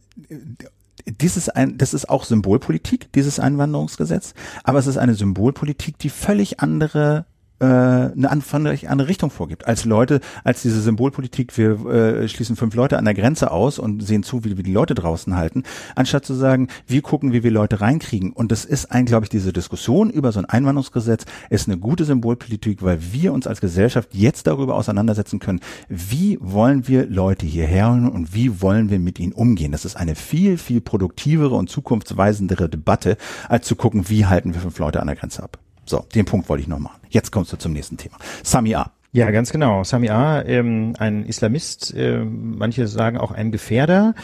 dieses 1.06 1.50
ein, 1.50 1.76
das 1.76 1.94
ist 1.94 2.08
auch 2.08 2.24
Symbolpolitik, 2.24 3.12
dieses 3.12 3.38
Einwanderungsgesetz, 3.38 4.34
aber 4.64 4.78
es 4.78 4.86
ist 4.86 4.96
eine 4.96 5.14
Symbolpolitik, 5.14 5.98
die 5.98 6.08
völlig 6.10 6.60
andere 6.60 7.26
äh, 7.60 7.64
eine 7.64 8.40
völlig 8.40 8.88
andere 8.88 9.08
Richtung 9.08 9.30
vorgibt. 9.30 9.66
Als 9.66 9.84
Leute, 9.84 10.20
als 10.44 10.62
diese 10.62 10.80
Symbolpolitik, 10.80 11.56
wir 11.56 11.86
äh, 11.86 12.28
schließen 12.28 12.56
fünf 12.56 12.74
Leute 12.74 12.98
an 12.98 13.04
der 13.04 13.14
Grenze 13.14 13.50
aus 13.50 13.78
und 13.78 14.02
sehen 14.02 14.22
zu, 14.22 14.44
wie 14.44 14.56
wir 14.56 14.64
die 14.64 14.72
Leute 14.72 14.94
draußen 14.94 15.36
halten, 15.36 15.64
anstatt 15.94 16.24
zu 16.24 16.34
sagen, 16.34 16.68
wir 16.86 17.02
gucken, 17.02 17.32
wie 17.32 17.42
wir 17.42 17.50
Leute 17.50 17.80
reinkriegen. 17.80 18.32
Und 18.32 18.50
das 18.50 18.64
ist 18.64 18.92
ein, 18.92 19.04
glaube 19.04 19.24
ich, 19.24 19.30
diese 19.30 19.52
Diskussion 19.52 20.10
über 20.10 20.32
so 20.32 20.40
ein 20.40 20.46
Einwanderungsgesetz 20.46 21.24
ist 21.50 21.68
eine 21.68 21.78
gute 21.78 22.04
Symbolpolitik, 22.04 22.82
weil 22.82 22.98
wir 23.12 23.32
uns 23.32 23.46
als 23.46 23.60
Gesellschaft 23.60 24.10
jetzt 24.12 24.46
darüber 24.46 24.74
auseinandersetzen 24.74 25.38
können, 25.38 25.60
wie 25.88 26.38
wollen 26.40 26.88
wir 26.88 27.06
Leute 27.06 27.46
hierher 27.46 27.90
und 27.90 28.34
wie 28.34 28.60
wollen 28.60 28.90
wir 28.90 28.98
mit 28.98 29.18
ihnen 29.18 29.32
umgehen. 29.32 29.72
Das 29.72 29.84
ist 29.84 29.96
eine 29.96 30.14
viel, 30.14 30.58
viel 30.58 30.80
produktivere 30.80 31.54
und 31.54 31.70
zukunftsweisendere 31.70 32.68
Debatte, 32.68 33.16
als 33.48 33.66
zu 33.66 33.76
gucken, 33.76 34.08
wie 34.08 34.26
halten 34.26 34.54
wir 34.54 34.60
fünf 34.60 34.78
Leute 34.78 35.00
an 35.00 35.06
der 35.06 35.16
Grenze 35.16 35.42
ab. 35.42 35.58
So, 35.90 36.06
den 36.14 36.24
Punkt 36.24 36.48
wollte 36.48 36.62
ich 36.62 36.68
noch 36.68 36.78
machen. 36.78 37.00
Jetzt 37.08 37.32
kommst 37.32 37.52
du 37.52 37.56
zum 37.56 37.72
nächsten 37.72 37.96
Thema. 37.96 38.16
Sami 38.44 38.76
A. 38.76 38.92
Ja, 39.10 39.32
ganz 39.32 39.50
genau. 39.50 39.82
Sami 39.82 40.08
A., 40.08 40.40
ähm, 40.42 40.94
ein 41.00 41.24
Islamist, 41.24 41.92
ähm, 41.96 42.58
manche 42.58 42.86
sagen 42.86 43.18
auch 43.18 43.32
ein 43.32 43.50
Gefährder, 43.50 44.14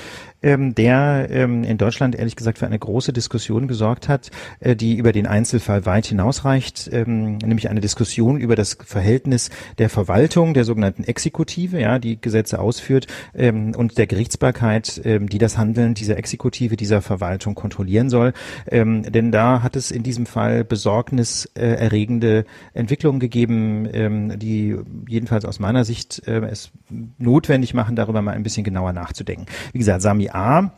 ähm, 0.43 0.75
der 0.75 1.29
ähm, 1.31 1.65
in 1.65 1.79
Deutschland 1.79 2.15
ehrlich 2.15 2.37
gesagt 2.37 2.59
für 2.59 2.67
eine 2.67 2.79
große 2.79 3.13
Diskussion 3.13 3.69
gesorgt 3.69 4.09
hat, 4.09 4.31
äh, 4.61 4.77
die 4.77 4.97
über 4.97 5.13
den 5.13 5.27
Einzelfall 5.27 5.87
weit 5.87 6.07
hinausreicht, 6.07 6.91
ähm, 6.93 7.39
nämlich 7.39 7.69
eine 7.71 7.81
Diskussion 7.81 8.39
über 8.39 8.57
das 8.57 8.77
Verhältnis 8.85 9.51
der 9.79 9.89
Verwaltung, 9.89 10.55
der 10.55 10.65
sogenannten 10.65 11.05
Exekutive, 11.05 11.81
ja, 11.81 11.99
die 11.99 12.21
Gesetze 12.21 12.59
ausführt, 12.59 13.07
ähm, 13.35 13.75
und 13.77 13.99
der 13.99 14.07
Gerichtsbarkeit, 14.07 15.01
ähm, 15.05 15.29
die 15.29 15.39
das 15.39 15.59
Handeln 15.59 15.95
dieser 15.95 16.17
Exekutive, 16.17 16.77
dieser 16.77 17.03
Verwaltung 17.03 17.55
kontrollieren 17.55 18.11
soll. 18.11 18.33
Ähm, 18.69 19.03
denn 19.03 19.33
da 19.33 19.63
hat 19.63 19.77
es 19.77 19.91
in 19.91 20.03
diesem 20.03 20.27
Fall 20.27 20.65
besorgniserregende 20.65 22.45
Entwicklungen 22.75 23.21
gegeben, 23.21 23.89
ähm, 23.93 24.39
die 24.39 24.77
jedenfalls 25.09 25.45
aus 25.45 25.59
meiner 25.59 25.85
Sicht 25.85 26.27
äh, 26.27 26.41
es 26.47 26.71
notwendig 27.19 27.75
machen, 27.75 27.97
darüber 27.97 28.23
mal 28.23 28.33
ein 28.33 28.43
bisschen 28.43 28.65
genauer 28.65 28.93
nachzudenken. 28.93 29.47
Wie 29.73 29.79
gesagt, 29.79 30.03
Sami 30.03 30.26
A 30.33 30.71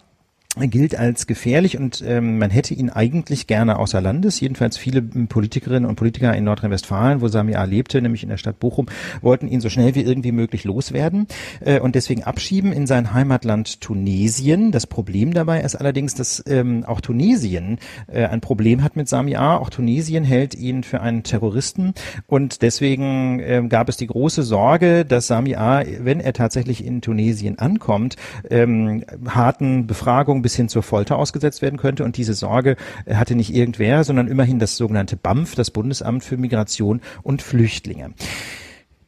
gilt 0.57 0.99
als 0.99 1.27
gefährlich 1.27 1.79
und 1.79 2.03
ähm, 2.07 2.39
man 2.39 2.51
hätte 2.51 2.75
ihn 2.75 2.91
eigentlich 2.91 3.47
gerne 3.47 3.79
außer 3.79 4.01
Landes. 4.01 4.41
Jedenfalls 4.41 4.79
viele 4.79 5.01
ähm, 5.01 5.29
Politikerinnen 5.29 5.89
und 5.89 5.97
Politiker 5.97 6.35
in 6.35 6.45
Nordrhein-Westfalen, 6.45 7.21
wo 7.21 7.29
Sami 7.29 7.55
A. 7.55 7.65
lebte, 7.65 8.01
nämlich 8.01 8.23
in 8.23 8.31
der 8.31 8.39
Stadt 8.39 8.59
Bochum, 8.59 8.87
wollten 9.21 9.47
ihn 9.47 9.61
so 9.61 9.69
schnell 9.69 9.95
wie 9.95 10.03
irgendwie 10.03 10.33
möglich 10.33 10.65
loswerden 10.65 11.27
äh, 11.61 11.81
und 11.81 11.95
deswegen 11.95 12.25
abschieben 12.25 12.73
in 12.73 12.87
sein 12.87 13.13
Heimatland 13.13 13.81
Tunesien. 13.83 14.73
Das 14.73 14.87
Problem 14.87 15.35
dabei 15.35 15.61
ist 15.61 15.77
allerdings, 15.77 16.15
dass 16.15 16.43
ähm, 16.49 16.83
auch 16.85 17.03
Tunesien 17.03 17.79
äh, 18.09 18.25
ein 18.25 18.41
Problem 18.41 18.83
hat 18.83 18.97
mit 18.97 19.09
Sami 19.09 19.37
A. 19.37 19.59
Auch 19.59 19.71
Tunesien 19.71 20.25
hält 20.25 20.55
ihn 20.55 20.83
für 20.83 21.03
einen 21.03 21.25
Terroristen 21.25 21.93
und 22.27 22.63
deswegen 22.63 23.41
ähm, 23.41 23.69
gab 23.69 23.89
es 23.91 23.99
die 23.99 24.07
große 24.07 24.43
Sorge, 24.43 25.05
dass 25.05 25.27
Sami 25.27 25.57
A., 25.57 25.85
wenn 26.01 26.21
er 26.21 26.33
tatsächlich 26.33 26.85
in 26.85 27.03
Tunesien 27.03 27.59
ankommt, 27.59 28.17
ähm, 28.51 29.05
harten 29.29 29.87
Befragungen 29.87 30.38
bis 30.43 30.55
hin 30.55 30.69
zur 30.69 30.83
Folter 30.83 31.17
ausgesetzt 31.17 31.63
werden 31.63 31.79
könnte. 31.79 32.05
Und 32.05 32.17
diese 32.17 32.35
Sorge 32.35 32.77
äh, 33.05 33.15
hatte 33.15 33.35
nicht 33.35 33.55
irgendwer, 33.55 34.05
sondern 34.05 34.29
immerhin 34.29 34.59
das 34.59 34.77
sogenannte 34.77 35.17
BAMF, 35.17 35.55
das 35.55 35.71
Bundesamt 35.71 36.25
für 36.25 36.37
Migration 36.37 37.01
und 37.23 37.43
Flüchtlinge. 37.43 38.15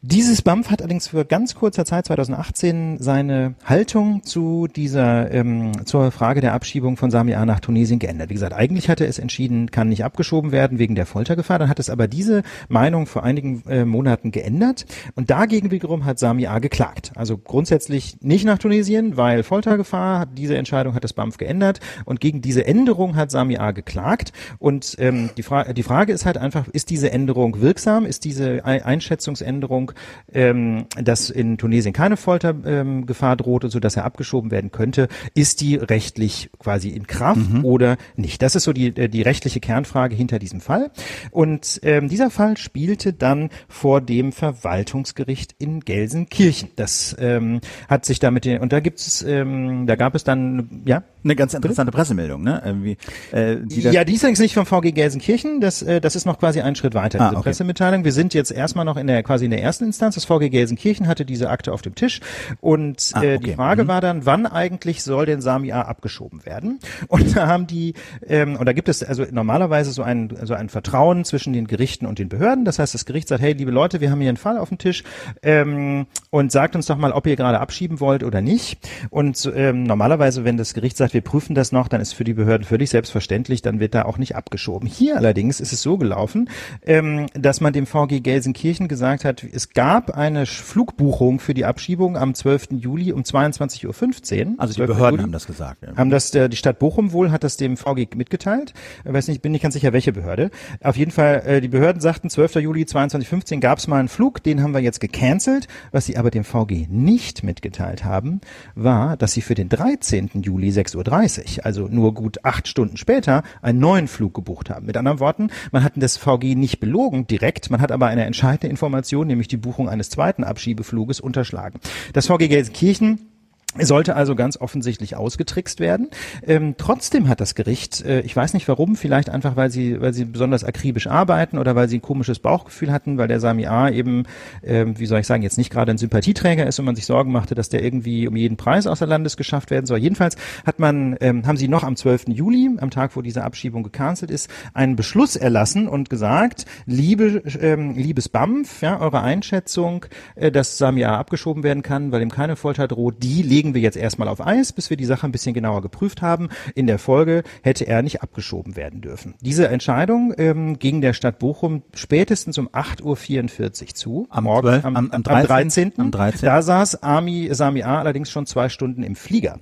Dieses 0.03 0.41
BAMF 0.41 0.71
hat 0.71 0.81
allerdings 0.81 1.09
für 1.09 1.27
ganz 1.27 1.55
kurzer 1.55 1.85
Zeit, 1.85 2.07
2018, 2.07 2.97
seine 3.01 3.55
Haltung 3.67 4.23
zu 4.25 4.67
dieser, 4.67 5.31
ähm, 5.31 5.73
zur 5.85 6.11
Frage 6.11 6.41
der 6.41 6.55
Abschiebung 6.55 6.97
von 6.97 7.11
Sami 7.11 7.35
A. 7.35 7.45
nach 7.45 7.61
Tunesien 7.61 7.99
geändert. 7.99 8.31
Wie 8.31 8.35
gesagt, 8.35 8.55
eigentlich 8.55 8.89
hatte 8.89 9.05
es 9.05 9.19
entschieden, 9.19 9.71
kann 9.71 9.91
nicht 9.91 10.03
abgeschoben 10.03 10.53
werden 10.53 10.79
wegen 10.79 10.95
der 10.95 11.05
Foltergefahr. 11.05 11.59
Dann 11.59 11.69
hat 11.69 11.79
es 11.79 11.91
aber 11.91 12.09
diese 12.09 12.45
Meinung 12.71 13.05
vor 13.05 13.25
einigen 13.25 13.63
äh, 13.69 13.85
Monaten 13.85 14.31
geändert. 14.31 14.87
Und 15.17 15.29
dagegen 15.29 15.71
wiederum 15.71 16.07
hat 16.07 16.19
Sami 16.19 16.47
A. 16.47 16.61
geklagt. 16.61 17.13
Also 17.15 17.37
grundsätzlich 17.37 18.17
nicht 18.23 18.47
nach 18.47 18.57
Tunesien, 18.57 19.19
weil 19.19 19.43
Foltergefahr. 19.43 20.25
Diese 20.25 20.57
Entscheidung 20.57 20.95
hat 20.95 21.05
das 21.05 21.13
BAMF 21.13 21.37
geändert. 21.37 21.81
Und 22.07 22.21
gegen 22.21 22.41
diese 22.41 22.67
Änderung 22.67 23.17
hat 23.17 23.31
Sami 23.31 23.59
A. 23.59 23.73
geklagt. 23.73 24.33
Und 24.59 24.97
ähm, 24.99 25.29
die, 25.37 25.43
Fra 25.43 25.75
die 25.75 25.83
Frage 25.83 26.15
ist 26.15 26.25
halt 26.25 26.39
einfach, 26.39 26.69
ist 26.69 26.89
diese 26.89 27.13
Änderung 27.13 27.61
wirksam? 27.61 28.07
Ist 28.07 28.25
diese 28.25 28.65
Ei- 28.65 28.83
Einschätzungsänderung 28.83 29.90
Entscheidung, 29.91 29.95
ähm, 30.33 30.87
dass 31.03 31.31
in 31.31 31.59
Tunesien 31.59 31.93
keine 31.93 32.17
Foltergefahr 32.17 33.33
ähm, 33.33 33.39
droht 33.39 33.65
und 33.65 33.71
so, 33.71 33.81
dass 33.81 33.97
er 33.97 34.05
abgeschoben 34.05 34.51
werden 34.51 34.71
könnte, 34.71 35.09
ist 35.35 35.61
die 35.61 35.77
rechtlich 35.77 36.51
quasi 36.59 36.91
in 36.91 37.07
Kraft 37.07 37.53
mhm. 37.53 37.65
oder 37.65 37.97
nicht? 38.17 38.43
Das 38.43 38.57
ist 38.57 38.65
so 38.65 38.73
die, 38.73 38.89
äh, 38.97 39.09
die 39.09 39.23
rechtliche 39.23 39.61
Kernfrage 39.61 40.15
hinter 40.15 40.39
diesem 40.39 40.61
Fall. 40.61 40.91
Und 41.31 41.81
ähm, 41.83 42.09
dieser 42.09 42.31
Fall 42.31 42.57
spielte 42.57 43.13
dann 43.13 43.51
vor 43.69 44.01
dem 44.01 44.33
Verwaltungsgericht 44.33 45.55
in 45.59 45.81
Gelsenkirchen. 45.81 46.71
Das 46.77 47.17
ähm, 47.19 47.61
hat 47.89 48.05
sich 48.05 48.19
damit 48.19 48.47
und 48.47 48.73
da 48.73 48.81
gibt 48.81 48.99
es, 49.01 49.23
ähm, 49.23 49.87
da 49.87 49.97
gab 49.97 50.15
es 50.15 50.25
dann 50.25 50.83
ja 50.87 51.03
eine 51.23 51.37
ganz 51.37 51.53
interessante 51.53 51.93
Pressemeldung, 51.93 52.43
ne? 52.43 52.63
Irgendwie, 52.65 52.97
äh, 53.33 53.57
die 53.63 53.83
ja, 53.83 54.05
die 54.05 54.15
ist 54.15 54.25
allerdings 54.25 54.41
nicht 54.41 54.55
vom 54.55 54.65
VG 54.65 54.93
Gelsenkirchen. 54.93 55.61
Das, 55.61 55.83
äh, 55.83 56.01
das 56.01 56.17
ist 56.17 56.25
noch 56.25 56.39
quasi 56.39 56.61
ein 56.61 56.75
Schritt 56.77 56.95
weiter. 56.95 57.21
Ah, 57.21 57.29
diese 57.29 57.37
okay. 57.39 57.51
Pressemitteilung. 57.51 58.05
Wir 58.05 58.13
sind 58.13 58.33
jetzt 58.33 58.51
erstmal 58.51 58.85
noch 58.85 58.97
in 58.97 59.07
der 59.07 59.23
quasi 59.23 59.45
in 59.45 59.51
der 59.51 59.63
ersten 59.63 59.80
Instanz. 59.87 60.15
Das 60.15 60.25
VG 60.25 60.51
Gelsenkirchen 60.51 61.07
hatte 61.07 61.25
diese 61.25 61.51
Akte 61.51 61.73
auf 61.73 61.83
dem 61.83 61.95
Tisch 61.95 62.21
und 62.61 63.11
ah, 63.15 63.23
äh, 63.23 63.37
okay. 63.37 63.45
die 63.45 63.55
Frage 63.55 63.85
mhm. 63.85 63.89
war 63.89 64.01
dann, 64.01 64.27
wann 64.27 64.47
eigentlich 64.47 65.03
soll 65.03 65.27
denn 65.27 65.41
Sami 65.41 65.73
A 65.73 65.83
abgeschoben 65.83 66.45
werden? 66.45 66.79
Und 67.09 67.37
da 67.37 67.47
haben 67.47 67.67
die 67.67 67.95
ähm, 68.27 68.57
und 68.57 68.67
da 68.67 68.73
gibt 68.73 68.89
es 68.89 69.03
also 69.03 69.25
normalerweise 69.31 69.93
so 69.93 70.03
ein 70.03 70.37
so 70.43 70.55
ein 70.55 70.69
Vertrauen 70.69 71.25
zwischen 71.25 71.53
den 71.53 71.67
Gerichten 71.67 72.07
und 72.07 72.19
den 72.19 72.29
Behörden. 72.29 72.65
Das 72.65 72.79
heißt, 72.79 72.95
das 72.95 73.05
Gericht 73.05 73.29
sagt, 73.29 73.43
hey, 73.43 73.53
liebe 73.53 73.71
Leute, 73.71 74.01
wir 74.01 74.11
haben 74.11 74.21
hier 74.21 74.29
einen 74.29 74.37
Fall 74.37 74.59
auf 74.59 74.69
dem 74.69 74.79
Tisch 74.79 75.05
ähm, 75.43 76.07
und 76.31 76.53
sagt 76.53 76.77
uns 76.77 76.87
doch 76.87 76.97
mal, 76.97 77.13
ob 77.13 77.27
ihr 77.27 77.37
gerade 77.37 77.61
abschieben 77.61 78.01
wollt 78.01 78.23
oder 78.23 78.41
nicht. 78.41 78.89
Und 79.11 79.51
ähm, 79.55 79.85
normalerweise, 79.85 80.45
wenn 80.45 80.57
das 80.57 80.75
Gericht 80.75 80.97
sagt, 80.97 81.15
wir 81.15 81.21
prüfen 81.21 81.55
das 81.55 81.73
noch, 81.73 81.89
dann 81.89 82.01
ist 82.01 82.13
für 82.13 82.25
die 82.25 82.35
Behörden 82.35 82.67
völlig 82.67 82.91
selbstverständlich, 82.91 83.63
dann 83.63 83.81
wird 83.81 83.95
da 83.95 84.05
auch 84.05 84.19
nicht 84.19 84.37
abgeschoben. 84.37 84.89
Hier 84.89 85.17
allerdings 85.17 85.61
ist 85.61 85.73
es 85.73 85.83
so 85.83 85.99
gelaufen, 85.99 86.49
ähm, 86.87 87.27
dass 87.35 87.61
man 87.61 87.73
dem 87.73 87.87
VG 87.87 88.21
Gelsenkirchen 88.21 88.89
gesagt 88.89 89.25
hat, 89.25 89.45
es 89.45 89.70
gab 89.75 90.17
eine 90.17 90.47
Flugbuchung 90.47 91.39
für 91.39 91.55
die 91.55 91.65
Abschiebung 91.65 92.17
am 92.17 92.35
12. 92.35 92.69
Juli 92.73 93.13
um 93.13 93.23
22.15 93.23 93.87
Uhr. 93.87 94.55
Also 94.59 94.75
die 94.75 94.81
Behörden 94.81 95.13
Juli, 95.13 95.23
haben 95.23 95.33
das 95.33 95.47
gesagt. 95.47 95.83
Ja. 95.83 95.97
Haben 95.97 96.11
das, 96.11 96.31
der, 96.33 96.49
die 96.49 96.57
Stadt 96.57 96.79
Bochum 96.79 97.13
wohl 97.13 97.31
hat 97.31 97.45
das 97.45 97.57
dem 97.57 97.77
VG 97.77 98.17
mitgeteilt. 98.17 98.75
Ich 99.05 99.13
weiß 99.13 99.29
nicht, 99.29 99.43
bin 99.43 99.53
nicht 99.53 99.63
ganz 99.63 99.75
sicher, 99.75 99.93
welche 99.93 100.13
Behörde. 100.13 100.51
Auf 100.83 100.97
jeden 100.97 101.13
Fall, 101.13 101.43
äh, 101.47 101.61
die 101.61 101.69
Behörden 101.69 102.01
sagten, 102.01 102.31
12. 102.31 102.57
Juli 102.57 102.83
22.15 102.83 103.61
gab 103.61 103.79
es 103.79 103.87
mal 103.87 104.01
einen 104.01 104.09
Flug, 104.09 104.43
den 104.43 104.63
haben 104.63 104.75
wir 104.75 104.81
jetzt 104.81 105.01
gecancelt. 105.01 105.69
Was 105.93 106.07
sie 106.07 106.17
aber 106.17 106.31
dem 106.31 106.45
VG 106.45 106.89
nicht 106.89 107.45
mitgeteilt 107.45 108.05
haben, 108.05 108.41
war, 108.75 109.17
dass 109.17 109.33
sie 109.33 109.43
für 109.43 109.55
den 109.55 109.69
13. 109.69 110.31
Juli 110.43 110.71
6.30 110.71 111.59
Uhr, 111.59 111.67
also 111.67 111.87
nur 111.89 112.15
gut 112.15 112.45
acht 112.45 112.67
Stunden 112.67 112.97
später, 112.97 113.45
einen 113.63 113.79
neuen 113.79 114.09
Flug 114.09 114.35
gebucht 114.35 114.71
haben. 114.71 114.87
Mit 114.87 114.97
anderen 114.97 115.21
Worten, 115.21 115.51
man 115.71 115.85
hat 115.85 115.93
das 115.97 116.17
VG 116.17 116.57
nicht 116.57 116.81
belogen 116.81 117.27
direkt, 117.27 117.71
man 117.71 117.81
hat 117.81 117.93
aber 117.93 118.07
eine 118.09 118.25
entscheidende 118.25 118.69
Information, 118.69 119.27
nämlich 119.27 119.49
die 119.49 119.60
Buchung 119.61 119.89
eines 119.89 120.11
zweiten 120.11 120.45
Abschiebefluges 120.45 121.21
unterschlagen. 121.21 121.81
Das 122.13 122.27
VG 122.27 122.49
Gelsenkirchen 122.49 123.30
sollte 123.79 124.17
also 124.17 124.35
ganz 124.35 124.57
offensichtlich 124.57 125.15
ausgetrickst 125.15 125.79
werden. 125.79 126.09
Ähm, 126.45 126.75
trotzdem 126.77 127.29
hat 127.29 127.41
das 127.41 127.55
Gericht, 127.55 128.05
äh, 128.05 128.21
ich 128.23 128.35
weiß 128.35 128.53
nicht 128.55 128.67
warum, 128.67 128.97
vielleicht 128.97 129.31
einfach, 129.31 129.55
weil 129.55 129.71
sie, 129.71 130.01
weil 130.01 130.13
sie 130.13 130.25
besonders 130.25 130.65
akribisch 130.65 131.07
arbeiten 131.07 131.57
oder 131.57 131.77
weil 131.77 131.89
sie 131.89 131.99
ein 131.99 132.03
komisches 132.03 132.41
Bauchgefühl 132.41 132.91
hatten, 132.91 133.17
weil 133.17 133.29
der 133.29 133.39
Sami 133.39 133.67
A 133.67 133.89
eben, 133.89 134.25
äh, 134.63 134.87
wie 134.97 135.07
soll 135.07 135.21
ich 135.21 135.27
sagen, 135.27 135.45
jetzt 135.45 135.57
nicht 135.57 135.71
gerade 135.71 135.93
ein 135.93 135.99
Sympathieträger 135.99 136.67
ist 136.67 136.81
und 136.81 136.85
man 136.85 136.97
sich 136.97 137.07
Sorgen 137.07 137.31
machte, 137.31 137.55
dass 137.55 137.69
der 137.69 137.85
irgendwie 137.85 138.27
um 138.27 138.35
jeden 138.35 138.57
Preis 138.57 138.89
außer 138.89 139.07
Landes 139.07 139.37
geschafft 139.37 139.71
werden 139.71 139.87
soll. 139.87 139.99
Jedenfalls 139.99 140.37
hat 140.67 140.81
man, 140.81 141.17
ähm, 141.21 141.47
haben 141.47 141.57
sie 141.57 141.69
noch 141.69 141.85
am 141.85 141.95
12. 141.95 142.25
Juli, 142.29 142.71
am 142.79 142.91
Tag, 142.91 143.15
wo 143.15 143.23
diese 143.23 143.45
Abschiebung 143.45 143.85
gecancelt 143.85 144.33
ist, 144.33 144.51
einen 144.75 144.97
Beschluss 144.97 145.37
erlassen 145.37 145.87
und 145.87 146.11
gesagt, 146.11 146.67
liebe, 146.87 147.43
ähm, 147.61 147.95
liebes 147.95 148.29
BAMF, 148.29 148.83
ja, 148.83 149.01
eure 149.01 149.21
Einschätzung, 149.21 150.07
äh, 150.35 150.51
dass 150.51 150.77
Sami 150.77 151.05
A 151.05 151.19
abgeschoben 151.19 151.63
werden 151.63 151.83
kann, 151.85 152.11
weil 152.11 152.23
ihm 152.23 152.31
keine 152.31 152.57
Folter 152.57 152.89
droht, 152.89 153.23
die 153.23 153.43
legen 153.61 153.75
wir 153.75 153.83
jetzt 153.83 153.99
erstmal 153.99 154.29
auf 154.29 154.47
Eis, 154.47 154.73
bis 154.73 154.89
wir 154.89 154.97
die 154.97 155.05
Sache 155.05 155.27
ein 155.27 155.33
bisschen 155.33 155.53
genauer 155.53 155.83
geprüft 155.83 156.23
haben. 156.23 156.49
In 156.75 156.87
der 156.87 156.99
Folge 156.99 157.43
hätte 157.61 157.87
er 157.87 158.01
nicht 158.01 158.23
abgeschoben 158.23 158.75
werden 158.75 159.03
dürfen. 159.03 159.35
Diese 159.43 159.69
Entscheidung 159.69 160.33
ähm, 160.39 160.79
ging 160.79 161.03
der 161.03 161.13
Stadt 161.13 161.39
Bochum 161.39 161.83
spätestens 161.93 162.57
um 162.57 162.71
8.44 162.71 163.83
Uhr 163.83 163.95
zu. 163.95 164.27
Am, 164.31 164.45
Morgen, 164.45 164.69
12, 164.69 164.85
am, 164.87 164.97
am, 164.97 165.11
am, 165.13 165.23
13. 165.23 165.93
Am 165.99 166.11
13. 166.11 166.47
Da 166.47 166.63
saß 166.63 167.03
Ami, 167.03 167.51
Sami 167.53 167.83
A 167.83 167.99
allerdings 167.99 168.31
schon 168.31 168.47
zwei 168.47 168.71
Stunden 168.71 169.03
im 169.03 169.15
Flieger. 169.15 169.59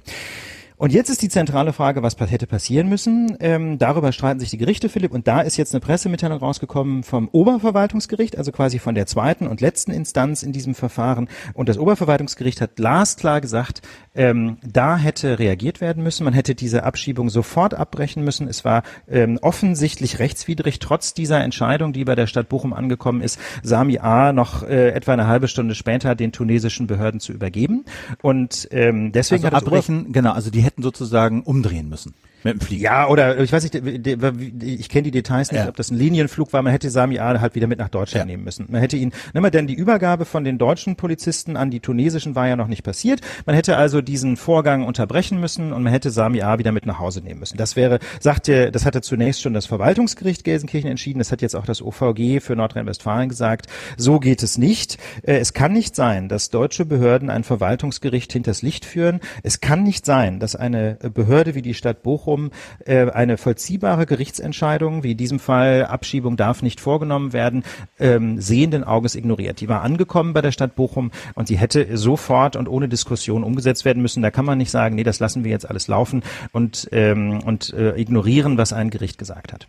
Und 0.79 0.93
jetzt 0.93 1.11
ist 1.11 1.23
die 1.23 1.29
zentrale 1.29 1.73
Frage, 1.73 2.05
was 2.05 2.17
hätte 2.21 2.47
passieren 2.47 2.89
müssen. 2.89 3.37
Ähm, 3.41 3.79
darüber 3.79 4.13
streiten 4.13 4.39
sich 4.39 4.51
die 4.51 4.59
Gerichte, 4.59 4.89
Philipp. 4.89 5.13
Und 5.13 5.27
da 5.27 5.41
ist 5.41 5.57
jetzt 5.57 5.75
eine 5.75 5.81
Pressemitteilung 5.81 6.39
rausgekommen 6.39 7.03
vom 7.03 7.29
Oberverwaltungsgericht, 7.33 8.39
also 8.39 8.53
quasi 8.53 8.79
von 8.79 8.95
der 8.95 9.07
zweiten 9.07 9.49
und 9.49 9.61
letzten 9.61 9.91
Instanz 9.91 10.45
in 10.45 10.53
diesem 10.53 10.77
Verfahren. 10.77 11.29
Und 11.53 11.69
das 11.69 11.79
Oberverwaltungsgericht 11.79 12.61
hat 12.61 12.77
glasklar 12.77 13.41
gesagt, 13.41 13.83
ähm, 14.19 14.59
da 14.67 14.97
hätte 14.97 15.39
reagiert 15.39 15.81
werden 15.81 16.03
müssen. 16.03 16.25
Man 16.25 16.35
hätte 16.35 16.57
diese 16.57 16.83
Abschiebung 16.83 17.31
sofort 17.31 17.73
abbrechen 17.75 18.25
müssen. 18.25 18.49
Es 18.49 18.65
war 18.65 18.83
ähm, 19.09 19.39
offensichtlich 19.41 20.19
rechtswidrig, 20.19 20.81
trotz 20.81 21.15
dieser 21.15 21.43
Entscheidung, 21.43 21.93
die 21.93 22.05
bei 22.05 22.17
der 22.17 22.27
Stadt 22.27 22.49
Bochum 22.49 22.73
angekommen 22.73 23.21
ist, 23.21 23.39
Sami 23.63 23.99
A. 23.99 24.33
noch 24.33 24.65
äh, 24.65 24.91
etwa 24.91 25.13
eine 25.13 25.29
halbe 25.29 25.47
Stunde 25.47 25.77
später 25.77 26.17
den 26.17 26.33
tunesischen 26.33 26.89
Behörden 26.89 27.21
zu 27.21 27.33
übergeben. 27.33 27.85
Und 28.21 28.69
ähm, 28.73 29.13
deswegen 29.13 29.45
also 29.45 29.57
abbrechen, 29.57 30.13
genau, 30.13 30.33
also 30.33 30.51
die 30.51 30.63
hätten 30.63 30.83
sozusagen 30.83 31.43
umdrehen 31.45 31.89
müssen. 31.89 32.15
Mit 32.45 32.55
dem 32.55 32.61
Flieger. 32.61 32.83
Ja, 32.83 33.09
oder 33.09 33.39
ich 33.41 33.53
weiß 33.53 33.65
nicht, 33.65 33.75
ich 33.75 34.89
kenne 34.89 35.03
die 35.03 35.11
Details 35.11 35.51
nicht, 35.51 35.63
ja. 35.63 35.69
ob 35.69 35.77
das 35.77 35.91
ein 35.91 35.97
Linienflug 35.97 36.53
war. 36.53 36.63
Man 36.63 36.73
hätte 36.73 36.89
Sami 36.89 37.19
A. 37.19 37.41
halt 37.41 37.57
wieder 37.57 37.67
mit 37.67 37.79
nach 37.79 37.89
Deutschland 37.89 38.23
ja. 38.23 38.27
nehmen 38.27 38.45
müssen. 38.45 38.67
Man 38.71 38.81
hätte 38.81 38.97
ihn, 38.97 39.13
nimm 39.35 39.43
mal 39.43 39.51
denn 39.51 39.67
die 39.67 39.75
Übergabe 39.75 40.25
von 40.25 40.45
den 40.45 40.57
deutschen 40.57 40.95
Polizisten 40.95 41.57
an 41.57 41.71
die 41.71 41.81
tunesischen 41.81 42.37
war 42.37 42.47
ja 42.47 42.55
noch 42.55 42.69
nicht 42.69 42.85
passiert. 42.85 43.21
Man 43.45 43.57
hätte 43.57 43.77
also 43.77 44.01
diesen 44.01 44.37
Vorgang 44.37 44.85
unterbrechen 44.85 45.41
müssen 45.41 45.73
und 45.73 45.83
man 45.83 45.93
hätte 45.93 46.11
Sami 46.11 46.43
A. 46.43 46.59
wieder 46.59 46.71
mit 46.71 46.87
nach 46.87 47.01
Hause 47.01 47.23
nehmen 47.23 47.41
müssen. 47.41 47.57
Das 47.57 47.75
wäre, 47.75 47.99
sagte, 48.21 48.71
das 48.71 48.87
hatte 48.87 49.01
zunächst 49.01 49.43
schon 49.43 49.53
das 49.53 49.67
Verwaltungsgericht 49.67 50.45
Gelsenkirchen 50.45 50.91
entschieden. 50.91 51.19
Das 51.19 51.33
hat 51.33 51.43
jetzt 51.43 51.57
auch 51.57 51.67
das 51.67 51.83
OVG 51.83 52.41
für 52.41 52.55
Nordrhein-Westfalen 52.55 53.29
gesagt. 53.29 53.67
So 53.97 54.21
geht 54.21 54.45
es 54.45 54.59
nicht. 54.59 54.99
Äh, 55.23 55.39
es 55.39 55.55
kann 55.55 55.73
nicht 55.73 55.97
sein, 55.97 56.29
dass 56.29 56.51
deutsche 56.51 56.85
Behörden 56.85 57.31
ein 57.31 57.43
Verwaltungsgericht 57.43 58.33
hinters 58.33 58.63
Licht 58.63 58.85
führen. 58.85 59.19
Es 59.43 59.61
kann 59.61 59.83
nicht 59.83 60.07
sein, 60.07 60.39
dass 60.39 60.55
eine 60.55 60.99
Behörde 61.13 61.57
wie 61.57 61.63
die 61.63 61.75
Stadt 61.75 62.03
Bochum 62.03 62.28
Bochum 62.29 62.51
äh, 62.85 63.11
eine 63.11 63.39
vollziehbare 63.39 64.05
Gerichtsentscheidung, 64.05 65.03
wie 65.03 65.13
in 65.13 65.17
diesem 65.17 65.39
Fall 65.39 65.87
Abschiebung 65.87 66.37
darf 66.37 66.63
nicht 66.63 66.79
vorgenommen 66.79 67.33
werden, 67.33 67.65
ähm, 67.99 68.39
sehenden 68.41 68.85
Auges 68.85 69.15
ignoriert. 69.15 69.61
Die 69.61 69.69
war 69.69 69.83
angekommen 69.83 70.35
bei 70.35 70.43
der 70.43 70.53
Stadt 70.53 70.75
Bochum 70.75 71.11
und 71.35 71.49
sie 71.49 71.57
hätte 71.57 71.97
sofort 71.97 72.57
und 72.57 72.69
ohne 72.69 72.89
Diskussion 72.89 73.45
umgesetzt 73.45 73.87
werden 73.87 74.03
müssen. 74.03 74.23
Da 74.23 74.31
kann 74.31 74.45
man 74.45 74.59
nicht 74.59 74.71
sagen, 74.71 74.95
nee, 74.97 75.05
das 75.05 75.21
lassen 75.21 75.43
wir 75.43 75.51
jetzt 75.51 75.69
alles 75.69 75.89
laufen 75.89 76.23
und, 76.53 76.89
ähm, 76.93 77.41
und 77.45 77.73
äh, 77.73 77.99
ignorieren, 77.99 78.59
was 78.59 78.75
ein 78.75 78.91
Gericht 78.91 79.17
gesagt 79.17 79.53
hat. 79.55 79.67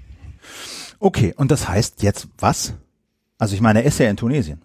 Okay, 0.99 1.33
und 1.37 1.51
das 1.51 1.69
heißt 1.69 2.03
jetzt 2.03 2.27
was? 2.37 2.73
Also 3.37 3.55
ich 3.55 3.61
meine, 3.61 3.79
er 3.79 3.85
ist 3.85 3.99
ja 3.99 4.09
in 4.09 4.17
Tunesien. 4.17 4.61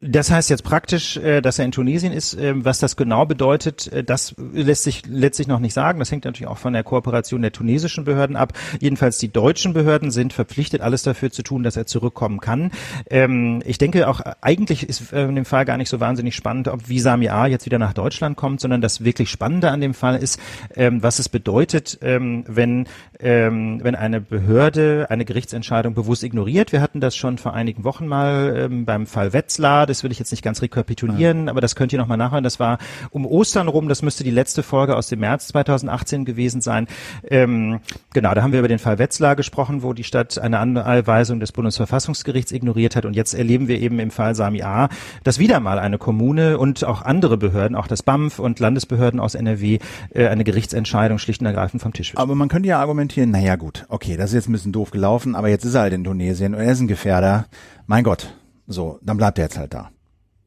Das 0.00 0.30
heißt 0.30 0.48
jetzt 0.48 0.62
praktisch, 0.62 1.16
äh, 1.16 1.40
dass 1.40 1.58
er 1.58 1.64
in 1.64 1.72
Tunesien 1.72 2.12
ist. 2.12 2.34
Ähm, 2.34 2.64
was 2.64 2.78
das 2.78 2.94
genau 2.94 3.26
bedeutet, 3.26 3.92
äh, 3.92 4.04
das 4.04 4.32
lässt 4.52 4.84
sich 4.84 5.02
letztlich 5.08 5.48
noch 5.48 5.58
nicht 5.58 5.74
sagen. 5.74 5.98
Das 5.98 6.12
hängt 6.12 6.24
natürlich 6.24 6.46
auch 6.46 6.58
von 6.58 6.72
der 6.72 6.84
Kooperation 6.84 7.42
der 7.42 7.50
tunesischen 7.50 8.04
Behörden 8.04 8.36
ab. 8.36 8.52
Jedenfalls 8.78 9.18
die 9.18 9.32
deutschen 9.32 9.72
Behörden 9.72 10.12
sind 10.12 10.32
verpflichtet, 10.32 10.82
alles 10.82 11.02
dafür 11.02 11.32
zu 11.32 11.42
tun, 11.42 11.64
dass 11.64 11.76
er 11.76 11.86
zurückkommen 11.86 12.38
kann. 12.38 12.70
Ähm, 13.10 13.60
ich 13.64 13.78
denke 13.78 14.06
auch, 14.06 14.20
eigentlich 14.40 14.88
ist 14.88 15.12
äh, 15.12 15.24
in 15.24 15.34
dem 15.34 15.44
Fall 15.44 15.64
gar 15.64 15.76
nicht 15.76 15.88
so 15.88 15.98
wahnsinnig 15.98 16.36
spannend, 16.36 16.68
ob 16.68 16.88
wie 16.88 17.00
Sami 17.00 17.28
A. 17.28 17.48
jetzt 17.48 17.66
wieder 17.66 17.80
nach 17.80 17.92
Deutschland 17.92 18.36
kommt, 18.36 18.60
sondern 18.60 18.80
das 18.80 19.02
wirklich 19.02 19.28
Spannende 19.28 19.72
an 19.72 19.80
dem 19.80 19.94
Fall 19.94 20.14
ist, 20.14 20.38
ähm, 20.76 21.02
was 21.02 21.18
es 21.18 21.28
bedeutet, 21.28 21.98
wenn, 22.00 22.86
wenn 23.20 23.94
eine 23.94 24.20
Behörde 24.20 25.06
eine 25.10 25.24
Gerichtsentscheidung 25.24 25.94
bewusst 25.94 26.22
ignoriert. 26.22 26.72
Wir 26.72 26.80
hatten 26.80 27.00
das 27.00 27.16
schon 27.16 27.38
vor 27.38 27.54
einigen 27.54 27.84
Wochen 27.84 28.06
mal 28.06 28.68
beim 28.68 29.06
Fall 29.06 29.32
Wetzlar 29.32 29.87
das 29.88 30.04
will 30.04 30.12
ich 30.12 30.18
jetzt 30.18 30.30
nicht 30.30 30.42
ganz 30.42 30.62
rekapitulieren, 30.62 31.46
ja. 31.46 31.50
aber 31.50 31.60
das 31.60 31.76
könnt 31.76 31.92
ihr 31.92 31.98
nochmal 31.98 32.18
nachhören. 32.18 32.44
Das 32.44 32.60
war 32.60 32.78
um 33.10 33.26
Ostern 33.26 33.68
rum, 33.68 33.88
das 33.88 34.02
müsste 34.02 34.24
die 34.24 34.30
letzte 34.30 34.62
Folge 34.62 34.96
aus 34.96 35.08
dem 35.08 35.20
März 35.20 35.48
2018 35.48 36.24
gewesen 36.24 36.60
sein. 36.60 36.86
Ähm, 37.28 37.80
genau, 38.12 38.34
da 38.34 38.42
haben 38.42 38.52
wir 38.52 38.60
über 38.60 38.68
den 38.68 38.78
Fall 38.78 38.98
Wetzlar 38.98 39.36
gesprochen, 39.36 39.82
wo 39.82 39.92
die 39.92 40.04
Stadt 40.04 40.38
eine 40.38 40.58
Anweisung 40.58 41.40
des 41.40 41.52
Bundesverfassungsgerichts 41.52 42.52
ignoriert 42.52 42.96
hat. 42.96 43.04
Und 43.04 43.14
jetzt 43.14 43.34
erleben 43.34 43.68
wir 43.68 43.80
eben 43.80 43.98
im 43.98 44.10
Fall 44.10 44.34
Sami 44.34 44.62
A., 44.62 44.88
dass 45.24 45.38
wieder 45.38 45.60
mal 45.60 45.78
eine 45.78 45.98
Kommune 45.98 46.58
und 46.58 46.84
auch 46.84 47.02
andere 47.02 47.36
Behörden, 47.36 47.76
auch 47.76 47.86
das 47.86 48.02
BAMF 48.02 48.38
und 48.38 48.60
Landesbehörden 48.60 49.20
aus 49.20 49.34
NRW, 49.34 49.78
äh, 50.10 50.28
eine 50.28 50.44
Gerichtsentscheidung 50.44 51.18
schlicht 51.18 51.40
und 51.40 51.46
ergreifend 51.46 51.82
vom 51.82 51.92
Tisch 51.92 52.12
wissen. 52.12 52.18
Aber 52.18 52.34
man 52.34 52.48
könnte 52.48 52.68
ja 52.68 52.78
argumentieren, 52.80 53.30
naja 53.30 53.56
gut, 53.56 53.86
okay, 53.88 54.16
das 54.16 54.30
ist 54.30 54.34
jetzt 54.34 54.48
ein 54.48 54.52
bisschen 54.52 54.72
doof 54.72 54.90
gelaufen, 54.90 55.34
aber 55.34 55.48
jetzt 55.48 55.64
ist 55.64 55.74
er 55.74 55.82
halt 55.82 55.92
in 55.92 56.04
Tunesien 56.04 56.54
und 56.54 56.60
er 56.60 56.72
ist 56.72 56.80
ein 56.80 56.88
Gefährder. 56.88 57.46
Mein 57.86 58.04
Gott, 58.04 58.34
so, 58.68 58.98
dann 59.02 59.16
bleibt 59.16 59.38
er 59.38 59.44
jetzt 59.44 59.58
halt 59.58 59.74
da. 59.74 59.90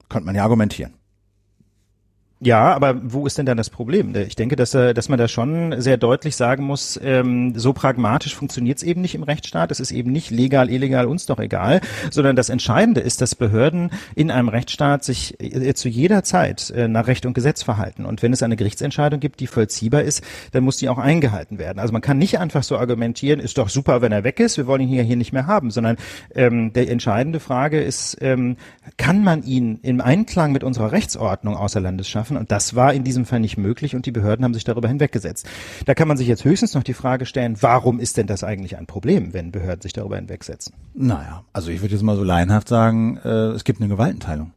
Könnte 0.07 0.25
man 0.27 0.35
ja 0.35 0.43
argumentieren. 0.43 0.93
Ja, 2.43 2.73
aber 2.73 2.99
wo 3.03 3.27
ist 3.27 3.37
denn 3.37 3.45
dann 3.45 3.57
das 3.57 3.69
Problem? 3.69 4.15
Ich 4.15 4.35
denke, 4.35 4.55
dass, 4.55 4.73
äh, 4.73 4.95
dass 4.95 5.09
man 5.09 5.19
da 5.19 5.27
schon 5.27 5.79
sehr 5.79 5.97
deutlich 5.97 6.35
sagen 6.35 6.63
muss, 6.63 6.99
ähm, 7.03 7.53
so 7.55 7.71
pragmatisch 7.71 8.33
funktioniert 8.33 8.79
es 8.79 8.83
eben 8.83 9.01
nicht 9.01 9.13
im 9.13 9.21
Rechtsstaat. 9.21 9.69
Es 9.69 9.79
ist 9.79 9.91
eben 9.91 10.11
nicht 10.11 10.31
legal, 10.31 10.71
illegal, 10.71 11.05
uns 11.05 11.27
doch 11.27 11.37
egal, 11.37 11.81
sondern 12.09 12.35
das 12.35 12.49
Entscheidende 12.49 12.99
ist, 12.99 13.21
dass 13.21 13.35
Behörden 13.35 13.91
in 14.15 14.31
einem 14.31 14.49
Rechtsstaat 14.49 15.03
sich 15.03 15.39
äh, 15.39 15.75
zu 15.75 15.87
jeder 15.87 16.23
Zeit 16.23 16.71
äh, 16.71 16.87
nach 16.87 17.05
Recht 17.05 17.27
und 17.27 17.33
Gesetz 17.33 17.61
verhalten. 17.61 18.05
Und 18.05 18.23
wenn 18.23 18.33
es 18.33 18.41
eine 18.41 18.55
Gerichtsentscheidung 18.55 19.19
gibt, 19.19 19.39
die 19.39 19.45
vollziehbar 19.45 20.01
ist, 20.01 20.23
dann 20.51 20.63
muss 20.63 20.77
die 20.77 20.89
auch 20.89 20.97
eingehalten 20.97 21.59
werden. 21.59 21.77
Also 21.77 21.93
man 21.93 22.01
kann 22.01 22.17
nicht 22.17 22.39
einfach 22.39 22.63
so 22.63 22.75
argumentieren, 22.75 23.39
ist 23.39 23.59
doch 23.59 23.69
super, 23.69 24.01
wenn 24.01 24.11
er 24.11 24.23
weg 24.23 24.39
ist, 24.39 24.57
wir 24.57 24.65
wollen 24.65 24.81
ihn 24.81 24.89
hier, 24.89 25.03
hier 25.03 25.15
nicht 25.15 25.31
mehr 25.31 25.45
haben, 25.45 25.69
sondern 25.69 25.97
ähm, 26.33 26.73
der 26.73 26.89
entscheidende 26.89 27.39
Frage 27.39 27.79
ist, 27.83 28.17
ähm, 28.19 28.57
kann 28.97 29.23
man 29.23 29.43
ihn 29.43 29.77
im 29.83 30.01
Einklang 30.01 30.51
mit 30.53 30.63
unserer 30.63 30.91
Rechtsordnung 30.91 31.55
außer 31.55 31.79
Landes 31.79 32.09
schaffen? 32.09 32.30
Schaffen. 32.31 32.37
Und 32.37 32.51
das 32.51 32.75
war 32.75 32.93
in 32.93 33.03
diesem 33.03 33.25
Fall 33.25 33.39
nicht 33.39 33.57
möglich 33.57 33.95
und 33.95 34.05
die 34.05 34.11
Behörden 34.11 34.43
haben 34.45 34.53
sich 34.53 34.63
darüber 34.63 34.87
hinweggesetzt. 34.87 35.47
Da 35.85 35.93
kann 35.93 36.07
man 36.07 36.17
sich 36.17 36.27
jetzt 36.27 36.45
höchstens 36.45 36.73
noch 36.73 36.83
die 36.83 36.93
Frage 36.93 37.25
stellen, 37.25 37.57
warum 37.61 37.99
ist 37.99 38.17
denn 38.17 38.27
das 38.27 38.43
eigentlich 38.43 38.77
ein 38.77 38.85
Problem, 38.85 39.33
wenn 39.33 39.51
Behörden 39.51 39.81
sich 39.81 39.93
darüber 39.93 40.15
hinwegsetzen? 40.15 40.73
Naja, 40.93 41.43
also 41.53 41.71
ich 41.71 41.81
würde 41.81 41.93
jetzt 41.95 42.03
mal 42.03 42.15
so 42.15 42.23
laienhaft 42.23 42.67
sagen, 42.67 43.17
äh, 43.23 43.51
es 43.51 43.63
gibt 43.63 43.79
eine 43.81 43.89
Gewaltenteilung. 43.89 44.51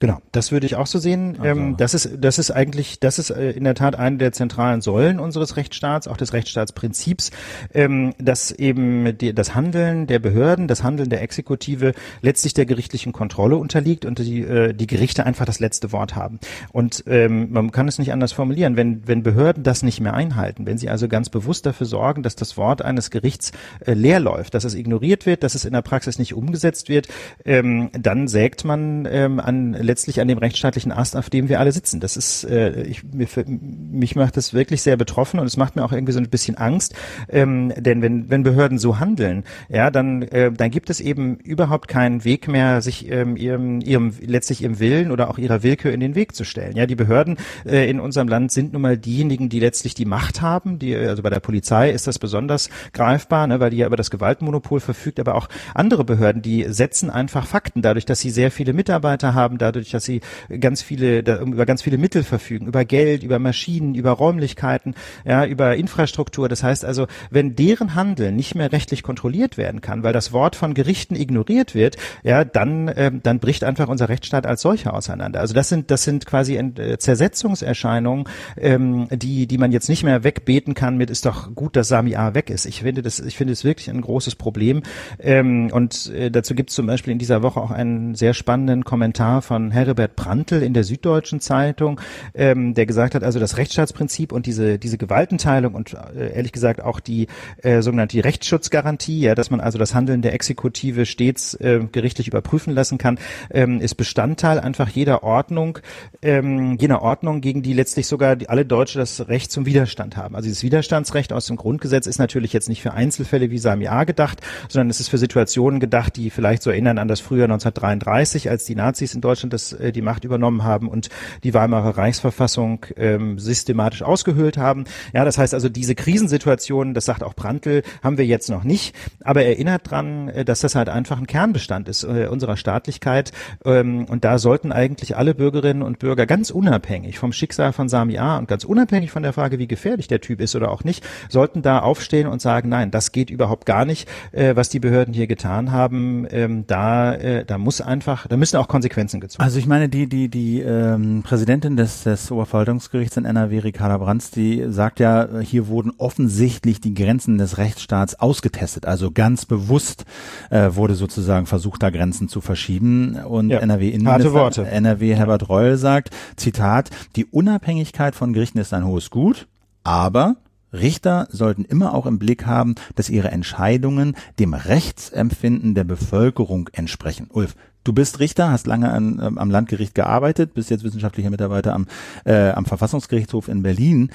Genau, 0.00 0.18
das 0.30 0.52
würde 0.52 0.64
ich 0.64 0.76
auch 0.76 0.86
so 0.86 1.00
sehen. 1.00 1.38
Also. 1.40 1.60
Ähm, 1.60 1.76
das 1.76 1.92
ist, 1.92 2.18
das 2.20 2.38
ist 2.38 2.52
eigentlich, 2.52 3.00
das 3.00 3.18
ist 3.18 3.30
äh, 3.30 3.50
in 3.50 3.64
der 3.64 3.74
Tat 3.74 3.96
eine 3.96 4.16
der 4.18 4.32
zentralen 4.32 4.80
Säulen 4.80 5.18
unseres 5.18 5.56
Rechtsstaats, 5.56 6.06
auch 6.06 6.16
des 6.16 6.32
Rechtsstaatsprinzips, 6.32 7.32
ähm, 7.74 8.14
dass 8.18 8.52
eben 8.52 9.18
die, 9.18 9.34
das 9.34 9.56
Handeln 9.56 10.06
der 10.06 10.20
Behörden, 10.20 10.68
das 10.68 10.84
Handeln 10.84 11.10
der 11.10 11.20
Exekutive 11.22 11.94
letztlich 12.22 12.54
der 12.54 12.64
gerichtlichen 12.64 13.12
Kontrolle 13.12 13.56
unterliegt 13.56 14.04
und 14.04 14.20
die, 14.20 14.42
äh, 14.42 14.72
die 14.72 14.86
Gerichte 14.86 15.26
einfach 15.26 15.46
das 15.46 15.58
letzte 15.58 15.90
Wort 15.90 16.14
haben. 16.14 16.38
Und 16.70 17.02
ähm, 17.08 17.50
man 17.50 17.72
kann 17.72 17.88
es 17.88 17.98
nicht 17.98 18.12
anders 18.12 18.30
formulieren. 18.30 18.76
Wenn, 18.76 19.02
wenn 19.08 19.24
Behörden 19.24 19.64
das 19.64 19.82
nicht 19.82 20.00
mehr 20.00 20.14
einhalten, 20.14 20.64
wenn 20.64 20.78
sie 20.78 20.88
also 20.88 21.08
ganz 21.08 21.28
bewusst 21.28 21.66
dafür 21.66 21.88
sorgen, 21.88 22.22
dass 22.22 22.36
das 22.36 22.56
Wort 22.56 22.82
eines 22.82 23.10
Gerichts 23.10 23.50
äh, 23.84 23.94
leer 23.94 24.20
läuft, 24.20 24.54
dass 24.54 24.62
es 24.62 24.74
ignoriert 24.74 25.26
wird, 25.26 25.42
dass 25.42 25.56
es 25.56 25.64
in 25.64 25.72
der 25.72 25.82
Praxis 25.82 26.20
nicht 26.20 26.34
umgesetzt 26.34 26.88
wird, 26.88 27.08
dann 27.44 28.28
sägt 28.28 28.64
man 28.64 29.06
an 29.06 29.74
letztlich 29.88 30.20
an 30.20 30.28
dem 30.28 30.38
rechtsstaatlichen 30.38 30.92
Ast, 30.92 31.16
auf 31.16 31.30
dem 31.30 31.48
wir 31.48 31.58
alle 31.58 31.72
sitzen. 31.72 31.98
Das 31.98 32.16
ist, 32.16 32.44
äh, 32.44 32.82
ich, 32.82 33.02
mir, 33.02 33.26
mich 33.46 34.14
macht 34.14 34.36
das 34.36 34.54
wirklich 34.54 34.82
sehr 34.82 34.96
betroffen 34.96 35.40
und 35.40 35.46
es 35.46 35.56
macht 35.56 35.74
mir 35.74 35.84
auch 35.84 35.92
irgendwie 35.92 36.12
so 36.12 36.20
ein 36.20 36.28
bisschen 36.28 36.56
Angst, 36.56 36.94
ähm, 37.28 37.72
denn 37.76 38.02
wenn, 38.02 38.30
wenn 38.30 38.42
Behörden 38.42 38.78
so 38.78 39.00
handeln, 39.00 39.44
ja, 39.68 39.90
dann, 39.90 40.22
äh, 40.22 40.52
dann 40.52 40.70
gibt 40.70 40.90
es 40.90 41.00
eben 41.00 41.36
überhaupt 41.36 41.88
keinen 41.88 42.24
Weg 42.24 42.46
mehr, 42.46 42.80
sich 42.82 43.10
ähm, 43.10 43.36
ihrem, 43.36 43.80
ihrem, 43.80 44.12
letztlich 44.20 44.62
ihrem 44.62 44.78
Willen 44.78 45.10
oder 45.10 45.30
auch 45.30 45.38
ihrer 45.38 45.62
Willkür 45.62 45.92
in 45.92 46.00
den 46.00 46.14
Weg 46.14 46.34
zu 46.34 46.44
stellen. 46.44 46.76
Ja, 46.76 46.86
die 46.86 46.94
Behörden 46.94 47.38
äh, 47.66 47.88
in 47.88 47.98
unserem 47.98 48.28
Land 48.28 48.52
sind 48.52 48.72
nun 48.72 48.82
mal 48.82 48.98
diejenigen, 48.98 49.48
die 49.48 49.60
letztlich 49.60 49.94
die 49.94 50.04
Macht 50.04 50.42
haben. 50.42 50.78
Die, 50.78 50.94
also 50.94 51.22
bei 51.22 51.30
der 51.30 51.40
Polizei 51.40 51.90
ist 51.90 52.06
das 52.06 52.18
besonders 52.18 52.68
greifbar, 52.92 53.46
ne, 53.46 53.58
weil 53.58 53.70
die 53.70 53.78
ja 53.78 53.86
über 53.86 53.96
das 53.96 54.10
Gewaltmonopol 54.10 54.80
verfügt, 54.80 55.18
aber 55.18 55.34
auch 55.34 55.48
andere 55.74 56.04
Behörden, 56.04 56.42
die 56.42 56.66
setzen 56.68 57.08
einfach 57.08 57.46
Fakten, 57.46 57.80
dadurch, 57.80 58.04
dass 58.04 58.20
sie 58.20 58.30
sehr 58.30 58.50
viele 58.50 58.74
Mitarbeiter 58.74 59.34
haben, 59.34 59.56
dadurch, 59.58 59.77
dadurch, 59.78 59.90
dass 59.90 60.04
sie 60.04 60.20
ganz 60.60 60.82
viele, 60.82 61.20
über 61.20 61.66
ganz 61.66 61.82
viele 61.82 61.98
Mittel 61.98 62.22
verfügen, 62.22 62.66
über 62.66 62.84
Geld, 62.84 63.22
über 63.22 63.38
Maschinen, 63.38 63.94
über 63.94 64.10
Räumlichkeiten, 64.12 64.94
ja, 65.24 65.44
über 65.46 65.76
Infrastruktur. 65.76 66.48
Das 66.48 66.62
heißt 66.62 66.84
also, 66.84 67.06
wenn 67.30 67.54
deren 67.54 67.94
Handeln 67.94 68.36
nicht 68.36 68.54
mehr 68.54 68.72
rechtlich 68.72 69.02
kontrolliert 69.02 69.56
werden 69.56 69.80
kann, 69.80 70.02
weil 70.02 70.12
das 70.12 70.32
Wort 70.32 70.56
von 70.56 70.74
Gerichten 70.74 71.14
ignoriert 71.14 71.74
wird, 71.74 71.96
ja, 72.22 72.44
dann, 72.44 72.90
ähm, 72.96 73.20
dann 73.22 73.38
bricht 73.38 73.64
einfach 73.64 73.88
unser 73.88 74.08
Rechtsstaat 74.08 74.46
als 74.46 74.62
solcher 74.62 74.94
auseinander. 74.94 75.40
Also 75.40 75.54
das 75.54 75.68
sind, 75.68 75.90
das 75.90 76.04
sind 76.04 76.26
quasi 76.26 76.56
äh, 76.56 76.98
Zersetzungserscheinungen, 76.98 78.24
ähm, 78.56 79.08
die, 79.10 79.46
die 79.46 79.58
man 79.58 79.72
jetzt 79.72 79.88
nicht 79.88 80.02
mehr 80.02 80.24
wegbeten 80.24 80.74
kann 80.74 80.96
mit, 80.96 81.10
ist 81.10 81.24
doch 81.26 81.54
gut, 81.54 81.76
dass 81.76 81.88
Sami 81.88 82.16
A 82.16 82.34
weg 82.34 82.50
ist. 82.50 82.66
Ich 82.66 82.82
finde 82.82 83.02
das, 83.02 83.20
ich 83.20 83.36
finde 83.36 83.52
es 83.52 83.64
wirklich 83.64 83.90
ein 83.90 84.00
großes 84.00 84.34
Problem. 84.34 84.82
Ähm, 85.18 85.70
und 85.72 86.12
äh, 86.12 86.30
dazu 86.30 86.54
gibt 86.54 86.70
es 86.70 86.76
zum 86.76 86.86
Beispiel 86.86 87.12
in 87.12 87.18
dieser 87.18 87.42
Woche 87.42 87.60
auch 87.60 87.70
einen 87.70 88.14
sehr 88.14 88.34
spannenden 88.34 88.84
Kommentar 88.84 89.42
von 89.42 89.67
Herbert 89.70 90.16
Prantl 90.16 90.62
in 90.62 90.74
der 90.74 90.84
Süddeutschen 90.84 91.40
Zeitung, 91.40 92.00
ähm, 92.34 92.74
der 92.74 92.86
gesagt 92.86 93.14
hat, 93.14 93.24
also 93.24 93.38
das 93.38 93.56
Rechtsstaatsprinzip 93.56 94.32
und 94.32 94.46
diese, 94.46 94.78
diese 94.78 94.98
Gewaltenteilung 94.98 95.74
und 95.74 95.94
äh, 95.94 96.34
ehrlich 96.34 96.52
gesagt 96.52 96.82
auch 96.82 97.00
die 97.00 97.26
äh, 97.62 97.82
sogenannte 97.82 98.22
Rechtsschutzgarantie, 98.24 99.20
ja, 99.20 99.34
dass 99.34 99.50
man 99.50 99.60
also 99.60 99.78
das 99.78 99.94
Handeln 99.94 100.22
der 100.22 100.34
Exekutive 100.34 101.06
stets 101.06 101.54
äh, 101.54 101.80
gerichtlich 101.90 102.28
überprüfen 102.28 102.74
lassen 102.74 102.98
kann, 102.98 103.18
ähm, 103.50 103.80
ist 103.80 103.94
Bestandteil 103.94 104.60
einfach 104.60 104.88
jeder 104.88 105.22
Ordnung, 105.22 105.78
ähm, 106.22 106.76
jener 106.78 107.02
Ordnung, 107.02 107.40
gegen 107.40 107.62
die 107.62 107.72
letztlich 107.72 108.06
sogar 108.06 108.36
die, 108.36 108.48
alle 108.48 108.64
Deutsche 108.64 108.98
das 108.98 109.28
Recht 109.28 109.50
zum 109.50 109.66
Widerstand 109.66 110.16
haben. 110.16 110.34
Also 110.34 110.46
dieses 110.46 110.62
Widerstandsrecht 110.62 111.32
aus 111.32 111.46
dem 111.46 111.56
Grundgesetz 111.56 112.06
ist 112.06 112.18
natürlich 112.18 112.52
jetzt 112.52 112.68
nicht 112.68 112.82
für 112.82 112.92
Einzelfälle 112.92 113.50
wie 113.50 113.58
Samia 113.58 114.04
gedacht, 114.04 114.40
sondern 114.68 114.90
es 114.90 115.00
ist 115.00 115.08
für 115.08 115.18
Situationen 115.18 115.80
gedacht, 115.80 116.16
die 116.16 116.30
vielleicht 116.30 116.62
so 116.62 116.70
erinnern 116.70 116.98
an 116.98 117.08
das 117.08 117.20
Frühjahr 117.20 117.44
1933, 117.44 118.50
als 118.50 118.64
die 118.64 118.74
Nazis 118.74 119.14
in 119.14 119.20
Deutschland 119.20 119.52
das, 119.58 119.72
äh, 119.72 119.92
die 119.92 120.02
Macht 120.02 120.24
übernommen 120.24 120.62
haben 120.62 120.88
und 120.88 121.08
die 121.42 121.52
Weimarer 121.52 121.96
Reichsverfassung 121.98 122.86
ähm, 122.96 123.38
systematisch 123.38 124.02
ausgehöhlt 124.02 124.56
haben. 124.56 124.84
Ja, 125.12 125.24
das 125.24 125.38
heißt 125.38 125.54
also, 125.54 125.68
diese 125.68 125.94
Krisensituationen, 125.94 126.94
das 126.94 127.04
sagt 127.04 127.22
auch 127.22 127.34
Brandl, 127.34 127.82
haben 128.02 128.18
wir 128.18 128.26
jetzt 128.26 128.50
noch 128.50 128.64
nicht, 128.64 128.94
aber 129.24 129.44
erinnert 129.44 129.90
dran, 129.90 130.28
äh, 130.28 130.44
dass 130.44 130.60
das 130.60 130.74
halt 130.74 130.88
einfach 130.88 131.18
ein 131.18 131.26
Kernbestand 131.26 131.88
ist 131.88 132.04
äh, 132.04 132.28
unserer 132.30 132.56
Staatlichkeit 132.56 133.32
ähm, 133.64 134.04
und 134.04 134.24
da 134.24 134.38
sollten 134.38 134.70
eigentlich 134.72 135.16
alle 135.16 135.34
Bürgerinnen 135.34 135.82
und 135.82 135.98
Bürger 135.98 136.26
ganz 136.26 136.50
unabhängig 136.50 137.18
vom 137.18 137.32
Schicksal 137.32 137.72
von 137.72 137.88
Sami 137.88 138.18
A. 138.18 138.38
und 138.38 138.48
ganz 138.48 138.64
unabhängig 138.64 139.10
von 139.10 139.22
der 139.22 139.32
Frage, 139.32 139.58
wie 139.58 139.66
gefährlich 139.66 140.06
der 140.06 140.20
Typ 140.20 140.40
ist 140.40 140.54
oder 140.54 140.70
auch 140.70 140.84
nicht, 140.84 141.04
sollten 141.28 141.62
da 141.62 141.80
aufstehen 141.80 142.28
und 142.28 142.40
sagen, 142.40 142.68
nein, 142.68 142.90
das 142.90 143.12
geht 143.12 143.30
überhaupt 143.30 143.66
gar 143.66 143.84
nicht, 143.84 144.08
äh, 144.32 144.54
was 144.54 144.68
die 144.68 144.78
Behörden 144.78 145.12
hier 145.12 145.26
getan 145.26 145.72
haben. 145.72 146.26
Ähm, 146.30 146.64
da, 146.66 147.14
äh, 147.14 147.44
da 147.44 147.58
muss 147.58 147.80
einfach, 147.80 148.28
da 148.28 148.36
müssen 148.36 148.56
auch 148.56 148.68
Konsequenzen 148.68 149.20
gezogen 149.20 149.47
also 149.48 149.58
ich 149.58 149.66
meine, 149.66 149.88
die, 149.88 150.10
die, 150.10 150.28
die 150.28 150.60
ähm, 150.60 151.22
Präsidentin 151.22 151.78
des, 151.78 152.02
des 152.02 152.30
Oberverwaltungsgerichts 152.30 153.16
in 153.16 153.24
NRW, 153.24 153.60
Ricarda 153.60 153.96
Brands, 153.96 154.30
die 154.30 154.66
sagt 154.68 155.00
ja, 155.00 155.26
hier 155.40 155.68
wurden 155.68 155.90
offensichtlich 155.96 156.82
die 156.82 156.92
Grenzen 156.92 157.38
des 157.38 157.56
Rechtsstaats 157.56 158.14
ausgetestet. 158.20 158.84
Also 158.84 159.10
ganz 159.10 159.46
bewusst 159.46 160.04
äh, 160.50 160.74
wurde 160.74 160.96
sozusagen 160.96 161.46
versucht, 161.46 161.82
da 161.82 161.88
Grenzen 161.88 162.28
zu 162.28 162.42
verschieben. 162.42 163.16
Und 163.24 163.48
ja, 163.48 163.60
NRW 163.60 163.88
Innenminister 163.88 164.66
NRW 164.70 165.14
Herbert 165.14 165.48
Reul 165.48 165.78
sagt, 165.78 166.10
Zitat, 166.36 166.90
die 167.16 167.24
Unabhängigkeit 167.24 168.14
von 168.14 168.34
Gerichten 168.34 168.58
ist 168.58 168.74
ein 168.74 168.84
hohes 168.84 169.08
Gut, 169.08 169.46
aber 169.82 170.36
Richter 170.74 171.26
sollten 171.30 171.64
immer 171.64 171.94
auch 171.94 172.04
im 172.04 172.18
Blick 172.18 172.44
haben, 172.44 172.74
dass 172.94 173.08
ihre 173.08 173.30
Entscheidungen 173.30 174.14
dem 174.38 174.52
Rechtsempfinden 174.52 175.74
der 175.74 175.84
Bevölkerung 175.84 176.68
entsprechen. 176.72 177.28
Ulf, 177.32 177.54
Du 177.84 177.92
bist 177.92 178.20
Richter, 178.20 178.50
hast 178.50 178.66
lange 178.66 178.90
an, 178.90 179.20
ähm, 179.22 179.38
am 179.38 179.50
Landgericht 179.50 179.94
gearbeitet, 179.94 180.54
bist 180.54 180.70
jetzt 180.70 180.84
wissenschaftlicher 180.84 181.30
Mitarbeiter 181.30 181.74
am, 181.74 181.86
äh, 182.24 182.50
am 182.50 182.66
Verfassungsgerichtshof 182.66 183.48
in 183.48 183.62
Berlin. 183.62 184.10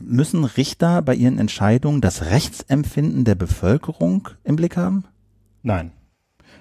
Müssen 0.00 0.44
Richter 0.44 1.02
bei 1.02 1.14
ihren 1.14 1.38
Entscheidungen 1.38 2.00
das 2.00 2.26
Rechtsempfinden 2.26 3.24
der 3.24 3.34
Bevölkerung 3.34 4.28
im 4.42 4.56
Blick 4.56 4.76
haben? 4.76 5.04
Nein. 5.62 5.92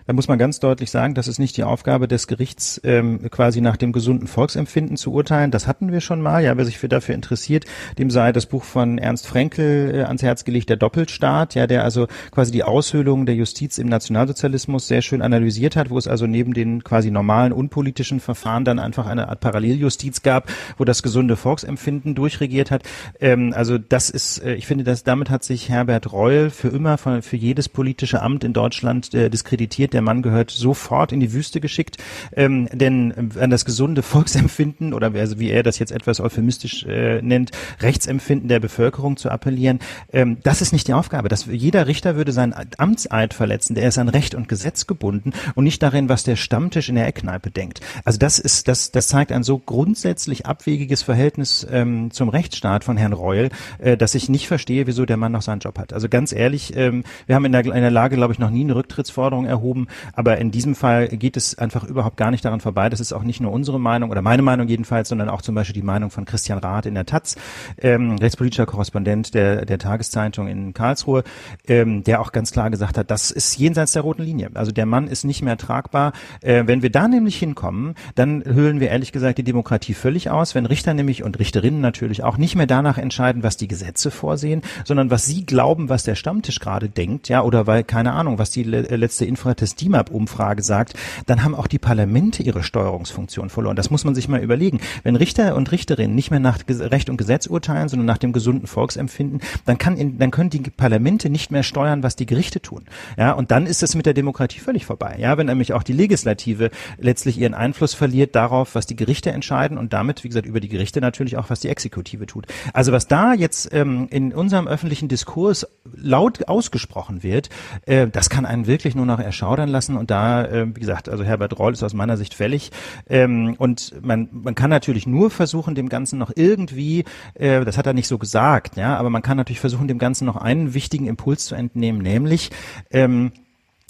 Da 0.06 0.14
muss 0.14 0.28
man 0.28 0.38
ganz 0.38 0.60
deutlich 0.60 0.92
sagen, 0.92 1.14
das 1.14 1.28
ist 1.28 1.40
nicht 1.40 1.56
die 1.56 1.64
Aufgabe 1.64 2.08
des 2.08 2.28
Gerichts, 2.28 2.82
ähm, 2.84 3.30
quasi 3.32 3.62
nach 3.62 3.78
dem 3.78 3.94
gesunden 3.94 4.28
Volksempfinden 4.28 4.98
zu 4.98 5.14
urteilen. 5.14 5.52
Das 5.52 5.66
hatten 5.66 5.92
wir 5.92 6.02
schon 6.02 6.22
mal. 6.22 6.44
Ja, 6.44 6.58
wer 6.58 6.66
sich 6.66 6.78
für 6.78 6.90
dafür 6.90 7.16
interessiert, 7.16 7.66
dem 7.98 8.10
sei 8.10 8.34
das 8.34 8.46
Buch 8.46 8.64
von 8.64 8.98
Ernst 8.98 9.28
Frenkel 9.28 9.96
äh, 9.96 10.04
ans 10.04 10.22
Herz 10.22 10.44
gelegt, 10.44 10.70
der 10.70 10.78
Doppelstaat, 10.78 11.56
ja, 11.56 11.68
der 11.68 11.84
also 11.84 12.08
quasi 12.32 12.52
die 12.52 12.64
Aushöhlung 12.64 13.26
der 13.26 13.36
Justiz 13.36 13.78
im 13.78 13.88
Nationalsozialismus 13.88 14.88
sehr 14.88 15.02
schön 15.02 15.22
analysiert 15.22 15.78
hat, 15.78 15.90
wo 15.90 15.98
es 15.98 16.08
also 16.08 16.28
neben 16.28 16.54
den 16.54 16.84
quasi 16.84 17.10
normalen 17.10 17.54
unpolitischen 17.54 18.20
Verfahren 18.20 18.66
dann 18.66 18.80
einfach 18.80 19.06
eine 19.06 19.30
Art 19.30 19.40
Paralleljustiz 19.40 20.22
gab, 20.22 20.52
wo 20.78 20.84
das 20.84 21.02
gesunde 21.02 21.38
Volksempfinden 21.38 22.14
durchregiert 22.14 22.72
hat. 22.72 22.84
Ähm, 23.22 23.54
also 23.56 23.78
das 23.78 24.10
ist, 24.10 24.40
äh, 24.40 24.56
ich 24.56 24.68
finde, 24.68 24.84
dass 24.84 25.04
damit 25.04 25.30
hat 25.30 25.46
sich 25.46 25.70
Herbert 25.70 26.12
Reul 26.12 26.50
für 26.50 26.68
immer 26.68 26.98
von, 26.98 27.22
für 27.22 27.38
jedes 27.38 27.70
politische 27.70 28.22
Amt 28.22 28.44
in 28.44 28.52
Deutschland 28.52 29.14
äh, 29.14 29.30
diskreditiert 29.30 29.93
der 29.94 30.02
Mann 30.02 30.22
gehört 30.22 30.52
sofort 30.52 31.12
in 31.12 31.20
die 31.20 31.34
Wüste 31.34 31.62
geschickt, 31.62 31.98
ähm, 32.36 32.68
denn 32.72 33.32
äh, 33.36 33.40
an 33.40 33.50
das 33.50 33.66
gesunde 33.66 34.02
Volksempfinden 34.02 34.94
oder 34.94 35.14
also 35.14 35.40
wie 35.40 35.50
er 35.50 35.64
das 35.64 35.80
jetzt 35.80 35.92
etwas 35.92 36.20
euphemistisch 36.20 36.86
äh, 36.86 37.22
nennt, 37.22 37.52
Rechtsempfinden 37.80 38.48
der 38.48 38.60
Bevölkerung 38.60 39.18
zu 39.18 39.30
appellieren, 39.30 39.80
ähm, 40.12 40.38
das 40.44 40.62
ist 40.62 40.74
nicht 40.74 40.88
die 40.88 40.94
Aufgabe. 40.94 41.30
Das, 41.30 41.46
jeder 41.46 41.88
Richter 41.88 42.16
würde 42.16 42.32
seinen 42.32 42.54
Amtseid 42.78 43.34
verletzen. 43.34 43.76
Der 43.76 43.88
ist 43.88 43.98
an 43.98 44.10
Recht 44.10 44.36
und 44.36 44.48
Gesetz 44.48 44.88
gebunden 44.88 45.34
und 45.56 45.64
nicht 45.64 45.82
darin, 45.82 46.10
was 46.10 46.24
der 46.24 46.36
Stammtisch 46.36 46.90
in 46.90 46.96
der 46.96 47.08
Eckkneipe 47.08 47.52
denkt. 47.52 47.82
Also 48.04 48.20
das 48.20 48.40
ist, 48.40 48.68
das, 48.68 48.92
das 48.92 49.08
zeigt 49.08 49.32
ein 49.32 49.44
so 49.44 49.58
grundsätzlich 49.58 50.46
abwegiges 50.46 51.04
Verhältnis 51.04 51.66
ähm, 51.70 52.12
zum 52.12 52.30
Rechtsstaat 52.30 52.84
von 52.84 52.98
Herrn 52.98 53.14
Reul, 53.14 53.50
äh, 53.80 53.98
dass 53.98 54.16
ich 54.16 54.30
nicht 54.30 54.48
verstehe, 54.48 54.88
wieso 54.88 55.06
der 55.06 55.18
Mann 55.18 55.32
noch 55.32 55.42
seinen 55.42 55.60
Job 55.60 55.78
hat. 55.78 55.94
Also 55.94 56.10
ganz 56.10 56.32
ehrlich, 56.32 56.76
ähm, 56.76 57.04
wir 57.26 57.36
haben 57.36 57.46
in 57.46 57.52
der, 57.52 57.66
in 57.66 57.72
der 57.72 57.92
Lage, 57.92 58.16
glaube 58.16 58.34
ich, 58.34 58.40
noch 58.40 58.50
nie 58.50 58.64
eine 58.64 58.76
Rücktrittsforderung 58.76 59.46
erhoben 59.46 59.83
Publikum. 59.84 59.88
Aber 60.14 60.38
in 60.38 60.52
diesem 60.52 60.76
Fall 60.76 61.08
geht 61.08 61.38
es 61.38 61.58
einfach 61.58 61.84
überhaupt 61.84 62.18
gar 62.18 62.32
nicht 62.32 62.44
daran 62.46 62.60
vorbei. 62.60 62.90
Das 62.90 63.00
ist 63.00 63.14
auch 63.14 63.24
nicht 63.24 63.42
nur 63.42 63.52
unsere 63.52 63.80
Meinung 63.80 64.12
oder 64.12 64.22
meine 64.22 64.42
Meinung 64.42 64.68
jedenfalls, 64.68 65.10
sondern 65.10 65.30
auch 65.30 65.42
zum 65.42 65.56
Beispiel 65.56 65.74
die 65.74 65.86
Meinung 65.86 66.10
von 66.10 66.26
Christian 66.26 66.60
Rath 66.60 66.86
in 66.86 66.96
der 66.96 67.06
Taz, 67.06 67.36
ähm, 67.82 68.18
rechtspolitischer 68.18 68.66
Korrespondent 68.66 69.34
der, 69.34 69.66
der 69.66 69.78
Tageszeitung 69.78 70.48
in 70.48 70.74
Karlsruhe, 70.74 71.24
ähm, 71.68 72.04
der 72.04 72.22
auch 72.22 72.32
ganz 72.32 72.52
klar 72.52 72.70
gesagt 72.70 72.98
hat, 72.98 73.10
das 73.12 73.32
ist 73.32 73.58
jenseits 73.58 73.94
der 73.94 74.02
roten 74.02 74.24
Linie. 74.24 74.52
Also 74.54 74.72
der 74.72 74.86
Mann 74.86 75.08
ist 75.08 75.24
nicht 75.24 75.42
mehr 75.42 75.58
tragbar. 75.58 76.14
Äh, 76.42 76.64
wenn 76.66 76.82
wir 76.82 76.92
da 76.92 77.08
nämlich 77.08 77.38
hinkommen, 77.38 77.96
dann 78.16 78.44
höhlen 78.46 78.80
wir 78.80 78.90
ehrlich 78.90 79.12
gesagt 79.12 79.38
die 79.38 79.44
Demokratie 79.44 79.94
völlig 79.94 80.30
aus, 80.30 80.56
wenn 80.56 80.66
Richter 80.66 80.94
nämlich 80.94 81.24
und 81.24 81.40
Richterinnen 81.40 81.82
natürlich 81.82 82.24
auch 82.24 82.38
nicht 82.38 82.56
mehr 82.56 82.68
danach 82.68 82.98
entscheiden, 82.98 83.44
was 83.44 83.58
die 83.58 83.68
Gesetze 83.68 84.12
vorsehen, 84.12 84.62
sondern 84.86 85.10
was 85.10 85.26
sie 85.26 85.46
glauben, 85.46 85.90
was 85.90 86.04
der 86.04 86.16
Stammtisch 86.16 86.60
gerade 86.60 86.90
denkt, 86.90 87.30
ja, 87.30 87.44
oder 87.44 87.68
weil, 87.68 87.84
keine 87.84 88.14
Ahnung, 88.14 88.38
was 88.38 88.52
die 88.52 88.64
letzte 88.64 89.26
Infratest 89.26 89.73
DIMAP-Umfrage 89.76 90.62
sagt, 90.62 90.94
dann 91.26 91.44
haben 91.44 91.56
auch 91.56 91.68
die 91.68 91.80
Parlamente 91.80 92.44
ihre 92.44 92.64
Steuerungsfunktion 92.64 93.50
verloren. 93.50 93.76
Das 93.76 93.90
muss 93.90 94.04
man 94.04 94.16
sich 94.16 94.28
mal 94.28 94.42
überlegen. 94.42 94.80
Wenn 95.04 95.16
Richter 95.16 95.56
und 95.56 95.72
Richterinnen 95.72 96.16
nicht 96.16 96.32
mehr 96.32 96.40
nach 96.40 96.60
Recht 96.68 97.10
und 97.10 97.18
Gesetz 97.18 97.48
urteilen, 97.48 97.90
sondern 97.90 98.06
nach 98.06 98.18
dem 98.18 98.34
gesunden 98.34 98.68
Volksempfinden, 98.68 99.42
dann 99.66 99.78
kann 99.78 99.98
in, 99.98 100.18
dann 100.18 100.32
können 100.32 100.50
die 100.50 100.60
Parlamente 100.60 101.30
nicht 101.30 101.52
mehr 101.52 101.64
steuern, 101.64 102.04
was 102.04 102.16
die 102.16 102.26
Gerichte 102.26 102.62
tun. 102.62 102.86
Ja, 103.18 103.32
und 103.34 103.52
dann 103.52 103.66
ist 103.66 103.84
es 103.84 103.96
mit 103.96 104.06
der 104.06 104.14
Demokratie 104.14 104.60
völlig 104.60 104.86
vorbei. 104.86 105.18
Ja, 105.20 105.38
wenn 105.38 105.48
nämlich 105.48 105.74
auch 105.74 105.84
die 105.84 105.94
Legislative 105.94 106.72
letztlich 106.98 107.38
ihren 107.38 107.54
Einfluss 107.54 107.94
verliert 107.94 108.36
darauf, 108.36 108.76
was 108.76 108.86
die 108.86 108.96
Gerichte 108.96 109.32
entscheiden 109.32 109.78
und 109.78 109.94
damit, 109.94 110.24
wie 110.24 110.30
gesagt, 110.30 110.46
über 110.46 110.60
die 110.60 110.70
Gerichte 110.70 111.02
natürlich 111.02 111.38
auch, 111.38 111.50
was 111.50 111.60
die 111.60 111.70
Exekutive 111.70 112.26
tut. 112.26 112.48
Also 112.74 112.92
was 112.92 113.08
da 113.08 113.34
jetzt 113.34 113.74
ähm, 113.74 114.08
in 114.10 114.34
unserem 114.34 114.68
öffentlichen 114.68 115.08
Diskurs 115.08 115.68
laut 115.96 116.48
ausgesprochen 116.48 117.24
wird, 117.24 117.50
äh, 117.86 118.08
das 118.08 118.30
kann 118.30 118.46
einen 118.46 118.68
wirklich 118.68 118.96
nur 118.96 119.06
noch 119.06 119.20
erschaudern 119.20 119.63
lassen. 119.70 119.98
Und 119.98 120.12
da, 120.12 120.46
äh, 120.46 120.68
wie 120.76 120.80
gesagt, 120.80 121.10
also 121.10 121.24
Herbert 121.24 121.58
Reul 121.60 121.74
ist 121.74 121.84
aus 121.84 121.94
meiner 121.94 122.18
Sicht 122.18 122.34
fällig. 122.34 122.72
Ähm, 123.10 123.56
und 123.58 123.94
man, 124.04 124.30
man 124.32 124.56
kann 124.56 124.70
natürlich 124.70 125.08
nur 125.08 125.30
versuchen, 125.30 125.76
dem 125.76 125.90
Ganzen 125.90 126.20
noch 126.20 126.32
irgendwie, 126.36 127.06
äh, 127.36 127.64
das 127.66 127.78
hat 127.78 127.88
er 127.88 127.94
nicht 127.94 128.08
so 128.08 128.18
gesagt, 128.18 128.78
ja, 128.78 128.98
aber 128.98 129.10
man 129.10 129.22
kann 129.22 129.38
natürlich 129.38 129.60
versuchen, 129.60 129.88
dem 129.88 130.00
Ganzen 130.00 130.26
noch 130.26 130.36
einen 130.36 130.74
wichtigen 130.74 131.08
Impuls 131.08 131.46
zu 131.46 131.56
entnehmen, 131.56 132.02
nämlich 132.02 132.50
ähm, 132.92 133.32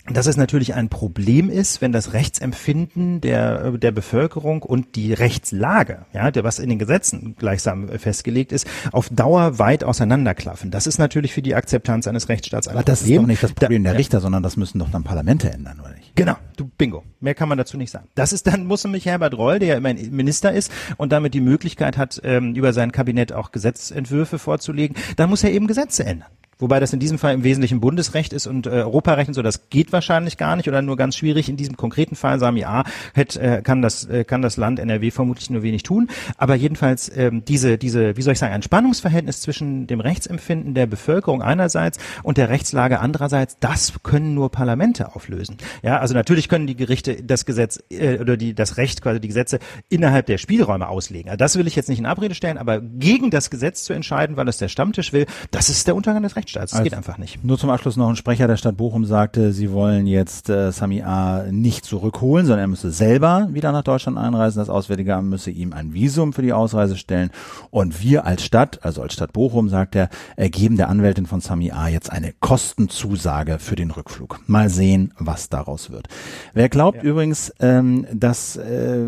dass 0.06 0.28
es 0.28 0.36
natürlich 0.36 0.74
ein 0.74 0.90
Problem 0.90 1.50
ist, 1.50 1.82
wenn 1.82 1.94
das 1.94 2.12
Rechtsempfinden 2.12 3.22
der, 3.22 3.72
der 3.72 3.92
Bevölkerung 3.92 4.62
und 4.62 4.98
die 4.98 5.14
Rechtslage, 5.14 6.06
ja, 6.12 6.30
der, 6.30 6.44
was 6.44 6.60
in 6.60 6.70
den 6.70 6.78
Gesetzen 6.78 7.36
gleichsam 7.38 7.88
festgelegt 7.88 8.52
ist, 8.52 8.68
auf 8.92 9.08
Dauer 9.10 9.60
weit 9.60 9.86
auseinanderklaffen. 9.86 10.72
Das 10.72 10.88
ist 10.88 10.98
natürlich 10.98 11.34
für 11.34 11.42
die 11.42 11.56
Akzeptanz 11.56 12.06
eines 12.08 12.28
Rechtsstaats 12.28 12.68
ein 12.68 12.76
Aber 12.76 12.84
das 12.84 13.00
Problem. 13.00 13.16
ist 13.16 13.22
doch 13.22 13.28
nicht 13.28 13.44
das 13.44 13.54
Problem 13.54 13.84
der 13.86 13.98
Richter, 13.98 14.20
sondern 14.20 14.44
das 14.44 14.58
müssen 14.58 14.80
doch 14.80 14.90
dann 14.90 15.06
Parlamente 15.06 15.50
ändern, 15.50 15.80
oder 15.80 15.94
nicht? 15.94 16.14
Genau, 16.16 16.36
du 16.58 16.70
Bingo. 16.78 17.04
Mehr 17.22 17.34
kann 17.34 17.48
man 17.48 17.58
dazu 17.58 17.78
nicht 17.78 17.92
sagen. 17.92 18.08
Das 18.16 18.34
ist 18.34 18.46
dann, 18.46 18.68
muss 18.68 18.84
nämlich 18.84 19.06
Herbert 19.06 19.38
Reul, 19.38 19.60
der 19.60 19.70
ja 19.70 19.76
immer 19.78 19.94
Minister 19.94 20.52
ist 20.52 20.70
und 20.98 21.14
damit 21.14 21.34
die 21.34 21.42
Möglichkeit 21.42 21.98
hat, 21.98 22.20
ähm, 22.26 22.56
über 22.56 22.74
sein 22.74 22.92
Kabinett 22.92 23.32
auch 23.32 23.54
Gesetzentwürfe 23.54 24.38
vorzulegen, 24.38 24.98
dann 25.16 25.30
muss 25.30 25.46
er 25.46 25.52
eben 25.52 25.68
Gesetze 25.68 26.06
ändern. 26.06 26.28
Wobei 26.64 26.80
das 26.80 26.94
in 26.94 27.02
diesem 27.02 27.20
Fall 27.20 27.34
im 27.34 27.44
Wesentlichen 27.44 27.82
Bundesrecht 27.82 28.32
ist 28.32 28.48
und 28.48 28.68
äh, 28.68 28.70
Europarecht 28.70 29.28
und 29.28 29.34
so, 29.34 29.42
das 29.42 29.70
geht 29.70 29.92
wahrscheinlich 29.92 30.38
gar 30.38 30.56
nicht 30.56 30.70
oder 30.70 30.82
nur 30.82 30.96
ganz 30.96 31.18
schwierig. 31.18 31.50
In 31.50 31.58
diesem 31.58 31.76
konkreten 31.76 32.16
Fall, 32.16 32.40
Sami 32.40 32.64
A, 32.64 32.86
hätte, 33.14 33.42
äh, 33.42 33.62
kann, 33.62 33.82
das, 33.82 34.06
äh, 34.06 34.24
kann 34.24 34.42
das 34.42 34.56
Land 34.56 34.80
NRW 34.80 35.12
vermutlich 35.12 35.50
nur 35.50 35.62
wenig 35.62 35.84
tun. 35.84 36.08
Aber 36.38 36.56
jedenfalls 36.56 37.12
ähm, 37.18 37.44
diese, 37.44 37.78
diese, 37.78 38.16
wie 38.16 38.22
soll 38.22 38.32
ich 38.32 38.40
sagen, 38.40 38.54
ein 38.54 38.62
Spannungsverhältnis 38.62 39.42
zwischen 39.42 39.88
dem 39.88 40.00
Rechtsempfinden 40.00 40.74
der 40.74 40.86
Bevölkerung 40.86 41.42
einerseits 41.42 41.98
und 42.24 42.38
der 42.38 42.48
Rechtslage 42.48 43.02
andererseits, 43.02 43.58
das 43.60 43.92
können 44.02 44.34
nur 44.34 44.50
Parlamente 44.50 45.18
auflösen. 45.18 45.58
Ja, 45.82 46.00
also 46.00 46.14
natürlich 46.14 46.48
können 46.48 46.66
die 46.66 46.78
Gerichte 46.78 47.24
das 47.24 47.46
Gesetz 47.46 47.84
äh, 47.90 48.20
oder 48.20 48.38
die, 48.38 48.56
das 48.56 48.78
Recht, 48.78 49.02
quasi 49.02 49.20
die 49.20 49.28
Gesetze 49.28 49.60
innerhalb 49.90 50.28
der 50.28 50.38
Spielräume 50.38 50.88
auslegen. 50.88 51.30
Also 51.30 51.40
das 51.40 51.58
will 51.58 51.68
ich 51.68 51.76
jetzt 51.76 51.90
nicht 51.90 52.00
in 52.00 52.06
Abrede 52.06 52.36
stellen, 52.36 52.58
aber 52.58 52.80
gegen 52.80 53.32
das 53.32 53.50
Gesetz 53.50 53.84
zu 53.84 53.92
entscheiden, 53.92 54.38
weil 54.38 54.48
es 54.48 54.60
der 54.60 54.70
Stammtisch 54.70 55.12
will, 55.12 55.26
das 55.52 55.68
ist 55.68 55.88
der 55.88 55.98
Untergang 55.98 56.24
des 56.24 56.38
Rechts. 56.38 56.53
Rechtsstaats. 56.54 56.72
Das 56.72 56.80
also 56.80 56.84
geht 56.84 56.94
einfach 56.94 57.18
nicht. 57.18 57.44
Nur 57.44 57.58
zum 57.58 57.70
Abschluss 57.70 57.98
noch 57.98 58.10
ein 58.10 58.16
Sprecher 58.16 58.48
der 58.48 58.58
Stadt 58.58 58.78
Bochum 58.78 59.06
sagte, 59.06 59.52
sie 59.52 59.72
wollen 59.72 60.08
jetzt 60.08 60.50
äh, 60.50 60.72
Sami 60.72 61.02
A. 61.02 61.44
nicht 61.52 61.86
zurückholen, 61.86 62.46
sondern 62.46 62.62
er 62.64 62.68
müsse 62.68 62.92
selber 62.92 63.50
wieder 63.52 63.72
nach 63.72 63.84
Deutschland 63.84 64.18
einreisen. 64.18 64.60
Das 64.60 64.70
Auswärtige 64.70 65.16
Amt 65.16 65.30
müsse 65.30 65.52
ihm 65.52 65.74
ein 65.74 65.94
Visum 65.94 66.34
für 66.34 66.42
die 66.42 66.54
Ausreise 66.54 66.98
stellen. 66.98 67.32
Und 67.72 68.02
wir 68.04 68.26
als 68.26 68.44
Stadt, 68.44 68.80
also 68.84 69.02
als 69.02 69.14
Stadt 69.14 69.34
Bochum, 69.34 69.70
sagt 69.70 69.96
er, 69.96 70.10
äh, 70.36 70.50
geben 70.50 70.78
der 70.78 70.90
Anwältin 70.90 71.26
von 71.26 71.42
Sami 71.42 71.72
A. 71.72 71.88
jetzt 71.88 72.12
eine 72.12 72.34
Kostenzusage 72.40 73.60
für 73.60 73.76
den 73.76 73.92
Rückflug. 73.92 74.40
Mal 74.48 74.70
sehen, 74.70 75.14
was 75.18 75.50
daraus 75.50 75.92
wird. 75.92 76.08
Wer 76.54 76.70
glaubt 76.70 76.98
ja. 76.98 77.04
übrigens, 77.04 77.54
ähm, 77.60 78.06
dass, 78.14 78.58
äh, 78.58 79.00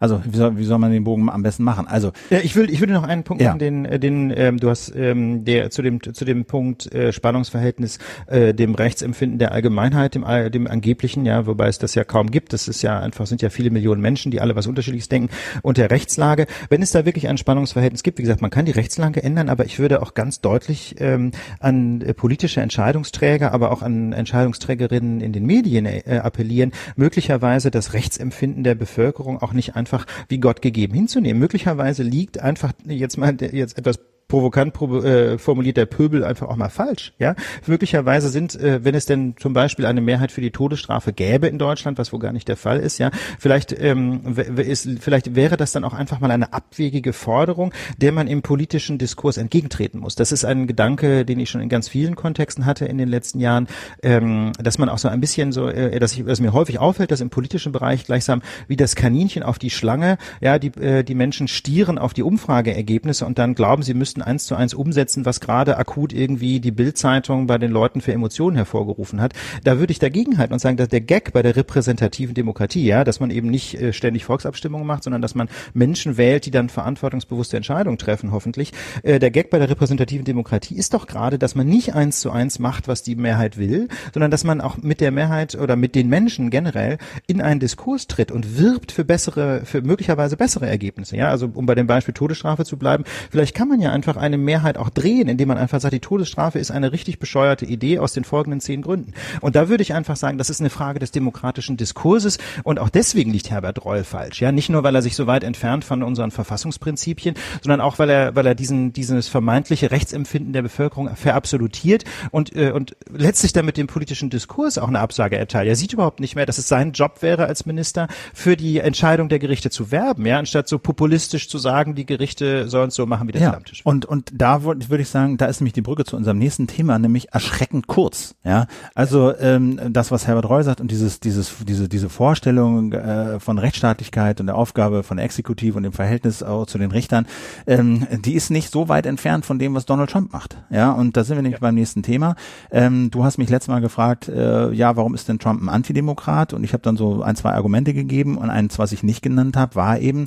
also 0.00 0.20
wie 0.24 0.36
soll, 0.36 0.56
wie 0.58 0.64
soll 0.64 0.78
man 0.78 0.92
den 0.92 1.04
Bogen 1.04 1.28
am 1.28 1.42
besten 1.42 1.64
machen? 1.64 1.86
Also 1.86 2.12
ja, 2.30 2.38
ich 2.38 2.56
will, 2.56 2.70
ich 2.70 2.80
würde 2.80 2.92
noch 2.92 3.04
einen 3.04 3.24
Punkt 3.24 3.42
ja. 3.42 3.50
machen, 3.50 3.58
den, 3.58 3.84
äh, 3.84 3.98
den 3.98 4.32
ähm, 4.34 4.58
du 4.58 4.70
hast, 4.70 4.94
ähm, 4.94 5.44
der 5.44 5.70
zu 5.70 5.82
dem 5.82 6.00
zu 6.02 6.23
dem 6.24 6.44
Punkt 6.44 6.92
äh, 6.94 7.12
Spannungsverhältnis 7.12 7.98
äh, 8.26 8.54
dem 8.54 8.74
Rechtsempfinden 8.74 9.38
der 9.38 9.52
Allgemeinheit, 9.52 10.14
dem, 10.14 10.24
dem 10.50 10.66
angeblichen, 10.66 11.24
ja, 11.26 11.46
wobei 11.46 11.68
es 11.68 11.78
das 11.78 11.94
ja 11.94 12.04
kaum 12.04 12.30
gibt. 12.30 12.52
Das 12.52 12.68
ist 12.68 12.82
ja 12.82 12.98
einfach, 13.00 13.26
sind 13.26 13.42
ja 13.42 13.50
viele 13.50 13.70
Millionen 13.70 14.00
Menschen, 14.00 14.30
die 14.30 14.40
alle 14.40 14.56
was 14.56 14.66
Unterschiedliches 14.66 15.08
denken 15.08 15.30
und 15.62 15.78
der 15.78 15.90
Rechtslage. 15.90 16.46
Wenn 16.68 16.82
es 16.82 16.90
da 16.90 17.04
wirklich 17.04 17.28
ein 17.28 17.38
Spannungsverhältnis 17.38 18.02
gibt, 18.02 18.18
wie 18.18 18.22
gesagt, 18.22 18.42
man 18.42 18.50
kann 18.50 18.64
die 18.64 18.72
Rechtslage 18.72 19.22
ändern, 19.22 19.48
aber 19.48 19.64
ich 19.64 19.78
würde 19.78 20.02
auch 20.02 20.14
ganz 20.14 20.40
deutlich 20.40 20.96
ähm, 20.98 21.32
an 21.60 22.00
äh, 22.00 22.14
politische 22.14 22.60
Entscheidungsträger, 22.60 23.52
aber 23.52 23.70
auch 23.70 23.82
an 23.82 24.12
Entscheidungsträgerinnen 24.12 25.20
in 25.20 25.32
den 25.32 25.46
Medien 25.46 25.86
äh, 25.86 26.20
appellieren, 26.22 26.72
möglicherweise 26.96 27.70
das 27.70 27.92
Rechtsempfinden 27.92 28.64
der 28.64 28.74
Bevölkerung 28.74 29.40
auch 29.40 29.52
nicht 29.52 29.76
einfach 29.76 30.06
wie 30.28 30.38
Gott 30.38 30.62
gegeben 30.62 30.94
hinzunehmen. 30.94 31.40
Möglicherweise 31.40 32.02
liegt 32.02 32.40
einfach 32.40 32.72
jetzt 32.86 33.16
mal 33.16 33.36
jetzt 33.40 33.78
etwas 33.78 33.98
provokant 34.28 34.74
äh, 35.04 35.38
formuliert 35.38 35.76
der 35.76 35.86
Pöbel 35.86 36.24
einfach 36.24 36.48
auch 36.48 36.56
mal 36.56 36.68
falsch. 36.68 37.12
Ja, 37.18 37.34
möglicherweise 37.66 38.28
sind, 38.28 38.54
äh, 38.54 38.84
wenn 38.84 38.94
es 38.94 39.06
denn 39.06 39.34
zum 39.38 39.52
Beispiel 39.52 39.86
eine 39.86 40.00
Mehrheit 40.00 40.32
für 40.32 40.40
die 40.40 40.50
Todesstrafe 40.50 41.12
gäbe 41.12 41.46
in 41.46 41.58
Deutschland, 41.58 41.98
was 41.98 42.12
wohl 42.12 42.20
gar 42.20 42.32
nicht 42.32 42.48
der 42.48 42.56
Fall 42.56 42.80
ist, 42.80 42.98
ja, 42.98 43.10
vielleicht 43.38 43.72
ähm, 43.78 44.36
ist, 44.56 44.88
vielleicht 45.00 45.34
wäre 45.34 45.56
das 45.56 45.72
dann 45.72 45.84
auch 45.84 45.94
einfach 45.94 46.20
mal 46.20 46.30
eine 46.30 46.52
abwegige 46.52 47.12
Forderung, 47.12 47.72
der 47.98 48.12
man 48.12 48.26
im 48.26 48.42
politischen 48.42 48.98
Diskurs 48.98 49.36
entgegentreten 49.36 50.00
muss. 50.00 50.14
Das 50.14 50.32
ist 50.32 50.44
ein 50.44 50.66
Gedanke, 50.66 51.24
den 51.24 51.38
ich 51.38 51.50
schon 51.50 51.60
in 51.60 51.68
ganz 51.68 51.88
vielen 51.88 52.16
Kontexten 52.16 52.66
hatte 52.66 52.86
in 52.86 52.98
den 52.98 53.08
letzten 53.08 53.40
Jahren, 53.40 53.68
ähm, 54.02 54.52
dass 54.58 54.78
man 54.78 54.88
auch 54.88 54.98
so 54.98 55.08
ein 55.08 55.20
bisschen 55.20 55.52
so, 55.52 55.68
äh, 55.68 55.98
dass, 55.98 56.12
ich, 56.12 56.24
dass 56.24 56.40
mir 56.40 56.52
häufig 56.52 56.78
auffällt, 56.78 57.10
dass 57.10 57.20
im 57.20 57.30
politischen 57.30 57.72
Bereich 57.72 58.04
gleichsam 58.04 58.42
wie 58.68 58.76
das 58.76 58.96
Kaninchen 58.96 59.42
auf 59.42 59.58
die 59.58 59.70
Schlange, 59.70 60.18
ja, 60.40 60.58
die 60.58 60.68
äh, 60.80 61.04
die 61.04 61.14
Menschen 61.14 61.48
stieren 61.48 61.98
auf 61.98 62.14
die 62.14 62.22
Umfrageergebnisse 62.22 63.26
und 63.26 63.38
dann 63.38 63.54
glauben, 63.54 63.82
sie 63.82 63.94
müssten 64.14 64.22
eins 64.22 64.46
zu 64.46 64.54
eins 64.54 64.74
umsetzen, 64.74 65.24
was 65.24 65.40
gerade 65.40 65.76
akut 65.76 66.12
irgendwie 66.12 66.60
die 66.60 66.70
Bildzeitung 66.70 67.48
bei 67.48 67.58
den 67.58 67.72
Leuten 67.72 68.00
für 68.00 68.12
Emotionen 68.12 68.54
hervorgerufen 68.54 69.20
hat. 69.20 69.32
Da 69.64 69.78
würde 69.80 69.90
ich 69.90 69.98
dagegen 69.98 70.38
halten 70.38 70.52
und 70.52 70.60
sagen, 70.60 70.76
dass 70.76 70.88
der 70.88 71.00
Gag 71.00 71.32
bei 71.32 71.42
der 71.42 71.56
repräsentativen 71.56 72.34
Demokratie, 72.34 72.84
ja, 72.84 73.02
dass 73.02 73.18
man 73.18 73.30
eben 73.30 73.50
nicht 73.50 73.74
äh, 73.74 73.92
ständig 73.92 74.24
Volksabstimmungen 74.24 74.86
macht, 74.86 75.02
sondern 75.02 75.20
dass 75.20 75.34
man 75.34 75.48
Menschen 75.72 76.16
wählt, 76.16 76.46
die 76.46 76.52
dann 76.52 76.68
verantwortungsbewusste 76.68 77.56
Entscheidungen 77.56 77.98
treffen, 77.98 78.30
hoffentlich. 78.30 78.72
Äh, 79.02 79.18
der 79.18 79.32
Gag 79.32 79.50
bei 79.50 79.58
der 79.58 79.68
repräsentativen 79.68 80.24
Demokratie 80.24 80.76
ist 80.76 80.94
doch 80.94 81.06
gerade, 81.08 81.38
dass 81.38 81.56
man 81.56 81.66
nicht 81.66 81.94
eins 81.94 82.20
zu 82.20 82.30
eins 82.30 82.60
macht, 82.60 82.86
was 82.86 83.02
die 83.02 83.16
Mehrheit 83.16 83.58
will, 83.58 83.88
sondern 84.12 84.30
dass 84.30 84.44
man 84.44 84.60
auch 84.60 84.76
mit 84.76 85.00
der 85.00 85.10
Mehrheit 85.10 85.56
oder 85.56 85.74
mit 85.74 85.96
den 85.96 86.08
Menschen 86.08 86.50
generell 86.50 86.98
in 87.26 87.40
einen 87.40 87.58
Diskurs 87.58 88.06
tritt 88.06 88.30
und 88.30 88.58
wirbt 88.58 88.92
für 88.92 89.04
bessere, 89.04 89.62
für 89.64 89.82
möglicherweise 89.82 90.36
bessere 90.36 90.68
Ergebnisse. 90.68 91.16
Ja, 91.16 91.30
also 91.30 91.50
um 91.52 91.66
bei 91.66 91.74
dem 91.74 91.88
Beispiel 91.88 92.14
Todesstrafe 92.14 92.64
zu 92.64 92.76
bleiben, 92.76 93.04
vielleicht 93.30 93.56
kann 93.56 93.68
man 93.68 93.80
ja 93.80 93.90
einfach 94.06 94.20
eine 94.20 94.38
Mehrheit 94.38 94.76
auch 94.76 94.90
drehen, 94.90 95.28
indem 95.28 95.48
man 95.48 95.58
einfach 95.58 95.80
sagt, 95.80 95.94
die 95.94 96.00
Todesstrafe 96.00 96.58
ist 96.58 96.70
eine 96.70 96.92
richtig 96.92 97.18
bescheuerte 97.18 97.64
Idee 97.64 97.98
aus 97.98 98.12
den 98.12 98.24
folgenden 98.24 98.60
zehn 98.60 98.82
Gründen. 98.82 99.14
Und 99.40 99.56
da 99.56 99.68
würde 99.68 99.82
ich 99.82 99.94
einfach 99.94 100.16
sagen, 100.16 100.36
das 100.36 100.50
ist 100.50 100.60
eine 100.60 100.70
Frage 100.70 100.98
des 100.98 101.10
demokratischen 101.10 101.76
Diskurses 101.76 102.38
und 102.64 102.78
auch 102.78 102.90
deswegen 102.90 103.32
liegt 103.32 103.50
Herbert 103.50 103.84
Reul 103.84 104.04
falsch. 104.04 104.42
Ja, 104.42 104.52
nicht 104.52 104.68
nur, 104.68 104.82
weil 104.82 104.94
er 104.94 105.02
sich 105.02 105.16
so 105.16 105.26
weit 105.26 105.42
entfernt 105.42 105.84
von 105.84 106.02
unseren 106.02 106.30
Verfassungsprinzipien, 106.30 107.34
sondern 107.62 107.80
auch, 107.80 107.98
weil 107.98 108.10
er, 108.10 108.36
weil 108.36 108.46
er 108.46 108.54
diesen, 108.54 108.92
dieses 108.92 109.28
vermeintliche 109.28 109.90
Rechtsempfinden 109.90 110.52
der 110.52 110.62
Bevölkerung 110.62 111.14
verabsolutiert 111.16 112.04
und, 112.30 112.54
äh, 112.54 112.72
und 112.72 112.96
letztlich 113.10 113.52
damit 113.52 113.76
dem 113.76 113.86
politischen 113.86 114.28
Diskurs 114.28 114.76
auch 114.76 114.88
eine 114.88 115.00
Absage 115.00 115.38
erteilt. 115.38 115.68
Er 115.68 115.76
sieht 115.76 115.92
überhaupt 115.92 116.20
nicht 116.20 116.36
mehr, 116.36 116.46
dass 116.46 116.58
es 116.58 116.68
sein 116.68 116.92
Job 116.92 117.22
wäre 117.22 117.46
als 117.46 117.64
Minister, 117.64 118.08
für 118.34 118.56
die 118.56 118.78
Entscheidung 118.80 119.28
der 119.28 119.38
Gerichte 119.38 119.70
zu 119.70 119.90
werben, 119.90 120.26
ja, 120.26 120.38
anstatt 120.38 120.68
so 120.68 120.78
populistisch 120.78 121.48
zu 121.48 121.58
sagen, 121.58 121.94
die 121.94 122.04
Gerichte 122.04 122.68
sollen 122.68 122.88
es 122.88 122.94
so 122.94 123.06
machen 123.06 123.28
wie 123.28 123.32
der 123.32 123.40
ja. 123.40 123.48
Stammtisch. 123.54 123.80
Und 123.94 124.06
und, 124.06 124.30
da 124.34 124.64
würde 124.64 125.00
ich 125.00 125.08
sagen, 125.08 125.36
da 125.36 125.46
ist 125.46 125.60
nämlich 125.60 125.72
die 125.72 125.82
Brücke 125.82 126.04
zu 126.04 126.16
unserem 126.16 126.38
nächsten 126.38 126.66
Thema, 126.66 126.98
nämlich 126.98 127.32
erschreckend 127.32 127.86
kurz. 127.86 128.34
Ja, 128.42 128.66
also 128.94 129.36
ähm, 129.38 129.80
das, 129.90 130.10
was 130.10 130.26
Herbert 130.26 130.48
Reu 130.48 130.62
sagt 130.64 130.80
und 130.80 130.90
dieses, 130.90 131.20
dieses, 131.20 131.54
diese, 131.64 131.88
diese 131.88 132.08
Vorstellung 132.08 132.92
äh, 132.92 133.38
von 133.38 133.58
Rechtsstaatlichkeit 133.58 134.40
und 134.40 134.46
der 134.46 134.56
Aufgabe 134.56 135.04
von 135.04 135.16
der 135.16 135.26
Exekutive 135.26 135.76
und 135.76 135.84
dem 135.84 135.92
Verhältnis 135.92 136.42
auch 136.42 136.66
zu 136.66 136.78
den 136.78 136.90
Richtern, 136.90 137.26
ähm, 137.66 138.06
die 138.24 138.34
ist 138.34 138.50
nicht 138.50 138.70
so 138.70 138.88
weit 138.88 139.06
entfernt 139.06 139.46
von 139.46 139.60
dem, 139.60 139.74
was 139.74 139.86
Donald 139.86 140.10
Trump 140.10 140.32
macht. 140.32 140.56
Ja, 140.70 140.90
und 140.90 141.16
da 141.16 141.22
sind 141.22 141.36
wir 141.36 141.42
nämlich 141.42 141.60
ja. 141.60 141.66
beim 141.66 141.76
nächsten 141.76 142.02
Thema. 142.02 142.34
Ähm, 142.72 143.10
du 143.12 143.22
hast 143.22 143.38
mich 143.38 143.48
letztes 143.48 143.68
Mal 143.68 143.80
gefragt, 143.80 144.28
äh, 144.28 144.72
ja, 144.72 144.96
warum 144.96 145.14
ist 145.14 145.28
denn 145.28 145.38
Trump 145.38 145.62
ein 145.62 145.68
Antidemokrat? 145.68 146.52
Und 146.52 146.64
ich 146.64 146.72
habe 146.72 146.82
dann 146.82 146.96
so 146.96 147.22
ein, 147.22 147.36
zwei 147.36 147.52
Argumente 147.52 147.94
gegeben 147.94 148.38
und 148.38 148.50
eins, 148.50 148.78
was 148.80 148.90
ich 148.90 149.04
nicht 149.04 149.22
genannt 149.22 149.56
habe, 149.56 149.76
war 149.76 150.00
eben 150.00 150.26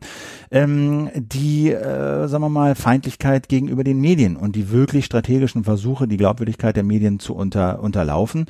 ähm, 0.52 1.10
die, 1.16 1.72
äh, 1.72 2.28
sagen 2.28 2.44
wir 2.44 2.50
mal, 2.50 2.76
Feindlichkeit 2.76 3.50
gegenüber 3.58 3.84
den 3.84 4.00
Medien 4.00 4.36
und 4.36 4.56
die 4.56 4.70
wirklich 4.70 5.06
strategischen 5.06 5.64
Versuche, 5.64 6.08
die 6.08 6.18
Glaubwürdigkeit 6.18 6.76
der 6.76 6.84
Medien 6.84 7.20
zu 7.20 7.34
unter, 7.34 7.82
unterlaufen. 7.82 8.46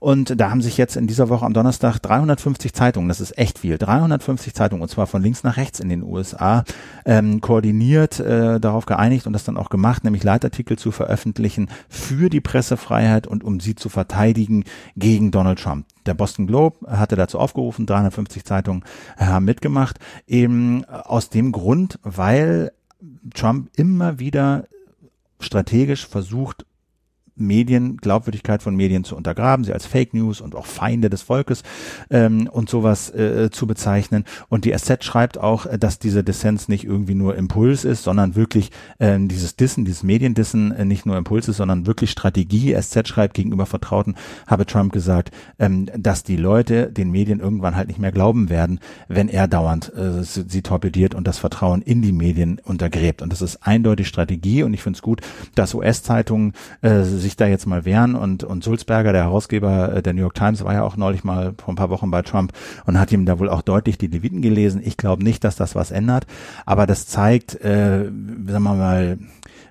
Und 0.00 0.40
da 0.40 0.50
haben 0.50 0.62
sich 0.62 0.76
jetzt 0.76 0.96
in 0.96 1.06
dieser 1.06 1.28
Woche 1.28 1.46
am 1.46 1.54
Donnerstag 1.54 2.00
350 2.00 2.72
Zeitungen, 2.72 3.08
das 3.08 3.20
ist 3.20 3.38
echt 3.38 3.60
viel, 3.60 3.78
350 3.78 4.54
Zeitungen, 4.54 4.82
und 4.82 4.88
zwar 4.88 5.06
von 5.06 5.22
links 5.22 5.44
nach 5.44 5.56
rechts 5.56 5.78
in 5.78 5.88
den 5.88 6.02
USA, 6.02 6.64
ähm, 7.04 7.40
koordiniert 7.40 8.18
äh, 8.18 8.58
darauf 8.58 8.84
geeinigt 8.86 9.28
und 9.28 9.32
das 9.32 9.44
dann 9.44 9.56
auch 9.56 9.70
gemacht, 9.70 10.02
nämlich 10.02 10.24
Leitartikel 10.24 10.76
zu 10.76 10.90
veröffentlichen 10.90 11.68
für 11.88 12.28
die 12.28 12.40
Pressefreiheit 12.40 13.28
und 13.28 13.44
um 13.44 13.60
sie 13.60 13.76
zu 13.76 13.88
verteidigen 13.88 14.64
gegen 14.96 15.30
Donald 15.30 15.60
Trump. 15.60 15.86
Der 16.06 16.14
Boston 16.14 16.46
Globe 16.46 16.90
hatte 16.90 17.16
dazu 17.16 17.38
aufgerufen, 17.38 17.86
350 17.86 18.44
Zeitungen 18.44 18.82
haben 19.18 19.44
mitgemacht, 19.44 19.98
eben 20.26 20.84
aus 20.86 21.28
dem 21.30 21.52
Grund, 21.52 21.98
weil 22.02 22.72
Trump 23.34 23.70
immer 23.76 24.18
wieder 24.18 24.66
strategisch 25.40 26.06
versucht, 26.06 26.66
Medien, 27.40 27.96
Glaubwürdigkeit 27.96 28.62
von 28.62 28.74
Medien 28.76 29.04
zu 29.04 29.16
untergraben, 29.16 29.64
sie 29.64 29.72
als 29.72 29.86
Fake 29.86 30.14
News 30.14 30.40
und 30.40 30.54
auch 30.54 30.66
Feinde 30.66 31.10
des 31.10 31.22
Volkes 31.22 31.62
ähm, 32.10 32.48
und 32.50 32.68
sowas 32.68 33.10
äh, 33.10 33.50
zu 33.50 33.66
bezeichnen. 33.66 34.24
Und 34.48 34.64
die 34.64 34.72
SZ 34.76 35.04
schreibt 35.04 35.38
auch, 35.38 35.66
äh, 35.66 35.78
dass 35.78 35.98
diese 35.98 36.24
Dissens 36.24 36.68
nicht 36.68 36.84
irgendwie 36.84 37.14
nur 37.14 37.36
Impuls 37.36 37.84
ist, 37.84 38.02
sondern 38.04 38.36
wirklich 38.36 38.70
äh, 38.98 39.18
dieses 39.20 39.56
Dissen, 39.56 39.84
dieses 39.84 40.02
Mediendissen 40.02 40.72
äh, 40.72 40.84
nicht 40.84 41.06
nur 41.06 41.16
Impuls 41.16 41.48
ist, 41.48 41.56
sondern 41.58 41.86
wirklich 41.86 42.10
Strategie. 42.10 42.74
SZ 42.80 43.08
schreibt 43.08 43.34
gegenüber 43.34 43.66
Vertrauten, 43.66 44.14
habe 44.46 44.66
Trump 44.66 44.92
gesagt, 44.92 45.30
ähm, 45.58 45.86
dass 45.96 46.22
die 46.22 46.36
Leute 46.36 46.90
den 46.90 47.10
Medien 47.10 47.40
irgendwann 47.40 47.76
halt 47.76 47.88
nicht 47.88 48.00
mehr 48.00 48.12
glauben 48.12 48.48
werden, 48.48 48.80
wenn 49.08 49.28
er 49.28 49.48
dauernd 49.48 49.92
äh, 49.94 50.22
sie, 50.22 50.44
sie 50.48 50.62
torpediert 50.62 51.14
und 51.14 51.26
das 51.26 51.38
Vertrauen 51.38 51.82
in 51.82 52.02
die 52.02 52.12
Medien 52.12 52.60
untergräbt. 52.64 53.22
Und 53.22 53.32
das 53.32 53.42
ist 53.42 53.66
eindeutig 53.66 54.08
Strategie 54.08 54.62
und 54.62 54.74
ich 54.74 54.82
finde 54.82 54.96
es 54.96 55.02
gut, 55.02 55.20
dass 55.54 55.74
US-Zeitungen 55.74 56.52
äh, 56.82 57.02
sich 57.02 57.27
da 57.36 57.46
jetzt 57.46 57.66
mal 57.66 57.84
wehren 57.84 58.14
und, 58.14 58.44
und 58.44 58.64
Sulzberger, 58.64 59.12
der 59.12 59.24
Herausgeber 59.24 59.96
äh, 59.96 60.02
der 60.02 60.14
New 60.14 60.20
York 60.20 60.34
Times, 60.34 60.64
war 60.64 60.74
ja 60.74 60.82
auch 60.82 60.96
neulich 60.96 61.24
mal 61.24 61.54
vor 61.62 61.72
ein 61.72 61.76
paar 61.76 61.90
Wochen 61.90 62.10
bei 62.10 62.22
Trump 62.22 62.52
und 62.86 62.98
hat 62.98 63.12
ihm 63.12 63.26
da 63.26 63.38
wohl 63.38 63.48
auch 63.48 63.62
deutlich 63.62 63.98
die 63.98 64.06
Leviten 64.06 64.42
gelesen. 64.42 64.80
Ich 64.84 64.96
glaube 64.96 65.24
nicht, 65.24 65.44
dass 65.44 65.56
das 65.56 65.74
was 65.74 65.90
ändert, 65.90 66.26
aber 66.66 66.86
das 66.86 67.06
zeigt, 67.06 67.54
äh, 67.64 68.04
sagen 68.04 68.46
wir 68.46 68.60
mal, 68.60 69.18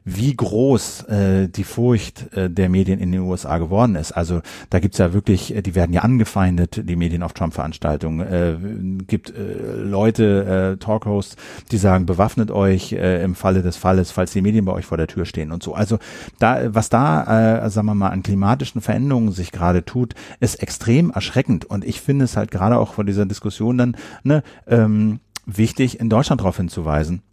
wie 0.10 0.34
groß 0.34 1.04
äh, 1.10 1.50
die 1.50 1.66
Furcht 1.66 2.32
äh, 2.34 2.50
der 2.50 2.70
Medien 2.70 2.98
in 2.98 3.12
den 3.12 3.22
USA 3.22 3.58
geworden 3.58 3.96
ist. 3.96 4.14
Also 4.14 4.42
da 4.70 4.80
gibt's 4.80 5.00
ja 5.00 5.12
wirklich, 5.12 5.54
äh, 5.54 5.62
die 5.62 5.76
werden 5.76 5.92
ja 5.92 6.02
angefeindet, 6.02 6.82
die 6.88 6.96
Medien 6.96 7.24
auf 7.24 7.34
Trump-Veranstaltungen. 7.34 8.22
Äh, 8.26 9.04
gibt 9.06 9.32
äh, 9.32 9.76
Leute, 9.76 10.76
äh, 10.76 10.78
Talkhosts, 10.78 11.36
die 11.72 11.78
sagen, 11.78 12.06
bewaffnet 12.06 12.52
euch 12.52 12.94
äh, 12.94 13.22
im 13.22 13.36
Falle 13.36 13.62
des 13.62 13.76
Falles, 13.76 14.12
falls 14.12 14.32
die 14.32 14.42
Medien 14.42 14.64
bei 14.64 14.72
euch 14.72 14.86
vor 14.86 14.98
der 14.98 15.08
Tür 15.08 15.26
stehen 15.26 15.52
und 15.52 15.62
so. 15.62 15.74
Also 15.74 16.00
da, 16.40 16.74
was 16.74 16.88
da, 16.88 17.66
äh, 17.66 17.70
sagen 17.70 17.88
wir 17.88 17.96
mal, 17.96 18.10
an 18.10 18.24
klimatischen 18.24 18.80
Veränderungen 18.80 19.34
sich 19.34 19.52
gerade 19.52 19.84
tut, 19.84 20.16
ist 20.40 20.64
extrem 20.64 21.12
erschreckend. 21.12 21.66
Und 21.66 21.84
ich 21.84 22.00
finde 22.00 22.24
es 22.24 22.38
halt 22.38 22.50
gerade 22.50 22.78
auch 22.80 22.94
von 22.94 23.06
dieser 23.06 23.26
Diskussion 23.26 23.78
dann 23.78 23.98
ne, 24.24 24.42
ähm, 24.68 25.20
wichtig, 25.46 26.00
in 26.00 26.10
Deutschland 26.10 26.40
darauf 26.40 26.56
hinzuweisen 26.56 27.24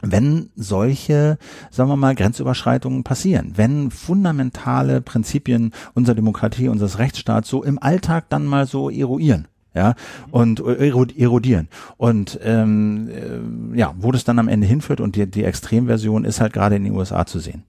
wenn 0.00 0.50
solche, 0.56 1.38
sagen 1.70 1.90
wir 1.90 1.96
mal, 1.96 2.14
Grenzüberschreitungen 2.14 3.04
passieren, 3.04 3.52
wenn 3.56 3.90
fundamentale 3.90 5.00
Prinzipien 5.00 5.72
unserer 5.94 6.14
Demokratie, 6.14 6.68
unseres 6.68 6.98
Rechtsstaats 6.98 7.48
so 7.48 7.62
im 7.62 7.80
Alltag 7.80 8.28
dann 8.30 8.46
mal 8.46 8.66
so 8.66 8.90
eruieren 8.90 9.48
ja, 9.74 9.94
und 10.30 10.60
äh, 10.60 10.90
erodieren. 11.16 11.68
Und 11.96 12.38
ähm, 12.42 13.08
äh, 13.08 13.78
ja, 13.78 13.94
wo 13.98 14.12
das 14.12 14.24
dann 14.24 14.38
am 14.38 14.48
Ende 14.48 14.66
hinführt 14.66 15.00
und 15.00 15.16
die, 15.16 15.26
die 15.26 15.44
Extremversion 15.44 16.24
ist 16.24 16.40
halt 16.40 16.52
gerade 16.52 16.76
in 16.76 16.84
den 16.84 16.92
USA 16.92 17.24
zu 17.26 17.38
sehen. 17.38 17.62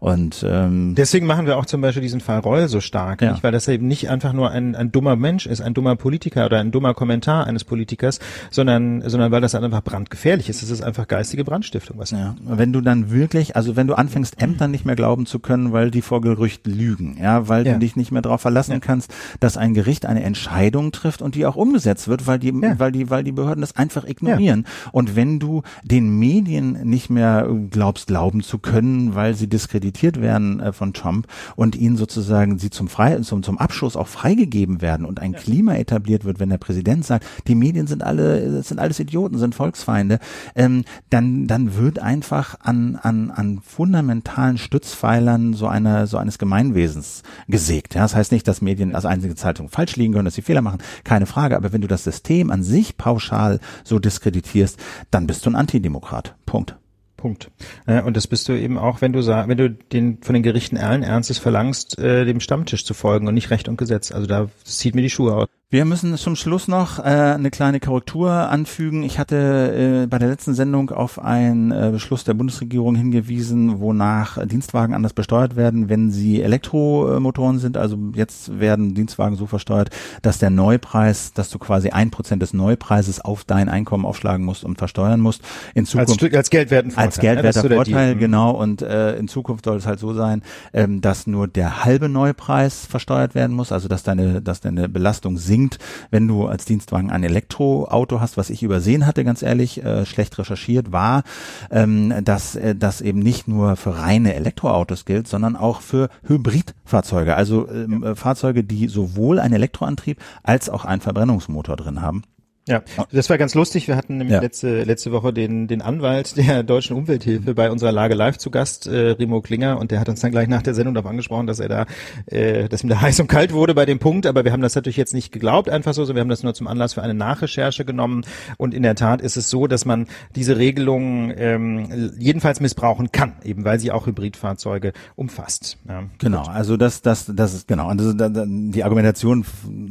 Und 0.00 0.44
ähm, 0.46 0.94
deswegen 0.96 1.26
machen 1.26 1.46
wir 1.46 1.56
auch 1.56 1.66
zum 1.66 1.80
Beispiel 1.80 2.02
diesen 2.02 2.20
Fall 2.20 2.40
Reul 2.40 2.68
so 2.68 2.80
stark, 2.80 3.22
ja. 3.22 3.32
nicht? 3.32 3.42
weil 3.42 3.52
das 3.52 3.66
eben 3.68 3.88
nicht 3.88 4.10
einfach 4.10 4.32
nur 4.32 4.50
ein, 4.50 4.74
ein 4.74 4.92
dummer 4.92 5.16
Mensch 5.16 5.46
ist, 5.46 5.60
ein 5.60 5.74
dummer 5.74 5.96
Politiker 5.96 6.46
oder 6.46 6.60
ein 6.60 6.70
dummer 6.70 6.94
Kommentar 6.94 7.46
eines 7.46 7.64
Politikers, 7.64 8.20
sondern 8.50 9.02
sondern 9.08 9.32
weil 9.32 9.40
das 9.40 9.52
dann 9.52 9.64
einfach 9.64 9.82
brandgefährlich 9.82 10.48
ist. 10.48 10.62
Es 10.62 10.70
ist 10.70 10.82
einfach 10.82 11.08
geistige 11.08 11.44
Brandstiftung. 11.44 11.98
Was 11.98 12.10
ja. 12.10 12.36
Wenn 12.44 12.72
du 12.72 12.80
dann 12.80 13.10
wirklich, 13.10 13.56
also 13.56 13.76
wenn 13.76 13.86
du 13.86 13.94
anfängst, 13.94 14.42
Ämtern 14.42 14.70
nicht 14.70 14.84
mehr 14.84 14.96
glauben 14.96 15.26
zu 15.26 15.38
können, 15.38 15.72
weil 15.72 15.90
die 15.90 16.02
vor 16.02 16.20
Gerücht 16.20 16.66
lügen, 16.66 17.16
ja, 17.20 17.48
weil 17.48 17.66
ja. 17.66 17.72
du 17.72 17.78
dich 17.78 17.96
nicht 17.96 18.12
mehr 18.12 18.22
darauf 18.22 18.42
verlassen 18.42 18.72
ja. 18.72 18.78
kannst, 18.80 19.12
dass 19.40 19.56
ein 19.56 19.74
Gericht 19.74 20.06
eine 20.06 20.22
Entscheidung 20.22 20.92
trifft 20.92 21.22
und 21.22 21.34
die 21.34 21.45
auch 21.46 21.56
umgesetzt 21.56 22.08
wird, 22.08 22.26
weil 22.26 22.38
die, 22.38 22.48
ja. 22.48 22.78
weil 22.78 22.92
die, 22.92 23.10
weil 23.10 23.24
die 23.24 23.32
Behörden 23.32 23.60
das 23.60 23.76
einfach 23.76 24.04
ignorieren. 24.04 24.64
Ja. 24.66 24.90
Und 24.92 25.16
wenn 25.16 25.38
du 25.38 25.62
den 25.82 26.18
Medien 26.18 26.72
nicht 26.84 27.10
mehr 27.10 27.48
glaubst, 27.70 28.06
glauben 28.06 28.42
zu 28.42 28.58
können, 28.58 29.14
weil 29.14 29.34
sie 29.34 29.48
diskreditiert 29.48 30.20
werden 30.20 30.60
äh, 30.60 30.72
von 30.72 30.92
Trump 30.92 31.26
und 31.56 31.76
ihnen 31.76 31.96
sozusagen 31.96 32.58
sie 32.58 32.70
zum 32.70 32.88
Frei, 32.88 33.16
zum, 33.20 33.42
zum 33.42 33.58
Abschuss 33.58 33.96
auch 33.96 34.08
freigegeben 34.08 34.80
werden 34.80 35.06
und 35.06 35.20
ein 35.20 35.32
ja. 35.32 35.38
Klima 35.38 35.74
etabliert 35.74 36.24
wird, 36.24 36.40
wenn 36.40 36.50
der 36.50 36.58
Präsident 36.58 37.04
sagt, 37.04 37.26
die 37.46 37.54
Medien 37.54 37.86
sind 37.86 38.02
alle, 38.02 38.62
sind 38.62 38.78
alles 38.78 39.00
Idioten, 39.00 39.38
sind 39.38 39.54
Volksfeinde, 39.54 40.18
ähm, 40.54 40.84
dann, 41.10 41.46
dann 41.46 41.76
wird 41.76 41.98
einfach 41.98 42.56
an, 42.60 42.96
an, 42.96 43.30
an 43.30 43.60
fundamentalen 43.64 44.58
Stützpfeilern 44.58 45.54
so 45.54 45.66
einer, 45.68 46.06
so 46.06 46.16
eines 46.16 46.38
Gemeinwesens 46.38 47.22
gesägt. 47.48 47.94
Ja, 47.94 48.02
das 48.02 48.14
heißt 48.14 48.32
nicht, 48.32 48.46
dass 48.48 48.62
Medien 48.62 48.94
als 48.94 49.04
einzige 49.04 49.34
Zeitung 49.34 49.68
falsch 49.68 49.96
liegen 49.96 50.12
können, 50.12 50.24
dass 50.24 50.34
sie 50.34 50.42
Fehler 50.42 50.62
machen. 50.62 50.78
Keine 51.04 51.26
Frage. 51.26 51.35
Aber 51.36 51.72
wenn 51.72 51.80
du 51.80 51.88
das 51.88 52.04
System 52.04 52.50
an 52.50 52.62
sich 52.62 52.96
pauschal 52.96 53.60
so 53.84 53.98
diskreditierst, 53.98 54.78
dann 55.10 55.26
bist 55.26 55.46
du 55.46 55.50
ein 55.50 55.56
Antidemokrat. 55.56 56.34
Punkt. 56.46 56.76
Punkt. 57.16 57.50
Und 57.86 58.16
das 58.16 58.26
bist 58.26 58.48
du 58.48 58.52
eben 58.52 58.78
auch, 58.78 59.00
wenn 59.00 59.12
du 59.12 59.22
sag, 59.22 59.48
wenn 59.48 59.56
du 59.56 59.70
den 59.70 60.18
von 60.20 60.34
den 60.34 60.42
Gerichten 60.42 60.76
allen 60.76 61.02
Ernstes 61.02 61.38
verlangst, 61.38 61.98
äh, 61.98 62.24
dem 62.26 62.40
Stammtisch 62.40 62.84
zu 62.84 62.94
folgen 62.94 63.26
und 63.26 63.34
nicht 63.34 63.50
Recht 63.50 63.68
und 63.68 63.78
Gesetz. 63.78 64.12
Also 64.12 64.26
da 64.26 64.48
zieht 64.64 64.94
mir 64.94 65.02
die 65.02 65.10
Schuhe 65.10 65.34
aus. 65.34 65.48
Wir 65.68 65.84
müssen 65.84 66.16
zum 66.16 66.36
Schluss 66.36 66.68
noch 66.68 67.00
äh, 67.00 67.02
eine 67.02 67.50
kleine 67.50 67.80
Korrektur 67.80 68.30
anfügen. 68.30 69.02
Ich 69.02 69.18
hatte 69.18 70.04
äh, 70.04 70.06
bei 70.06 70.20
der 70.20 70.28
letzten 70.28 70.54
Sendung 70.54 70.90
auf 70.90 71.18
einen 71.18 71.72
äh, 71.72 71.88
Beschluss 71.90 72.22
der 72.22 72.34
Bundesregierung 72.34 72.94
hingewiesen, 72.94 73.80
wonach 73.80 74.38
Dienstwagen 74.46 74.94
anders 74.94 75.12
besteuert 75.12 75.56
werden, 75.56 75.88
wenn 75.88 76.12
sie 76.12 76.40
Elektromotoren 76.40 77.58
sind. 77.58 77.78
Also 77.78 77.98
jetzt 78.14 78.60
werden 78.60 78.94
Dienstwagen 78.94 79.34
so 79.34 79.46
versteuert, 79.46 79.90
dass 80.22 80.38
der 80.38 80.50
Neupreis, 80.50 81.32
dass 81.32 81.50
du 81.50 81.58
quasi 81.58 81.90
ein 81.90 82.12
Prozent 82.12 82.42
des 82.42 82.54
Neupreises 82.54 83.20
auf 83.20 83.42
dein 83.42 83.68
Einkommen 83.68 84.06
aufschlagen 84.06 84.46
musst 84.46 84.62
und 84.62 84.78
versteuern 84.78 85.18
musst. 85.18 85.42
In 85.74 85.84
Zukunft 85.84 86.22
als, 86.22 86.32
als 86.32 86.50
Geldwerten 86.50 86.92
Vorteil. 86.92 87.06
Als 87.06 87.18
Geldwerter 87.18 87.68
ja, 87.68 87.74
Vorteil, 87.74 88.14
genau. 88.14 88.52
Und 88.52 88.82
äh, 88.82 89.16
in 89.16 89.26
Zukunft 89.26 89.64
soll 89.64 89.78
es 89.78 89.86
halt 89.86 89.98
so 89.98 90.14
sein, 90.14 90.42
ähm, 90.72 91.00
dass 91.00 91.26
nur 91.26 91.48
der 91.48 91.84
halbe 91.84 92.08
Neupreis 92.08 92.86
versteuert 92.86 93.34
werden 93.34 93.56
muss, 93.56 93.72
also 93.72 93.88
dass 93.88 94.04
deine, 94.04 94.40
dass 94.40 94.60
deine 94.60 94.88
Belastung 94.88 95.36
sinkt 95.36 95.55
sinkt, 95.56 95.78
wenn 96.10 96.28
du 96.28 96.46
als 96.46 96.66
Dienstwagen 96.66 97.10
ein 97.10 97.24
Elektroauto 97.24 98.20
hast, 98.20 98.36
was 98.36 98.50
ich 98.50 98.62
übersehen 98.62 99.06
hatte, 99.06 99.24
ganz 99.24 99.42
ehrlich, 99.42 99.82
äh, 99.82 100.04
schlecht 100.04 100.38
recherchiert 100.38 100.92
war, 100.92 101.22
ähm, 101.70 102.12
dass 102.22 102.56
äh, 102.56 102.74
das 102.74 103.00
eben 103.00 103.20
nicht 103.20 103.48
nur 103.48 103.76
für 103.76 103.98
reine 103.98 104.34
Elektroautos 104.34 105.06
gilt, 105.06 105.28
sondern 105.28 105.56
auch 105.56 105.80
für 105.80 106.10
Hybridfahrzeuge, 106.24 107.34
also 107.36 107.68
ähm, 107.70 108.02
ja. 108.04 108.14
Fahrzeuge, 108.14 108.64
die 108.64 108.88
sowohl 108.88 109.38
einen 109.38 109.54
Elektroantrieb 109.54 110.18
als 110.42 110.68
auch 110.68 110.84
einen 110.84 111.00
Verbrennungsmotor 111.00 111.76
drin 111.76 112.02
haben. 112.02 112.22
Ja, 112.68 112.82
das 113.12 113.30
war 113.30 113.38
ganz 113.38 113.54
lustig. 113.54 113.86
Wir 113.86 113.94
hatten 113.96 114.16
nämlich 114.16 114.34
ja. 114.34 114.40
letzte, 114.40 114.82
letzte 114.82 115.12
Woche 115.12 115.32
den, 115.32 115.68
den 115.68 115.82
Anwalt 115.82 116.36
der 116.36 116.64
Deutschen 116.64 116.96
Umwelthilfe 116.96 117.54
bei 117.54 117.70
unserer 117.70 117.92
Lage 117.92 118.14
live 118.14 118.38
zu 118.38 118.50
Gast, 118.50 118.88
äh, 118.88 119.10
Remo 119.10 119.40
Klinger, 119.40 119.78
und 119.78 119.92
der 119.92 120.00
hat 120.00 120.08
uns 120.08 120.20
dann 120.20 120.32
gleich 120.32 120.48
nach 120.48 120.62
der 120.62 120.74
Sendung 120.74 120.94
darauf 120.94 121.08
angesprochen, 121.08 121.46
dass 121.46 121.60
er 121.60 121.68
da, 121.68 121.86
äh, 122.26 122.68
dass 122.68 122.82
ihm 122.82 122.88
da 122.88 123.00
heiß 123.00 123.20
und 123.20 123.28
kalt 123.28 123.52
wurde 123.52 123.72
bei 123.74 123.86
dem 123.86 124.00
Punkt, 124.00 124.26
aber 124.26 124.44
wir 124.44 124.50
haben 124.50 124.62
das 124.62 124.74
natürlich 124.74 124.96
jetzt 124.96 125.14
nicht 125.14 125.30
geglaubt, 125.30 125.70
einfach 125.70 125.94
so, 125.94 126.04
sondern 126.04 126.16
wir 126.16 126.20
haben 126.22 126.28
das 126.28 126.42
nur 126.42 126.54
zum 126.54 126.66
Anlass 126.66 126.94
für 126.94 127.02
eine 127.02 127.14
Nachrecherche 127.14 127.84
genommen. 127.84 128.24
Und 128.56 128.74
in 128.74 128.82
der 128.82 128.96
Tat 128.96 129.20
ist 129.20 129.36
es 129.36 129.48
so, 129.48 129.68
dass 129.68 129.84
man 129.84 130.08
diese 130.34 130.56
Regelung 130.56 131.32
ähm, 131.36 132.12
jedenfalls 132.18 132.58
missbrauchen 132.58 133.12
kann, 133.12 133.34
eben 133.44 133.64
weil 133.64 133.78
sie 133.78 133.92
auch 133.92 134.06
Hybridfahrzeuge 134.06 134.92
umfasst. 135.14 135.78
Ja, 135.88 136.02
genau, 136.18 136.42
gut. 136.42 136.48
also 136.48 136.76
das, 136.76 137.00
das, 137.00 137.30
das 137.32 137.54
ist 137.54 137.68
genau. 137.68 137.86
Also 137.86 138.12
die 138.12 138.82
Argumentation 138.82 139.44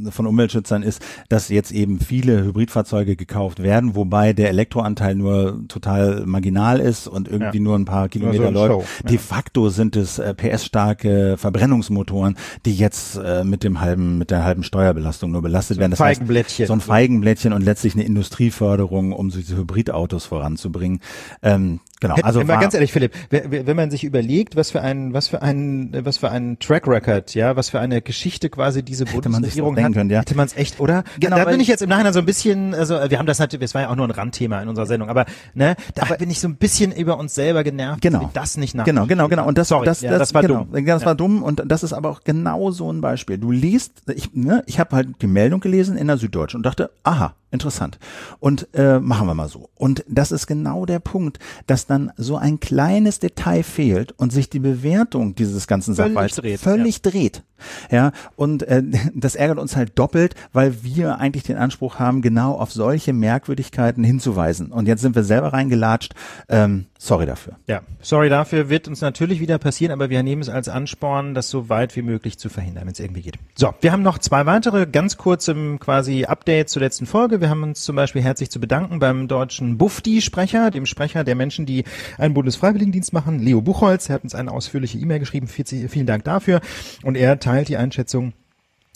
von 0.10 0.28
Umweltschützern 0.28 0.84
ist, 0.84 1.02
dass 1.30 1.48
jetzt 1.48 1.72
eben 1.72 2.02
viele 2.02 2.44
Hybrid 2.44 2.65
Hybridfahrzeuge 2.66 3.16
gekauft 3.16 3.62
werden, 3.62 3.96
wobei 3.96 4.34
der 4.34 4.50
Elektroanteil 4.50 5.16
nur 5.16 5.68
total 5.68 6.26
marginal 6.26 6.80
ist 6.80 7.08
und 7.08 7.28
irgendwie 7.28 7.58
ja. 7.58 7.64
nur 7.64 7.76
ein 7.78 7.86
paar 7.86 8.10
Kilometer 8.10 8.48
so 8.48 8.52
läuft. 8.52 8.88
Show, 8.88 9.08
De 9.08 9.18
facto 9.18 9.70
sind 9.70 9.96
es 9.96 10.20
äh, 10.20 10.34
PS-starke 10.34 11.36
Verbrennungsmotoren, 11.38 12.36
die 12.66 12.76
jetzt 12.76 13.18
äh, 13.18 13.44
mit 13.44 13.64
dem 13.64 13.82
halben, 13.82 14.18
mit 14.18 14.32
der 14.32 14.44
halben 14.44 14.64
Steuerbelastung 14.64 15.32
nur 15.32 15.42
belastet 15.42 15.76
so 15.76 15.82
werden. 15.82 15.92
Das 15.92 16.00
Feigenblättchen. 16.00 16.64
Heißt, 16.64 16.68
so 16.68 16.74
ein 16.74 16.82
Feigenblättchen 16.82 17.54
und 17.54 17.62
letztlich 17.62 17.94
eine 17.94 18.04
Industrieförderung, 18.04 19.12
um 19.12 19.32
so 19.32 19.40
diese 19.40 19.58
Hybridautos 19.58 20.26
voranzubringen. 20.26 21.00
Ähm, 21.42 21.80
Genau. 22.02 22.16
Also 22.24 22.44
mal 22.44 22.60
ganz 22.60 22.74
ehrlich, 22.74 22.92
Philipp, 22.92 23.14
wenn 23.30 23.76
man 23.76 23.90
sich 23.90 24.04
überlegt, 24.04 24.56
was 24.58 24.72
für 24.72 24.82
ein, 24.82 25.14
was 25.14 25.30
für 25.30 25.42
ein, 25.42 25.96
was 26.04 26.18
für 26.18 26.30
ein 26.30 26.60
Track 26.60 26.88
Record, 26.88 27.34
ja, 27.36 27.56
was 27.56 27.70
für 27.70 27.80
eine 27.80 28.02
Geschichte 28.02 28.50
quasi 28.50 28.84
diese 28.84 29.06
Bundesregierung 29.06 29.78
hat, 29.82 29.94
können, 29.94 30.10
ja. 30.10 30.20
hätte 30.20 30.36
man 30.36 30.46
es 30.46 30.58
echt, 30.58 30.80
oder? 30.82 31.06
Genau, 31.20 31.38
da 31.38 31.46
bin 31.46 31.60
ich 31.62 31.70
jetzt 31.70 31.82
im 31.82 31.90
Nachhinein 31.90 32.12
so 32.12 32.20
ein 32.20 32.26
bisschen, 32.26 32.74
also 32.74 32.96
wir 33.10 33.18
haben 33.18 33.26
das 33.26 33.40
natürlich, 33.40 33.64
es 33.64 33.74
war 33.74 33.84
ja 33.84 33.90
auch 33.90 33.96
nur 33.96 34.08
ein 34.08 34.12
Randthema 34.12 34.62
in 34.62 34.68
unserer 34.68 34.88
Sendung, 34.88 35.10
aber 35.10 35.26
ne, 35.54 35.76
da 35.94 36.04
aber, 36.04 36.18
bin 36.18 36.30
ich 36.30 36.42
so 36.42 36.50
ein 36.50 36.58
bisschen 36.58 36.92
über 36.92 37.18
uns 37.18 37.34
selber 37.34 37.64
genervt, 37.64 38.02
genau. 38.02 38.20
dass 38.20 38.28
wir 38.28 38.34
das 38.34 38.58
nicht 38.58 38.76
nach. 38.76 38.84
Genau, 38.84 39.06
genau, 39.06 39.30
genau. 39.30 39.48
Und 39.48 39.58
das, 39.58 39.70
Sorry, 39.70 39.86
das, 39.86 40.02
ja, 40.02 40.12
das, 40.12 40.20
das 40.20 40.34
war 40.34 40.42
genau, 40.42 40.66
dumm. 40.66 40.86
Das 40.86 41.06
war 41.06 41.16
dumm 41.16 41.44
und 41.44 41.64
das 41.66 41.84
ist 41.84 41.94
aber 41.94 42.10
auch 42.10 42.24
genau 42.26 42.72
so 42.72 42.92
ein 42.92 43.00
Beispiel. 43.00 43.38
Du 43.38 43.52
liest, 43.52 44.04
ich, 44.14 44.34
ne, 44.34 44.64
ich 44.66 44.80
habe 44.80 44.96
halt 44.96 45.22
die 45.22 45.28
Meldung 45.28 45.62
gelesen 45.62 45.96
in 45.98 46.08
der 46.08 46.18
Süddeutschen 46.18 46.60
und 46.60 46.66
dachte, 46.66 46.92
aha, 47.04 47.36
Interessant. 47.56 47.98
Und 48.40 48.68
äh, 48.74 49.00
machen 49.00 49.28
wir 49.28 49.34
mal 49.34 49.48
so. 49.48 49.70
Und 49.76 50.04
das 50.10 50.32
ist 50.32 50.46
genau 50.46 50.86
der 50.86 51.00
Punkt, 51.00 51.40
dass 51.68 51.88
dann 51.88 52.12
so 52.18 52.36
ein 52.36 52.60
kleines 52.60 53.20
Detail 53.20 53.64
fehlt 53.64 54.12
und 54.18 54.34
sich 54.34 54.50
die 54.50 54.60
Bewertung 54.60 55.36
dieses 55.36 55.66
ganzen 55.66 55.94
Sachverhalts 55.94 56.36
völlig, 56.36 56.60
völlig 56.60 56.96
ja. 57.04 57.12
dreht. 57.12 57.44
Ja, 57.92 58.12
und 58.36 58.64
äh, 58.64 58.84
das 59.14 59.36
ärgert 59.36 59.60
uns 59.60 59.76
halt 59.76 59.98
doppelt, 59.98 60.36
weil 60.54 60.84
wir 60.84 61.20
eigentlich 61.20 61.44
den 61.44 61.58
Anspruch 61.58 62.00
haben, 62.00 62.22
genau 62.22 62.54
auf 62.54 62.72
solche 62.72 63.14
Merkwürdigkeiten 63.14 64.04
hinzuweisen. 64.04 64.72
Und 64.72 64.88
jetzt 64.88 65.02
sind 65.02 65.16
wir 65.16 65.24
selber 65.24 65.54
reingelatscht. 65.54 66.14
Ähm, 66.50 66.86
sorry 66.98 67.26
dafür. 67.26 67.58
Ja, 67.68 67.82
sorry 68.02 68.30
dafür 68.30 68.70
wird 68.70 68.88
uns 68.88 69.02
natürlich 69.02 69.40
wieder 69.40 69.58
passieren, 69.58 69.92
aber 69.92 70.10
wir 70.10 70.24
nehmen 70.24 70.42
es 70.42 70.50
als 70.50 70.70
Ansporn, 70.70 71.34
das 71.34 71.50
so 71.50 71.70
weit 71.70 71.96
wie 71.96 72.02
möglich 72.02 72.38
zu 72.38 72.50
verhindern, 72.50 72.86
wenn 72.86 72.94
es 72.94 73.00
irgendwie 73.00 73.22
geht. 73.22 73.36
So, 73.56 73.74
wir 73.82 73.92
haben 73.92 74.04
noch 74.04 74.18
zwei 74.18 74.46
weitere 74.46 74.86
ganz 74.86 75.18
kurze 75.18 75.56
quasi 75.80 76.26
Updates 76.26 76.74
zur 76.74 76.82
letzten 76.82 77.06
Folge. 77.06 77.42
Wir 77.42 77.50
haben 77.50 77.64
uns 77.64 77.84
zum 77.84 77.96
Beispiel 77.96 78.22
herzlich 78.22 78.50
zu 78.50 78.60
bedanken 78.60 79.00
beim 79.00 79.28
deutschen 79.28 79.78
Bufdi-Sprecher, 79.78 80.72
dem 80.72 80.86
Sprecher 80.86 81.24
der 81.24 81.36
Menschen, 81.36 81.66
die 81.66 81.84
einen 82.18 82.34
Bundesfreiwilligendienst 82.34 83.14
machen, 83.14 83.40
Leo 83.40 83.62
Buchholz. 83.62 84.10
Er 84.10 84.16
hat 84.16 84.24
uns 84.24 84.36
eine 84.36 84.52
ausführliche 84.52 84.98
E-Mail 84.98 85.20
geschrieben. 85.20 85.48
Vielen 85.48 86.06
Dank 86.06 86.24
dafür. 86.24 86.62
Und 87.04 87.16
er 87.16 87.40
teilt 87.46 87.70
die 87.70 87.78
Einschätzung, 87.78 88.34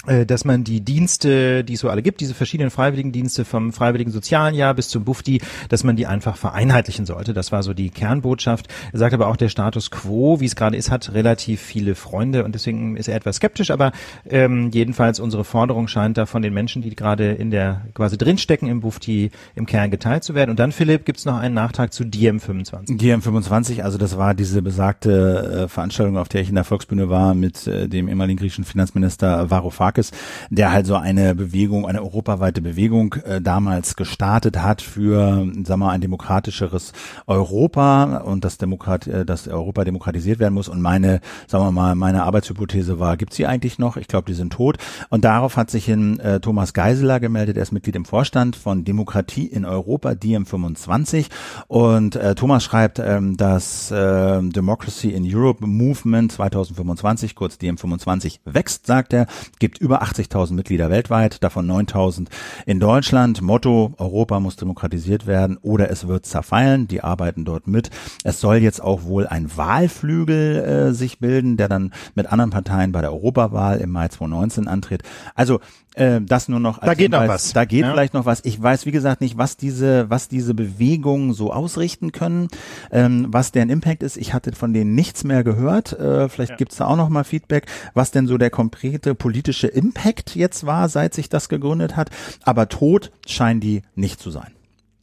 dass 0.05 0.45
man 0.45 0.63
die 0.63 0.79
Dienste, 0.79 1.65
die 1.65 1.73
es 1.73 1.81
so 1.81 1.89
alle 1.89 2.01
gibt, 2.01 2.21
diese 2.21 2.33
verschiedenen 2.33 2.71
Freiwilligendienste 2.71 3.43
vom 3.43 3.73
Freiwilligen 3.73 4.11
Sozialen 4.11 4.55
Jahr 4.55 4.73
bis 4.73 4.87
zum 4.87 5.03
Bufti, 5.03 5.41
dass 5.67 5.83
man 5.83 5.97
die 5.97 6.07
einfach 6.07 6.37
vereinheitlichen 6.37 7.05
sollte. 7.05 7.33
Das 7.33 7.51
war 7.51 7.63
so 7.63 7.73
die 7.73 7.89
Kernbotschaft. 7.89 8.69
Er 8.93 8.99
sagt 8.99 9.13
aber 9.13 9.27
auch, 9.27 9.35
der 9.35 9.49
Status 9.49 9.91
quo, 9.91 10.39
wie 10.39 10.45
es 10.45 10.55
gerade 10.55 10.77
ist, 10.77 10.89
hat 10.89 11.13
relativ 11.13 11.59
viele 11.59 11.95
Freunde 11.95 12.45
und 12.45 12.55
deswegen 12.55 12.95
ist 12.95 13.09
er 13.09 13.17
etwas 13.17 13.35
skeptisch. 13.35 13.71
Aber 13.71 13.91
ähm, 14.29 14.71
jedenfalls 14.71 15.19
unsere 15.19 15.43
Forderung 15.43 15.89
scheint 15.89 16.17
da 16.17 16.25
von 16.25 16.41
den 16.41 16.53
Menschen, 16.53 16.81
die 16.81 16.95
gerade 16.95 17.33
in 17.33 17.51
der 17.51 17.85
quasi 17.93 18.17
drinstecken 18.17 18.69
im 18.69 18.79
Bufti, 18.79 19.31
im 19.55 19.65
Kern 19.65 19.91
geteilt 19.91 20.23
zu 20.23 20.33
werden. 20.33 20.49
Und 20.49 20.59
dann, 20.59 20.71
Philipp, 20.71 21.05
gibt's 21.05 21.25
noch 21.25 21.37
einen 21.37 21.55
Nachtrag 21.55 21.91
zu 21.91 22.03
DM25. 22.03 22.97
DM25, 22.97 23.81
also 23.81 23.97
das 23.97 24.17
war 24.17 24.33
diese 24.33 24.61
besagte 24.61 25.65
äh, 25.65 25.67
Veranstaltung, 25.67 26.17
auf 26.17 26.29
der 26.29 26.39
ich 26.39 26.47
in 26.47 26.55
der 26.55 26.63
Volksbühne 26.63 27.09
war 27.09 27.33
mit 27.33 27.67
äh, 27.67 27.89
dem 27.89 28.07
ehemaligen 28.07 28.39
griechischen 28.39 28.63
Finanzminister 28.63 29.49
Varoufakis 29.49 29.88
Varoufakis, 29.89 30.11
der 30.49 30.71
halt 30.71 30.85
so 30.85 30.95
eine 30.95 31.35
Bewegung, 31.35 31.87
eine 31.87 32.01
europaweite 32.01 32.61
Bewegung 32.61 33.15
äh, 33.25 33.41
damals 33.41 33.95
gestartet 33.95 34.61
hat 34.61 34.81
für, 34.81 35.47
sagen 35.63 35.81
wir, 35.81 35.89
ein 35.89 36.01
demokratischeres 36.01 36.93
Europa 37.27 38.17
und 38.17 38.45
das 38.45 38.57
Demokrat, 38.57 39.07
äh, 39.07 39.25
dass 39.25 39.47
Europa 39.47 39.83
demokratisiert 39.83 40.39
werden 40.39 40.53
muss. 40.53 40.69
Und 40.69 40.81
meine, 40.81 41.21
sagen 41.47 41.65
wir 41.65 41.71
mal, 41.71 41.95
meine 41.95 42.23
Arbeitshypothese 42.23 42.99
war, 42.99 43.17
gibt's 43.17 43.35
sie 43.35 43.47
eigentlich 43.47 43.79
noch? 43.79 43.97
Ich 43.97 44.07
glaube, 44.07 44.25
die 44.27 44.33
sind 44.33 44.53
tot. 44.53 44.77
Und 45.09 45.25
darauf 45.25 45.57
hat 45.57 45.71
sich 45.71 45.89
in 45.89 46.19
äh, 46.19 46.39
Thomas 46.39 46.73
Geiseler 46.73 47.19
gemeldet, 47.19 47.57
er 47.57 47.63
ist 47.63 47.71
Mitglied 47.71 47.95
im 47.95 48.05
Vorstand 48.05 48.55
von 48.55 48.83
Demokratie 48.83 49.45
in 49.45 49.65
Europa, 49.65 50.11
DiEM25. 50.11 51.27
Und 51.67 52.15
äh, 52.15 52.35
Thomas 52.35 52.63
schreibt, 52.63 52.99
ähm, 52.99 53.37
dass 53.37 53.91
äh, 53.91 54.41
Democracy 54.41 55.09
in 55.09 55.23
Europe 55.25 55.65
Movement 55.65 56.31
2025, 56.31 57.35
kurz 57.35 57.55
DiEM25, 57.55 58.39
wächst, 58.45 58.87
sagt 58.87 59.13
er, 59.13 59.27
gibt 59.59 59.78
über 59.79 60.03
80.000 60.03 60.53
Mitglieder 60.53 60.89
weltweit, 60.89 61.43
davon 61.43 61.69
9.000 61.69 62.27
in 62.65 62.79
Deutschland. 62.79 63.41
Motto, 63.41 63.93
Europa 63.97 64.39
muss 64.39 64.55
demokratisiert 64.55 65.25
werden 65.25 65.57
oder 65.61 65.89
es 65.89 66.07
wird 66.07 66.25
zerfallen. 66.25 66.87
Die 66.87 67.01
arbeiten 67.01 67.45
dort 67.45 67.67
mit. 67.67 67.89
Es 68.23 68.39
soll 68.39 68.57
jetzt 68.57 68.81
auch 68.81 69.03
wohl 69.03 69.27
ein 69.27 69.55
Wahlflügel 69.55 70.89
äh, 70.89 70.93
sich 70.93 71.19
bilden, 71.19 71.57
der 71.57 71.69
dann 71.69 71.93
mit 72.15 72.27
anderen 72.27 72.51
Parteien 72.51 72.91
bei 72.91 73.01
der 73.01 73.11
Europawahl 73.11 73.79
im 73.79 73.91
Mai 73.91 74.07
2019 74.07 74.67
antritt. 74.67 75.03
Also 75.35 75.59
äh, 75.95 76.21
das 76.21 76.47
nur 76.47 76.59
noch. 76.59 76.79
da 76.79 76.93
geht 76.93 77.11
noch 77.11 77.27
was. 77.27 77.53
Da 77.53 77.65
geht 77.65 77.81
ja. 77.81 77.91
vielleicht 77.91 78.13
noch 78.13 78.25
was. 78.25 78.41
Ich 78.45 78.61
weiß, 78.61 78.85
wie 78.85 78.91
gesagt, 78.91 79.21
nicht, 79.21 79.37
was 79.37 79.57
diese, 79.57 80.09
was 80.09 80.27
diese 80.27 80.53
Bewegungen 80.53 81.33
so 81.33 81.51
ausrichten 81.51 82.11
können, 82.11 82.47
ähm, 82.91 83.27
was 83.29 83.51
deren 83.51 83.69
Impact 83.69 84.03
ist. 84.03 84.17
Ich 84.17 84.33
hatte 84.33 84.53
von 84.53 84.73
denen 84.73 84.95
nichts 84.95 85.23
mehr 85.23 85.43
gehört. 85.43 85.93
Äh, 85.93 86.29
vielleicht 86.29 86.51
ja. 86.51 86.55
gibt's 86.57 86.77
da 86.77 86.85
auch 86.85 86.97
noch 86.97 87.09
mal 87.09 87.23
Feedback, 87.23 87.65
was 87.93 88.11
denn 88.11 88.27
so 88.27 88.37
der 88.37 88.49
konkrete 88.49 89.15
politische 89.15 89.67
Impact 89.67 90.35
jetzt 90.35 90.65
war, 90.65 90.89
seit 90.89 91.13
sich 91.13 91.29
das 91.29 91.49
gegründet 91.49 91.95
hat. 91.95 92.09
Aber 92.43 92.69
tot 92.69 93.11
scheinen 93.25 93.59
die 93.59 93.81
nicht 93.95 94.19
zu 94.19 94.31
sein. 94.31 94.58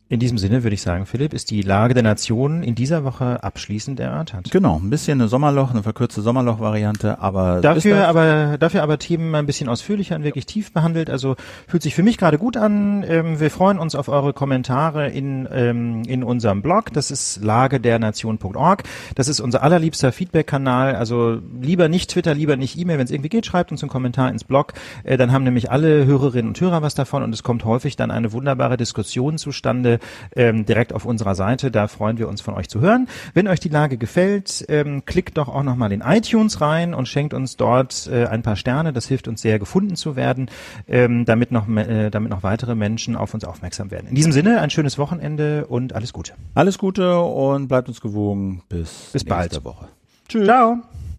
In 0.08 0.20
diesem 0.20 0.38
Sinne 0.38 0.62
würde 0.62 0.74
ich 0.74 0.82
sagen, 0.82 1.04
Philipp, 1.04 1.34
ist 1.34 1.50
die 1.50 1.62
Lage 1.62 1.92
der 1.92 2.04
Nation 2.04 2.62
in 2.62 2.76
dieser 2.76 3.02
Woche 3.02 3.42
abschließend 3.42 3.98
erörtert. 3.98 4.52
Genau, 4.52 4.78
ein 4.78 4.88
bisschen 4.88 5.20
eine 5.20 5.26
Sommerloch, 5.26 5.72
eine 5.72 5.82
verkürzte 5.82 6.22
Sommerloch-Variante, 6.22 7.18
aber 7.18 7.60
dafür 7.60 8.06
aber 8.06 8.56
dafür 8.56 8.84
aber 8.84 9.00
Themen 9.00 9.34
ein 9.34 9.46
bisschen 9.46 9.68
ausführlicher 9.68 10.14
und 10.14 10.22
wirklich 10.22 10.46
tief 10.46 10.72
behandelt. 10.72 11.10
Also 11.10 11.34
fühlt 11.66 11.82
sich 11.82 11.96
für 11.96 12.04
mich 12.04 12.18
gerade 12.18 12.38
gut 12.38 12.56
an. 12.56 13.04
Ähm, 13.08 13.40
wir 13.40 13.50
freuen 13.50 13.80
uns 13.80 13.96
auf 13.96 14.06
eure 14.08 14.32
Kommentare 14.32 15.08
in 15.08 15.48
ähm, 15.50 16.04
in 16.06 16.22
unserem 16.22 16.62
Blog. 16.62 16.92
Das 16.92 17.10
ist 17.10 17.42
lagedernation.org. 17.42 18.84
Das 19.16 19.26
ist 19.26 19.40
unser 19.40 19.64
allerliebster 19.64 20.12
Feedback-Kanal. 20.12 20.94
Also 20.94 21.40
lieber 21.60 21.88
nicht 21.88 22.10
Twitter, 22.10 22.32
lieber 22.32 22.56
nicht 22.56 22.78
E-Mail, 22.78 22.98
wenn 22.98 23.06
es 23.06 23.10
irgendwie 23.10 23.30
geht, 23.30 23.44
schreibt 23.44 23.72
uns 23.72 23.82
einen 23.82 23.90
Kommentar 23.90 24.30
ins 24.30 24.44
Blog. 24.44 24.74
Äh, 25.02 25.16
dann 25.16 25.32
haben 25.32 25.42
nämlich 25.42 25.72
alle 25.72 26.06
Hörerinnen 26.06 26.50
und 26.50 26.60
Hörer 26.60 26.80
was 26.80 26.94
davon 26.94 27.24
und 27.24 27.34
es 27.34 27.42
kommt 27.42 27.64
häufig 27.64 27.96
dann 27.96 28.12
eine 28.12 28.30
wunderbare 28.30 28.76
Diskussion 28.76 29.36
zustande 29.36 29.95
ähm, 30.34 30.64
direkt 30.66 30.92
auf 30.92 31.04
unserer 31.04 31.34
Seite. 31.34 31.70
Da 31.70 31.88
freuen 31.88 32.18
wir 32.18 32.28
uns 32.28 32.40
von 32.40 32.54
euch 32.54 32.68
zu 32.68 32.80
hören. 32.80 33.08
Wenn 33.34 33.48
euch 33.48 33.60
die 33.60 33.68
Lage 33.68 33.96
gefällt, 33.96 34.64
ähm, 34.68 35.04
klickt 35.04 35.36
doch 35.38 35.48
auch 35.48 35.62
nochmal 35.62 35.92
in 35.92 36.00
iTunes 36.00 36.60
rein 36.60 36.94
und 36.94 37.08
schenkt 37.08 37.34
uns 37.34 37.56
dort 37.56 38.08
äh, 38.12 38.26
ein 38.26 38.42
paar 38.42 38.56
Sterne. 38.56 38.92
Das 38.92 39.06
hilft 39.06 39.28
uns 39.28 39.42
sehr, 39.42 39.58
gefunden 39.58 39.96
zu 39.96 40.16
werden, 40.16 40.50
ähm, 40.88 41.24
damit, 41.24 41.52
noch, 41.52 41.68
äh, 41.68 42.10
damit 42.10 42.30
noch 42.30 42.42
weitere 42.42 42.74
Menschen 42.74 43.16
auf 43.16 43.34
uns 43.34 43.44
aufmerksam 43.44 43.90
werden. 43.90 44.08
In 44.08 44.14
diesem 44.14 44.32
Sinne, 44.32 44.60
ein 44.60 44.70
schönes 44.70 44.98
Wochenende 44.98 45.66
und 45.66 45.92
alles 45.94 46.12
Gute. 46.12 46.34
Alles 46.54 46.78
Gute 46.78 47.20
und 47.20 47.68
bleibt 47.68 47.88
uns 47.88 48.00
gewogen. 48.00 48.62
Bis, 48.68 49.10
Bis 49.12 49.24
bald. 49.24 49.64
Woche. 49.64 49.88
Tschüss. 50.28 50.44
Ciao. 50.44 50.82